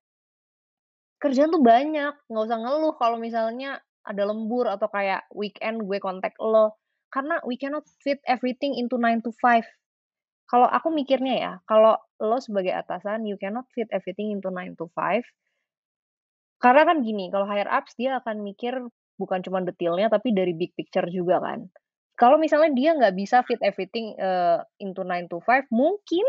kerjaan 1.22 1.48
tuh 1.48 1.64
banyak, 1.64 2.12
nggak 2.28 2.44
usah 2.44 2.58
ngeluh 2.60 2.94
kalau 3.00 3.16
misalnya 3.16 3.80
ada 4.04 4.22
lembur 4.28 4.68
atau 4.68 4.86
kayak 4.92 5.24
weekend 5.34 5.82
gue 5.88 5.98
kontak 5.98 6.36
lo, 6.38 6.76
karena 7.10 7.40
we 7.48 7.56
cannot 7.58 7.82
fit 8.04 8.20
everything 8.28 8.76
into 8.76 9.00
9 9.00 9.24
to 9.24 9.32
5. 9.42 9.64
Kalau 10.46 10.68
aku 10.70 10.92
mikirnya 10.94 11.34
ya, 11.36 11.52
kalau 11.66 11.98
lo 12.22 12.38
sebagai 12.38 12.70
atasan, 12.76 13.26
you 13.26 13.34
cannot 13.40 13.66
fit 13.74 13.88
everything 13.90 14.30
into 14.30 14.52
9 14.52 14.76
to 14.78 14.86
5 14.94 15.24
karena 16.62 16.82
kan 16.88 17.02
gini, 17.04 17.28
kalau 17.32 17.46
higher 17.48 17.68
ups 17.70 17.94
dia 18.00 18.18
akan 18.20 18.42
mikir 18.44 18.74
bukan 19.20 19.40
cuman 19.44 19.64
detailnya, 19.68 20.08
tapi 20.12 20.32
dari 20.36 20.52
big 20.56 20.72
picture 20.76 21.06
juga 21.12 21.40
kan. 21.42 21.68
Kalau 22.18 22.36
misalnya 22.40 22.72
dia 22.76 22.90
nggak 22.96 23.14
bisa 23.16 23.42
fit 23.46 23.60
everything, 23.64 24.16
eee, 24.18 24.60
into 24.82 25.04
9 25.04 25.28
to 25.32 25.40
5, 25.44 25.64
mungkin 25.72 26.24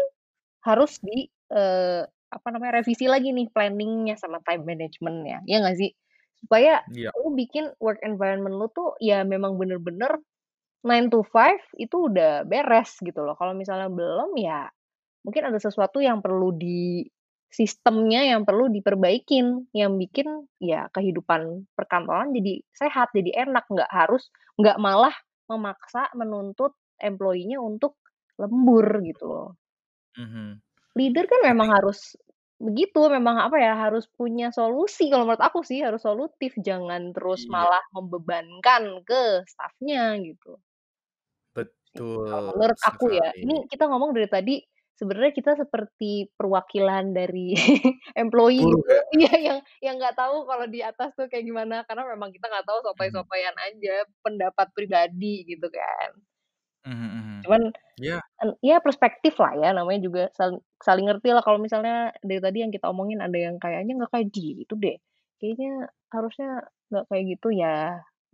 harus 0.67 0.99
di, 1.03 1.27
eee, 1.53 2.03
apa 2.33 2.47
namanya, 2.53 2.81
revisi 2.83 3.07
lagi 3.09 3.31
nih 3.35 3.49
planning-nya 3.55 4.15
sama 4.19 4.39
time 4.47 4.63
management-nya, 4.67 5.43
ya 5.47 5.57
nggak 5.63 5.77
sih? 5.79 5.91
Supaya 6.43 6.83
Iya. 6.87 7.11
lu 7.23 7.33
bikin 7.37 7.71
work 7.83 7.99
environment 8.05 8.55
lu 8.59 8.67
tuh 8.75 8.93
ya 9.03 9.23
memang 9.27 9.57
bener-bener 9.59 10.21
9 10.85 11.07
to 11.13 11.21
5 11.27 11.61
itu 11.79 12.09
udah 12.11 12.45
beres 12.47 12.97
gitu 13.03 13.21
loh. 13.25 13.35
Kalau 13.39 13.53
misalnya 13.57 13.89
belum, 13.91 14.35
ya 14.39 14.69
mungkin 15.27 15.43
ada 15.49 15.59
sesuatu 15.61 15.99
yang 16.03 16.21
perlu 16.25 16.55
di 16.57 17.05
sistemnya 17.51 18.21
yang 18.27 18.43
perlu 18.47 18.67
diperbaikin, 18.71 19.69
yang 19.75 19.95
bikin 19.99 20.47
ya 20.61 20.87
kehidupan 20.95 21.65
perkantoran 21.77 22.31
jadi 22.35 22.61
sehat, 22.75 23.11
jadi 23.15 23.47
enak, 23.49 23.65
nggak 23.71 23.91
harus 23.91 24.29
nggak 24.59 24.77
malah 24.81 25.15
memaksa 25.51 26.11
menuntut 26.17 26.75
employee-nya 27.01 27.59
untuk 27.61 27.97
lembur 28.39 28.85
gitu 29.05 29.25
loh. 29.29 29.49
Mhm. 30.15 30.61
Leader 30.95 31.25
kan 31.27 31.41
memang 31.43 31.69
harus 31.75 32.15
begitu, 32.57 33.01
memang 33.11 33.37
apa 33.37 33.57
ya, 33.59 33.73
harus 33.77 34.07
punya 34.17 34.49
solusi 34.55 35.11
kalau 35.11 35.27
menurut 35.29 35.43
aku 35.43 35.59
sih, 35.61 35.83
harus 35.83 36.01
solutif, 36.01 36.55
jangan 36.63 37.11
terus 37.13 37.45
Iya. 37.45 37.47
malah 37.51 37.83
membebankan 37.93 39.03
ke 39.05 39.43
staff-nya 39.45 40.15
gitu. 40.23 40.57
Kalau 42.27 42.43
Betul 42.43 42.59
menurut 42.59 42.79
aku 42.83 43.05
ya. 43.15 43.27
Ini 43.39 43.55
kita 43.71 43.87
ngomong 43.87 44.11
dari 44.15 44.27
tadi, 44.29 44.55
sebenarnya 44.99 45.31
kita 45.37 45.51
seperti 45.61 46.29
perwakilan 46.37 47.13
dari 47.15 47.53
employee 48.21 48.65
Buruh 48.65 48.81
gitu. 48.81 48.83
ya? 48.89 49.01
Iya, 49.17 49.33
yang 49.39 49.59
yang 49.85 49.95
nggak 50.01 50.17
tahu 50.19 50.43
kalau 50.49 50.65
di 50.67 50.81
atas 50.83 51.13
tuh 51.17 51.29
kayak 51.31 51.45
gimana, 51.47 51.85
karena 51.87 52.03
memang 52.11 52.29
kita 52.35 52.45
nggak 52.51 52.65
tahu 52.67 52.79
Mhm. 52.95 53.27
sotoy-sotoyan 53.31 53.55
aja, 53.67 54.03
pendapat 54.25 54.67
pribadi 54.75 55.45
gitu 55.47 55.67
kan. 55.71 56.17
Mhm 56.85 57.07
mhm. 57.17 57.39
Cuman, 57.45 57.61
Iya. 58.01 58.21
en 58.43 58.49
ya 58.65 58.77
perspektif 58.83 59.37
lah 59.41 59.53
ya, 59.57 59.69
namanya 59.77 60.01
juga 60.07 60.23
saling 60.35 60.59
saling 60.83 61.05
ngerti 61.09 61.29
lah 61.35 61.43
kalau 61.45 61.59
misalnya 61.61 62.11
dari 62.25 62.41
tadi 62.43 62.57
yang 62.65 62.71
kita 62.73 62.89
omongin 62.91 63.21
ada 63.23 63.37
yang 63.37 63.57
kayaknya 63.61 63.93
nggak 64.01 64.11
kayak 64.13 64.27
gitu 64.33 64.73
deh, 64.79 64.97
kayaknya 65.41 65.89
harusnya 66.13 66.49
nggak 66.91 67.05
kayak 67.11 67.25
gitu 67.37 67.49
ya, 67.55 67.77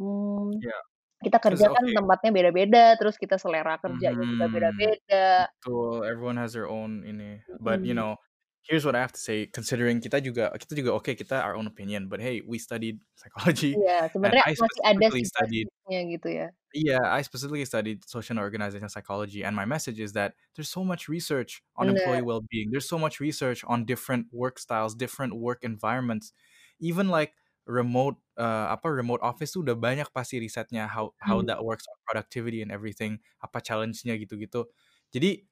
mmm, 0.01 0.61
Iya. 0.61 0.83
Kita 1.25 1.39
kerja 1.41 1.67
kan 1.73 1.85
tempatnya 1.95 2.31
beda-beda, 2.35 2.83
terus 2.99 3.15
kita 3.17 3.35
selera 3.41 3.75
kerjanya 3.83 4.25
juga 4.29 4.45
Mhm. 4.45 4.53
beda-beda. 4.53 5.47
Betul, 5.63 6.05
everyone 6.05 6.37
has 6.37 6.53
their 6.53 6.67
own 6.69 7.03
ini, 7.07 7.41
but 7.59 7.83
you 7.85 7.93
Mhm. 7.93 7.97
know, 7.97 8.17
here's 8.63 8.85
what 8.85 8.95
I 8.95 9.01
have 9.01 9.13
to 9.13 9.19
say, 9.21 9.47
considering 9.47 10.01
kita 10.01 10.21
juga 10.23 10.51
kita 10.59 10.75
juga 10.77 10.91
oke, 10.95 11.15
kita 11.17 11.41
our 11.43 11.55
own 11.57 11.67
opinion, 11.67 12.07
but 12.11 12.21
hey, 12.21 12.41
we 12.45 12.59
studied 12.59 13.01
psychology, 13.19 13.81
and 14.23 14.33
sebenarnya 14.33 14.43
I 14.45 14.53
masih 14.61 14.81
ada 14.89 15.07
specifically 15.07 15.19
sih 15.19 15.27
studied 15.27 15.67
basisnya 15.83 15.99
gitu 16.13 16.29
ya. 16.31 16.47
Yeah, 16.75 16.99
I 17.05 17.21
specifically 17.21 17.63
studied 17.65 18.01
social 18.09 18.33
and 18.33 18.39
organizational 18.41 18.89
psychology, 18.89 19.43
and 19.45 19.55
my 19.55 19.65
message 19.65 19.99
is 19.99 20.13
that 20.13 20.33
there's 20.55 20.69
so 20.69 20.83
much 20.83 21.07
research 21.07 21.61
on 21.77 21.87
Bener. 21.87 21.89
employee 21.89 22.23
well-being, 22.23 22.71
there's 22.71 22.89
so 22.89 22.97
much 22.97 23.19
research 23.19 23.63
on 23.65 23.85
different 23.85 24.27
work 24.33 24.57
styles, 24.57 24.95
different 24.95 25.35
work 25.37 25.63
environments, 25.63 26.33
even 26.79 27.09
like 27.09 27.33
remote, 27.69 28.17
eee, 28.39 28.65
apa, 28.75 28.87
remote 28.91 29.21
office 29.23 29.53
tuh 29.55 29.63
udah 29.67 29.75
banyak 29.77 30.09
pasti 30.15 30.39
risetnya, 30.41 30.87
how 30.91 31.13
how 31.21 31.39
Mmm. 31.39 31.47
that 31.47 31.61
works 31.63 31.85
on 31.89 31.95
productivity 32.07 32.61
and 32.63 32.71
everything, 32.73 33.19
apa 33.43 33.59
challenge-nya 33.63 34.15
gitu-gitu. 34.19 34.67
Jadi, 35.13 35.45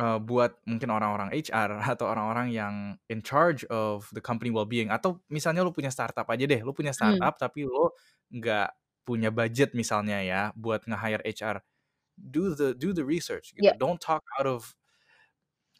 eee, 0.00 0.18
buat 0.24 0.58
mungkin 0.68 0.90
orang-orang 0.94 1.30
HR 1.36 1.70
atau 1.94 2.06
orang-orang 2.10 2.48
yang 2.54 2.74
in 3.12 3.22
charge 3.24 3.62
of 3.70 4.08
the 4.16 4.20
company 4.24 4.50
well-being, 4.54 4.90
atau 4.92 5.20
misalnya 5.30 5.62
lu 5.66 5.72
punya 5.74 5.90
startup 5.94 6.26
aja 6.30 6.44
deh, 6.48 6.60
lu 6.64 6.72
punya 6.76 6.92
Mmm. 7.00 7.32
startup 7.32 7.36
tapi 7.40 7.64
lu 7.68 7.90
nggak 8.34 8.70
punya 9.06 9.30
budget 9.34 9.74
misalnya 9.76 10.22
ya 10.22 10.42
buat 10.58 10.84
nge-hire 10.88 11.22
HR, 11.26 11.58
do 12.18 12.54
the 12.56 12.74
do 12.76 12.92
the 12.96 13.04
research 13.06 13.52
gitu. 13.56 13.70
Iya. 13.70 13.72
Don't 13.76 14.00
talk 14.02 14.22
out 14.40 14.46
of 14.48 14.74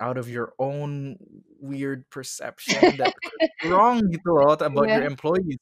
out 0.00 0.16
of 0.16 0.28
your 0.28 0.54
own 0.58 1.16
weird 1.60 2.08
perception 2.10 2.96
that 2.96 3.12
wrong 3.60 4.00
gitu 4.10 4.24
loh 4.32 4.52
about 4.56 4.90
your 4.90 5.04
Iya. 5.04 5.06
employees. 5.06 5.60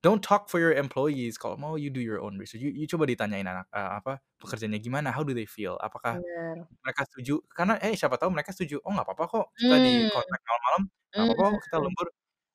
Don't 0.00 0.24
talk 0.24 0.48
for 0.48 0.56
your 0.56 0.72
employees. 0.72 1.36
Kalau 1.36 1.60
mau 1.60 1.76
you 1.76 1.92
do 1.92 2.00
your 2.00 2.24
own 2.24 2.40
research. 2.40 2.64
You, 2.64 2.72
you 2.72 2.88
coba 2.88 3.04
ditanyain 3.04 3.44
anak 3.44 3.68
eh, 3.68 3.90
apa 4.00 4.16
pekerjanya 4.40 4.80
gimana, 4.80 5.12
how 5.12 5.20
do 5.20 5.36
they 5.36 5.44
feel? 5.44 5.76
Apakah 5.76 6.16
Bener. 6.16 6.64
mereka 6.80 7.04
setuju? 7.12 7.44
Karena 7.52 7.76
eh 7.84 7.92
siapa 7.92 8.16
tahu 8.16 8.32
mereka 8.32 8.56
setuju. 8.56 8.80
Oh 8.80 8.96
nggak 8.96 9.04
apa-apa 9.04 9.24
kok 9.28 9.46
kita 9.60 9.76
di 9.76 9.92
Mmm. 10.08 10.12
kontrak 10.16 10.40
malam-malam, 10.48 10.82
nggak 11.12 11.24
apa-apa 11.28 11.44
kok 11.52 11.62
kita 11.68 11.76
lembur, 11.84 12.06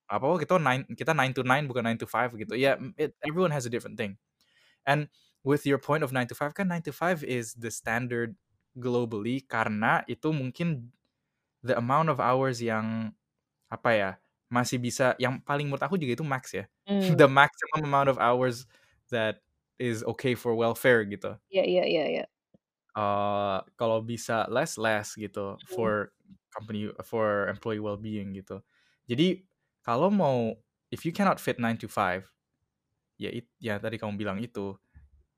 nggak 0.09 0.17
apa-apa 0.17 0.35
kita 0.41 0.53
nine 0.57 0.83
kita 0.97 1.11
nine 1.13 1.33
to 1.37 1.41
nine 1.45 1.65
bukan 1.69 1.83
nine 1.85 1.99
to 2.01 2.09
five 2.09 2.33
gitu. 2.33 2.57
Ya 2.57 2.81
it, 2.97 3.13
everyone 3.21 3.53
has 3.53 3.69
a 3.69 3.71
different 3.71 4.01
thing. 4.01 4.17
And 4.89 5.13
with 5.45 5.69
your 5.69 5.77
point 5.77 6.01
of 6.01 6.09
nine 6.09 6.25
to 6.33 6.35
five 6.37 6.57
kan 6.57 6.73
nine 6.73 6.81
to 6.89 6.93
five 6.93 7.21
is 7.21 7.53
the 7.53 7.69
standard 7.69 8.33
globally 8.73 9.45
karena 9.45 10.01
itu 10.09 10.33
mungkin 10.33 10.89
the 11.61 11.77
amount 11.77 12.09
of 12.09 12.17
hours 12.17 12.57
yang 12.57 13.13
apa 13.69 13.89
ya 13.93 14.11
masih 14.55 14.77
bisa 14.79 15.05
yang 15.19 15.43
paling 15.43 15.67
menurut 15.67 15.83
aku 15.83 15.95
juga 15.99 16.15
itu 16.17 16.25
max 16.27 16.55
ya 16.55 16.65
Mmm. 16.87 17.15
the 17.19 17.27
maximum 17.27 17.83
amount 17.87 18.07
of 18.11 18.17
hours 18.21 18.63
that 19.11 19.43
is 19.79 19.99
okay 20.07 20.33
for 20.39 20.55
welfare 20.55 21.03
gitu 21.03 21.35
Iya 21.53 21.63
iya 21.71 21.83
iya 21.91 22.03
iya. 22.13 22.23
Eh, 22.95 23.57
kalau 23.75 23.99
bisa 23.99 24.47
less 24.47 24.79
less 24.79 25.19
gitu 25.19 25.59
Mmm. 25.69 25.75
for 25.75 26.15
company 26.55 26.87
for 27.03 27.51
employee 27.51 27.83
well-being 27.83 28.31
gitu 28.31 28.63
jadi 29.03 29.43
kalau 29.83 30.07
mau 30.07 30.55
if 30.95 31.03
you 31.03 31.11
cannot 31.11 31.35
fit 31.43 31.59
9 31.59 31.75
to 31.75 31.91
5 31.91 32.23
ya 33.19 33.31
it, 33.31 33.51
ya 33.59 33.79
tadi 33.79 33.99
kamu 33.99 34.15
bilang 34.19 34.39
itu 34.43 34.75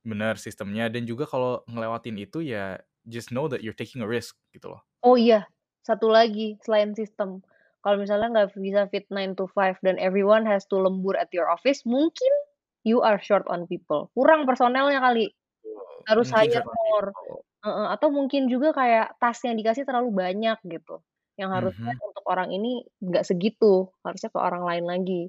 benar 0.05 0.38
sistemnya 0.41 0.88
dan 0.93 1.05
juga 1.09 1.26
kalau 1.30 1.65
ngelewatin 1.70 2.18
itu 2.22 2.45
ya 2.45 2.78
just 3.07 3.34
know 3.34 3.49
that 3.49 3.61
you're 3.65 3.76
taking 3.78 4.01
a 4.01 4.09
risk 4.09 4.38
gitu 4.53 4.74
loh 4.74 4.82
Oh 5.05 5.15
iya, 5.18 5.45
satu 5.88 6.07
lagi 6.09 6.57
selain 6.65 6.91
sistem. 6.97 7.41
Kalau 7.88 8.04
misalnya 8.04 8.28
nggak 8.36 8.50
bisa 8.60 8.82
fit 8.92 9.08
9 9.08 9.32
to 9.40 9.48
5 9.56 9.80
dan 9.80 9.96
everyone 9.96 10.44
has 10.44 10.68
to 10.68 10.76
lembur 10.76 11.16
at 11.16 11.32
your 11.32 11.48
office, 11.48 11.88
mungkin 11.88 12.34
you 12.84 13.00
are 13.00 13.16
short 13.24 13.48
on 13.48 13.64
people. 13.72 14.12
Kurang 14.12 14.44
personelnya 14.44 15.00
kali. 15.00 15.32
Harus 16.10 16.28
hire 16.36 16.68
more. 16.68 17.16
Heeh, 17.64 17.88
atau 17.96 18.10
mungkin 18.12 18.52
juga 18.52 18.76
kayak 18.76 19.16
task 19.24 19.48
yang 19.48 19.56
dikasih 19.56 19.88
terlalu 19.88 20.12
banyak 20.12 20.60
gitu. 20.68 21.00
Yang 21.40 21.50
harusnya 21.56 21.92
Mhm. 21.92 22.00
untuk 22.12 22.24
orang 22.28 22.50
ini 22.52 22.84
nggak 23.00 23.24
segitu, 23.28 23.88
harusnya 24.04 24.30
ke 24.36 24.40
orang 24.44 24.64
lain 24.68 24.86
lagi. 24.88 25.22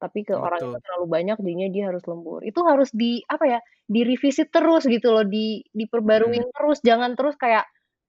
Tapi 0.00 0.24
ke 0.28 0.34
orang 0.38 0.64
itu 0.64 0.76
Betul. 0.76 0.80
terlalu 0.84 1.06
banyak 1.10 1.36
jadinya 1.44 1.68
dia 1.74 1.84
harus 1.92 2.04
lembur. 2.08 2.40
Itu 2.46 2.62
harus 2.64 2.90
di 2.96 3.20
apa 3.28 3.44
ya, 3.50 3.60
di-revisit 3.90 4.48
terus 4.54 4.88
gitu 4.88 5.12
loh, 5.14 5.24
di 5.28 5.60
Mhm. 6.04 6.48
diperbaruin 6.50 6.50
terus, 6.56 6.80
jangan 6.86 7.14
terus 7.18 7.36
kayak, 7.36 7.66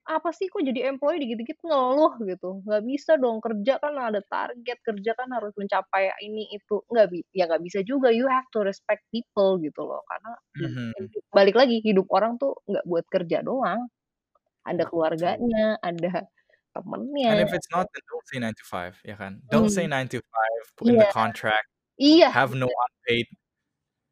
"Apa 0.10 0.34
sih 0.34 0.50
kok 0.50 0.66
jadi 0.66 0.90
employee 0.92 1.22
dikit-dikit 1.24 1.62
ngeluh?" 1.64 2.18
gitu. 2.26 2.66
Nggak 2.66 2.84
bisa 2.90 3.12
dong, 3.22 3.40
kerja 3.46 3.78
kan 3.84 3.94
ada 4.02 4.22
target, 4.26 4.78
kerja 4.84 5.12
kan 5.20 5.30
harus 5.38 5.54
mencapai 5.60 6.10
ini 6.26 6.50
itu. 6.58 6.82
Nggak 6.92 7.08
bi 7.14 7.20
ya 7.38 7.46
nggak 7.50 7.64
bisa 7.66 7.80
juga, 7.86 8.10
you 8.14 8.26
have 8.30 8.46
to 8.56 8.66
respect 8.66 9.06
people 9.14 9.62
gitu 9.62 9.82
loh. 9.86 10.02
Karena 10.10 10.32
Mhm. 10.56 11.10
hidup 11.14 11.24
balik 11.36 11.56
lagi, 11.60 11.78
hidup 11.86 12.08
orang 12.14 12.38
tuh 12.42 12.54
nggak 12.70 12.86
buat 12.90 13.06
kerja 13.12 13.40
doang. 13.46 13.88
Ada 14.68 14.84
keluarganya, 14.90 15.78
ada 15.84 16.28
And 17.28 17.40
temennya. 17.40 17.40
if 17.40 17.54
it's 17.54 17.68
not, 17.72 17.88
then 17.94 18.02
don't 18.10 18.28
say 18.28 18.40
9 18.40 18.54
to 18.56 18.64
5, 18.66 18.96
ya 19.04 19.16
kan? 19.16 19.42
Don't 19.50 19.70
say 19.72 19.86
Mmm. 19.86 19.90
9 19.90 20.08
to 20.10 20.18
5 20.22 20.64
put 20.78 20.88
in 20.90 20.98
Iya. 20.98 21.02
the 21.02 21.06
contract, 21.08 21.68
Iya, 22.00 22.30
have 22.32 22.56
no 22.56 22.68
unpaid. 22.68 23.28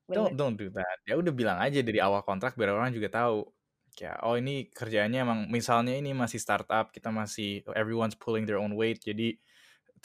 Bener. 0.09 0.31
Don't 0.31 0.37
don't 0.37 0.57
do 0.57 0.69
that. 0.73 0.97
Ya 1.07 1.15
udah 1.19 1.33
bilang 1.35 1.59
aja 1.61 1.79
dari 1.83 1.99
awal 2.01 2.23
kontrak 2.25 2.55
biar 2.59 2.71
orang 2.75 2.91
juga 2.95 3.09
tahu. 3.11 3.49
Kayak, 3.97 4.21
oh 4.21 4.37
ini 4.37 4.69
kerjaannya 4.69 5.19
emang 5.25 5.39
misalnya 5.49 5.97
ini 5.97 6.13
masih 6.13 6.37
startup, 6.37 6.93
kita 6.93 7.09
masih 7.09 7.65
everyone's 7.73 8.13
pulling 8.13 8.45
their 8.45 8.61
own 8.61 8.77
weight. 8.77 9.01
Jadi 9.01 9.41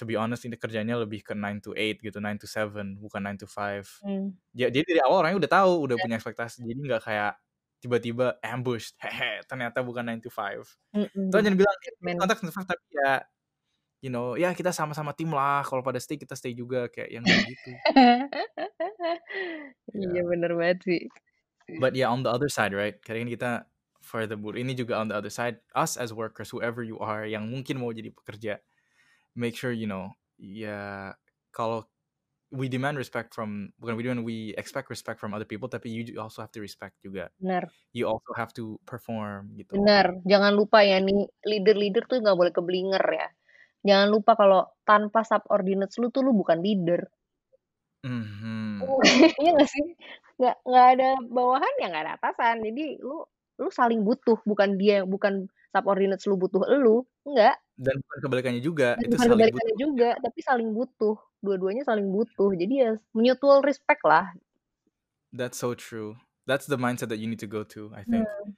to 0.01 0.09
be 0.09 0.17
honest 0.17 0.49
ini 0.49 0.57
kerjanya 0.57 0.97
lebih 0.97 1.21
ke 1.21 1.37
9 1.37 1.61
to 1.61 1.77
8 1.77 2.01
gitu, 2.01 2.17
9 2.25 2.41
to 2.41 2.49
7 2.49 2.97
bukan 2.97 3.21
9 3.21 3.37
to 3.37 3.45
5. 3.49 3.85
Mmm. 4.01 4.33
Ja 4.57 4.73
jadi 4.73 4.85
dari 4.89 5.01
awal 5.05 5.25
orangnya 5.29 5.39
udah 5.45 5.53
tahu, 5.61 5.73
udah 5.89 5.97
Iya. 6.01 6.03
punya 6.05 6.17
ekspektasi. 6.21 6.65
Jadi 6.65 6.81
nggak 6.89 7.03
kayak 7.05 7.33
tiba-tiba 7.85 8.27
ambushed, 8.41 8.97
hehe, 9.05 9.45
ternyata 9.45 9.85
bukan 9.85 10.03
9 10.09 10.21
to 10.25 10.31
5. 10.33 10.65
Mhm, 10.93 11.33
Terus 11.33 11.43
jangan 11.45 11.59
bilang 11.61 11.77
kontrak 12.21 12.39
9 12.41 12.49
to 12.49 12.55
5 12.57 12.67
tapi 12.73 12.85
ya 12.97 13.13
you 14.05 14.11
know, 14.13 14.35
ya 14.39 14.53
kita 14.57 14.71
sama-sama 14.75 15.13
tim 15.17 15.31
lah. 15.35 15.63
Kalau 15.67 15.81
pada 15.85 15.99
stay 16.03 16.17
kita 16.21 16.35
stay 16.39 16.53
juga 16.57 16.89
kayak 16.93 17.11
yang 17.13 17.25
kayak 17.27 17.45
gitu. 17.57 17.71
Iya 19.93 20.23
Ya. 20.23 20.25
bener 20.25 20.53
banget 20.57 20.79
sih. 20.89 21.01
But 21.81 21.95
yeah, 21.97 22.11
on 22.13 22.23
the 22.27 22.31
other 22.33 22.49
side, 22.53 22.75
right? 22.77 22.99
Kadang 23.01 23.29
kita 23.31 23.67
for 24.13 24.29
the 24.29 24.37
buruh 24.37 24.61
ini 24.61 24.77
juga 24.77 25.01
on 25.01 25.09
the 25.09 25.17
other 25.17 25.33
side, 25.33 25.57
us 25.73 25.97
as 25.97 26.13
workers, 26.13 26.53
whoever 26.53 26.85
you 26.85 27.01
are 27.01 27.25
yang 27.25 27.49
mungkin 27.49 27.81
mau 27.81 27.89
jadi 27.89 28.13
pekerja, 28.13 28.61
make 29.33 29.57
sure 29.57 29.73
you 29.73 29.89
know, 29.89 30.13
ya 30.37 31.17
kalau 31.49 31.89
we 32.53 32.69
demand 32.69 33.01
respect 33.01 33.33
from 33.33 33.73
bukan 33.81 33.97
we 33.97 34.05
demand, 34.05 34.21
we 34.21 34.53
expect 34.61 34.93
respect 34.93 35.17
from 35.17 35.33
other 35.33 35.49
people, 35.49 35.73
tapi 35.73 35.89
you 35.89 36.05
also 36.21 36.45
have 36.45 36.53
to 36.53 36.61
respect 36.61 37.01
juga. 37.01 37.33
Bener. 37.41 37.73
You 37.97 38.05
also 38.13 38.37
have 38.37 38.53
to 38.53 38.77
perform 38.85 39.57
gitu. 39.57 39.81
Bener, 39.81 40.21
jangan 40.29 40.53
lupa 40.53 40.85
ya 40.85 41.01
nih 41.01 41.33
leader-leader 41.49 42.05
tuh 42.05 42.21
nggak 42.21 42.37
boleh 42.37 42.53
keblinger 42.53 43.05
ya. 43.09 43.29
Jangan 43.83 44.09
lupa 44.13 44.37
kalau 44.37 44.69
tanpa 44.85 45.25
subordinates 45.25 45.97
lu 45.97 46.13
tuh 46.13 46.21
lu 46.21 46.37
bukan 46.37 46.61
leader. 46.61 47.09
Mhm. 48.05 48.85
Iya 49.41 49.51
nggak 49.57 49.71
sih? 49.73 49.87
Nggak 50.37 50.57
nggak 50.69 50.87
ada 50.99 51.09
bawahan 51.33 51.75
ya 51.81 51.87
nggak 51.89 52.05
ada 52.05 52.15
atasan. 52.21 52.61
Jadi 52.61 53.01
lu 53.01 53.25
lu 53.61 53.69
saling 53.73 54.01
butuh, 54.05 54.39
bukan 54.45 54.77
dia 54.81 55.05
bukan 55.05 55.49
subordinates 55.73 56.29
lu 56.29 56.37
butuh 56.37 56.65
elu, 56.69 57.05
enggak. 57.25 57.57
Dan 57.77 57.99
bukan 58.05 58.19
kebalikannya 58.29 58.63
juga, 58.63 58.95
Dan 58.97 59.09
itu 59.09 59.17
bukan 59.17 59.21
saling 59.21 59.33
kebalikannya 59.37 59.75
butuh. 59.75 59.85
juga, 59.89 60.09
tapi 60.21 60.39
saling 60.45 60.69
butuh. 60.71 61.17
Dua-duanya 61.43 61.83
saling 61.83 62.09
butuh. 62.13 62.51
Jadi 62.55 62.75
ya 62.79 62.93
mutual 63.17 63.61
respect 63.67 64.03
lah. 64.07 64.31
That's 65.33 65.59
so 65.59 65.73
true. 65.75 66.21
That's 66.45 66.69
the 66.69 66.77
mindset 66.77 67.09
that 67.11 67.19
you 67.19 67.27
need 67.27 67.41
to 67.41 67.51
go 67.51 67.65
to, 67.73 67.91
I 67.97 68.05
think. 68.05 68.27
Hmm. 68.29 68.55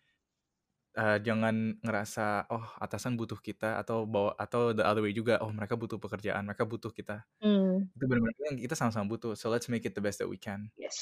Eh, 0.94 1.18
jangan 1.26 1.74
ngerasa 1.82 2.46
oh 2.54 2.62
atasan 2.78 3.18
butuh 3.18 3.42
kita 3.42 3.82
atau 3.82 4.06
bawa 4.06 4.30
atau 4.38 4.70
the 4.70 4.86
other 4.86 5.02
way 5.02 5.10
juga 5.10 5.42
oh 5.42 5.50
mereka 5.50 5.74
butuh 5.74 5.98
pekerjaan 5.98 6.46
mereka 6.46 6.62
butuh 6.62 6.94
kita 6.94 7.26
Mmm. 7.42 7.98
itu 7.98 8.04
benar-benar 8.06 8.54
kita 8.54 8.78
sama-sama 8.78 9.10
butuh 9.10 9.34
so 9.34 9.50
let's 9.50 9.66
make 9.66 9.82
it 9.82 9.98
the 9.98 9.98
best 9.98 10.22
that 10.22 10.30
we 10.30 10.38
can 10.38 10.70
Yes. 10.78 10.94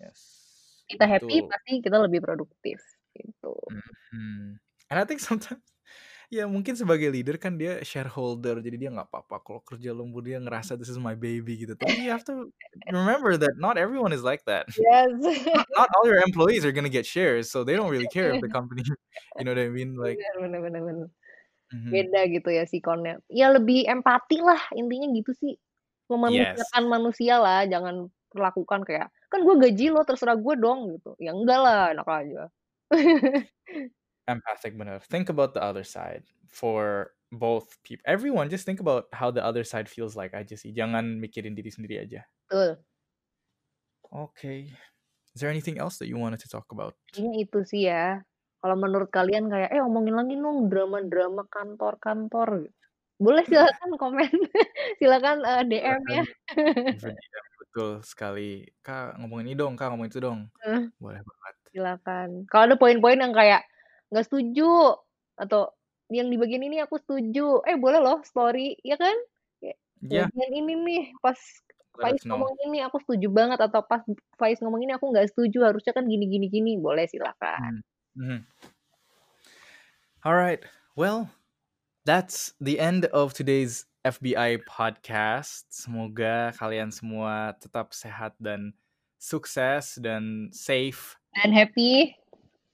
yes 0.00 0.37
Kita 0.88 1.04
happy 1.04 1.44
itu 1.44 1.46
pasti 1.46 1.72
kita 1.84 1.96
lebih 2.00 2.20
produktif 2.24 2.80
gitu. 3.12 3.54
Mhm. 3.68 4.56
and 4.88 4.96
I 4.96 5.04
think 5.04 5.20
sometimes 5.20 5.60
ya 6.32 6.44
mungkin 6.48 6.76
sebagai 6.76 7.08
leader 7.12 7.36
kan 7.40 7.56
dia 7.56 7.80
shareholder 7.84 8.60
jadi 8.60 8.76
dia 8.76 8.90
nggak 8.92 9.08
apa-apa 9.08 9.40
kalau 9.44 9.60
kerja 9.64 9.92
lembur 9.96 10.20
dia 10.24 10.40
ngerasa 10.40 10.76
this 10.76 10.92
is 10.92 11.00
my 11.00 11.16
baby 11.16 11.56
gitu 11.60 11.72
tapi 11.76 12.04
you 12.04 12.12
have 12.12 12.24
to 12.24 12.48
remember 12.92 13.36
that 13.40 13.56
not 13.56 13.80
everyone 13.80 14.12
is 14.12 14.20
like 14.24 14.44
that 14.44 14.68
Yes. 14.76 15.12
not, 15.56 15.68
not 15.76 15.88
all 15.96 16.04
your 16.08 16.20
employees 16.20 16.64
are 16.68 16.72
gonna 16.72 16.92
get 16.92 17.08
shares 17.08 17.48
so 17.48 17.64
they 17.64 17.76
don't 17.76 17.88
really 17.92 18.08
care 18.08 18.32
if 18.32 18.40
the 18.44 18.48
company 18.58 18.84
you 19.40 19.44
know 19.44 19.52
what 19.56 19.60
I 19.60 19.72
mean 19.72 19.96
like 19.96 20.20
Bener 20.20 20.60
bener 20.60 20.80
bener 20.84 21.08
mhm. 21.72 21.88
Beda 21.88 22.20
gitu 22.28 22.48
ya 22.52 22.64
sikonnya. 22.68 23.20
Ya 23.32 23.48
lebih 23.52 23.88
empati 23.88 24.40
lah 24.44 24.60
intinya 24.76 25.08
gitu 25.12 25.32
sih. 25.36 25.56
yes 26.28 26.56
Memanusiakan 26.56 26.84
manusia 26.88 27.34
lah, 27.40 27.64
jangan 27.68 28.08
perlakukan 28.32 28.80
kayak, 28.84 29.08
"Kan 29.32 29.40
gue 29.46 29.56
gaji 29.60 29.84
lo, 29.94 30.00
terserah 30.08 30.36
gue 30.38 30.54
dong," 30.60 30.80
gitu. 30.96 31.14
Ya 31.20 31.32
enggak 31.36 31.60
lah, 31.60 31.80
enak 31.94 32.08
aja. 32.08 32.42
empathic 34.28 34.76
benar. 34.76 35.00
Think 35.00 35.28
about 35.28 35.54
the 35.54 35.62
other 35.62 35.84
side 35.84 36.24
for 36.48 37.12
both 37.32 37.76
people. 37.82 38.04
Everyone 38.06 38.48
just 38.48 38.64
think 38.64 38.80
about 38.80 39.08
how 39.12 39.30
the 39.30 39.44
other 39.44 39.64
side 39.64 39.88
feels 39.88 40.16
like 40.16 40.32
aja 40.36 40.56
sih. 40.56 40.72
Jangan 40.72 41.20
mikirin 41.20 41.56
diri 41.56 41.68
sendiri 41.72 42.04
aja. 42.04 42.24
Betul. 42.48 42.84
Okay. 44.12 44.72
Is 45.34 45.40
there 45.40 45.50
anything 45.50 45.78
else 45.78 45.98
that 45.98 46.08
you 46.08 46.16
wanted 46.16 46.40
to 46.40 46.48
talk 46.48 46.66
about? 46.72 46.96
Kayaknya 47.12 47.34
itu 47.44 47.58
sih 47.70 47.82
ya. 47.88 48.20
Kalau 48.60 48.76
menurut 48.76 49.08
kalian 49.14 49.46
kayak, 49.52 49.70
"Eh, 49.70 49.80
omongin 49.80 50.14
lagi 50.18 50.34
dong 50.34 50.66
drama-drama 50.72 51.42
kantor-kantor." 51.54 52.48
Boleh 53.18 53.44
silakan 53.46 53.90
komen. 53.98 54.30
Silakan, 55.02 55.38
eee, 55.42 55.62
DM 55.70 56.02
ya. 56.10 56.24
Betul 57.72 58.00
sekali. 58.00 58.64
"Kak, 58.80 59.20
ngomongin 59.20 59.52
ini 59.52 59.54
dong, 59.60 59.76
Kak, 59.76 59.92
ngomongin 59.92 60.08
itu 60.12 60.20
dong." 60.24 60.40
Heeh. 60.64 60.88
Boleh 60.96 61.20
banget. 61.20 61.54
Silakan. 61.68 62.48
Kalau 62.48 62.64
ada 62.72 62.76
poin-poin 62.80 63.20
yang 63.20 63.36
kayak 63.36 63.68
nggak 64.08 64.24
setuju 64.24 64.96
atau 65.36 65.68
yang 66.08 66.32
di 66.32 66.40
bagian 66.40 66.64
ini 66.64 66.80
aku 66.80 66.96
setuju, 66.96 67.60
eh 67.68 67.76
boleh 67.76 68.00
loh 68.00 68.24
story, 68.24 68.80
ya 68.80 68.96
kan? 68.96 69.12
Yeah, 70.08 70.32
bagian 70.32 70.52
ini 70.64 70.72
nih 70.88 71.02
pas 71.20 71.36
let 71.98 72.16
Faiz 72.16 72.22
ngomong 72.24 72.56
ini 72.70 72.80
aku 72.86 73.02
setuju 73.04 73.28
banget 73.28 73.60
atau 73.60 73.84
pas 73.84 74.00
Faiz 74.40 74.56
ngomong 74.64 74.80
ini 74.88 74.96
aku 74.96 75.12
nggak 75.12 75.28
setuju, 75.28 75.68
harusnya 75.68 75.92
kan 75.92 76.08
gini 76.08 76.24
gini 76.32 76.48
gini. 76.48 76.72
Boleh 76.80 77.04
silakan. 77.04 77.60
Mhm. 77.60 77.82
Mhm. 78.16 78.38
Alright. 80.24 80.64
Well, 80.96 81.30
that's 82.04 82.54
the 82.60 82.80
end 82.80 83.06
of 83.06 83.34
today's 83.34 83.86
FBI 84.04 84.62
podcast. 84.66 85.66
Semoga 85.70 86.54
kalian 86.56 86.90
semua 86.94 87.54
tetap 87.58 87.90
sehat 87.94 88.34
dan 88.38 88.72
sukses 89.18 89.98
dan 89.98 90.48
safe 90.54 91.18
Dan 91.34 91.50
happy. 91.54 92.14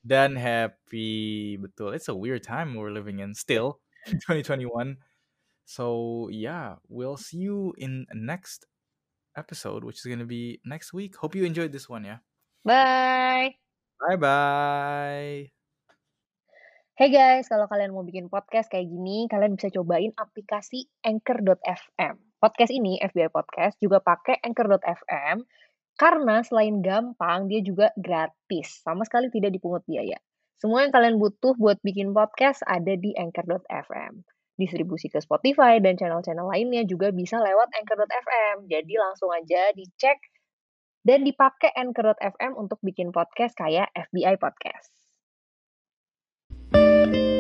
dan 0.05 0.37
happy. 0.37 1.57
Betul. 1.57 1.97
It's 1.97 2.09
a 2.09 2.17
weird 2.17 2.45
time 2.45 2.77
we're 2.77 2.93
living 2.93 3.21
in 3.25 3.33
still, 3.35 3.81
2021. 4.29 4.97
So 5.65 6.29
yeah, 6.29 6.77
we'll 6.89 7.17
see 7.17 7.39
you 7.41 7.73
in 7.81 8.05
next 8.13 8.69
episode, 9.37 9.83
which 9.85 9.99
is 10.01 10.07
gonna 10.07 10.29
be 10.29 10.61
next 10.65 10.93
week. 10.93 11.17
Hope 11.17 11.35
you 11.35 11.45
enjoyed 11.45 11.73
this 11.73 11.89
one, 11.89 12.05
yeah. 12.05 12.21
Bye. 12.65 13.57
Bye 14.01 14.17
bye. 14.17 15.64
Hey 16.95 17.11
guys, 17.11 17.51
kalau 17.51 17.67
kalian 17.67 17.91
mau 17.91 18.07
bikin 18.07 18.31
podcast 18.31 18.71
kayak 18.71 18.87
gini, 18.87 19.27
kalian 19.27 19.59
bisa 19.59 19.67
cobain 19.67 20.15
aplikasi 20.15 20.87
Anchor.fm. 21.03 22.39
Podcast 22.39 22.71
ini, 22.71 23.03
FBI 23.03 23.35
Podcast, 23.35 23.83
juga 23.83 23.99
pakai 23.99 24.39
Anchor.fm 24.39 25.43
karena 25.99 26.47
selain 26.47 26.87
gampang, 26.87 27.51
dia 27.51 27.67
juga 27.67 27.91
gratis. 27.99 28.79
Sama 28.87 29.03
sekali 29.03 29.27
tidak 29.35 29.59
dipungut 29.59 29.83
biaya. 29.91 30.23
Semua 30.55 30.87
yang 30.87 30.95
kalian 30.95 31.19
butuh 31.19 31.59
buat 31.59 31.83
bikin 31.83 32.15
podcast 32.15 32.63
ada 32.63 32.95
di 32.95 33.11
Anchor.fm. 33.19 34.23
Distribusi 34.55 35.11
ke 35.11 35.19
Spotify 35.19 35.83
dan 35.83 35.99
channel-channel 35.99 36.47
lainnya 36.47 36.87
juga 36.87 37.11
bisa 37.11 37.43
lewat 37.43 37.75
Anchor.fm. 37.75 38.71
Jadi 38.71 38.95
langsung 39.03 39.35
aja 39.35 39.75
dicek 39.75 40.23
dan 41.03 41.27
dipakai 41.27 41.75
Anchor.fm 41.75 42.55
untuk 42.55 42.79
bikin 42.87 43.11
podcast 43.11 43.59
kayak 43.59 43.91
FBI 43.99 44.39
Podcast. 44.39 45.04
Thank 47.05 47.17
you. 47.17 47.34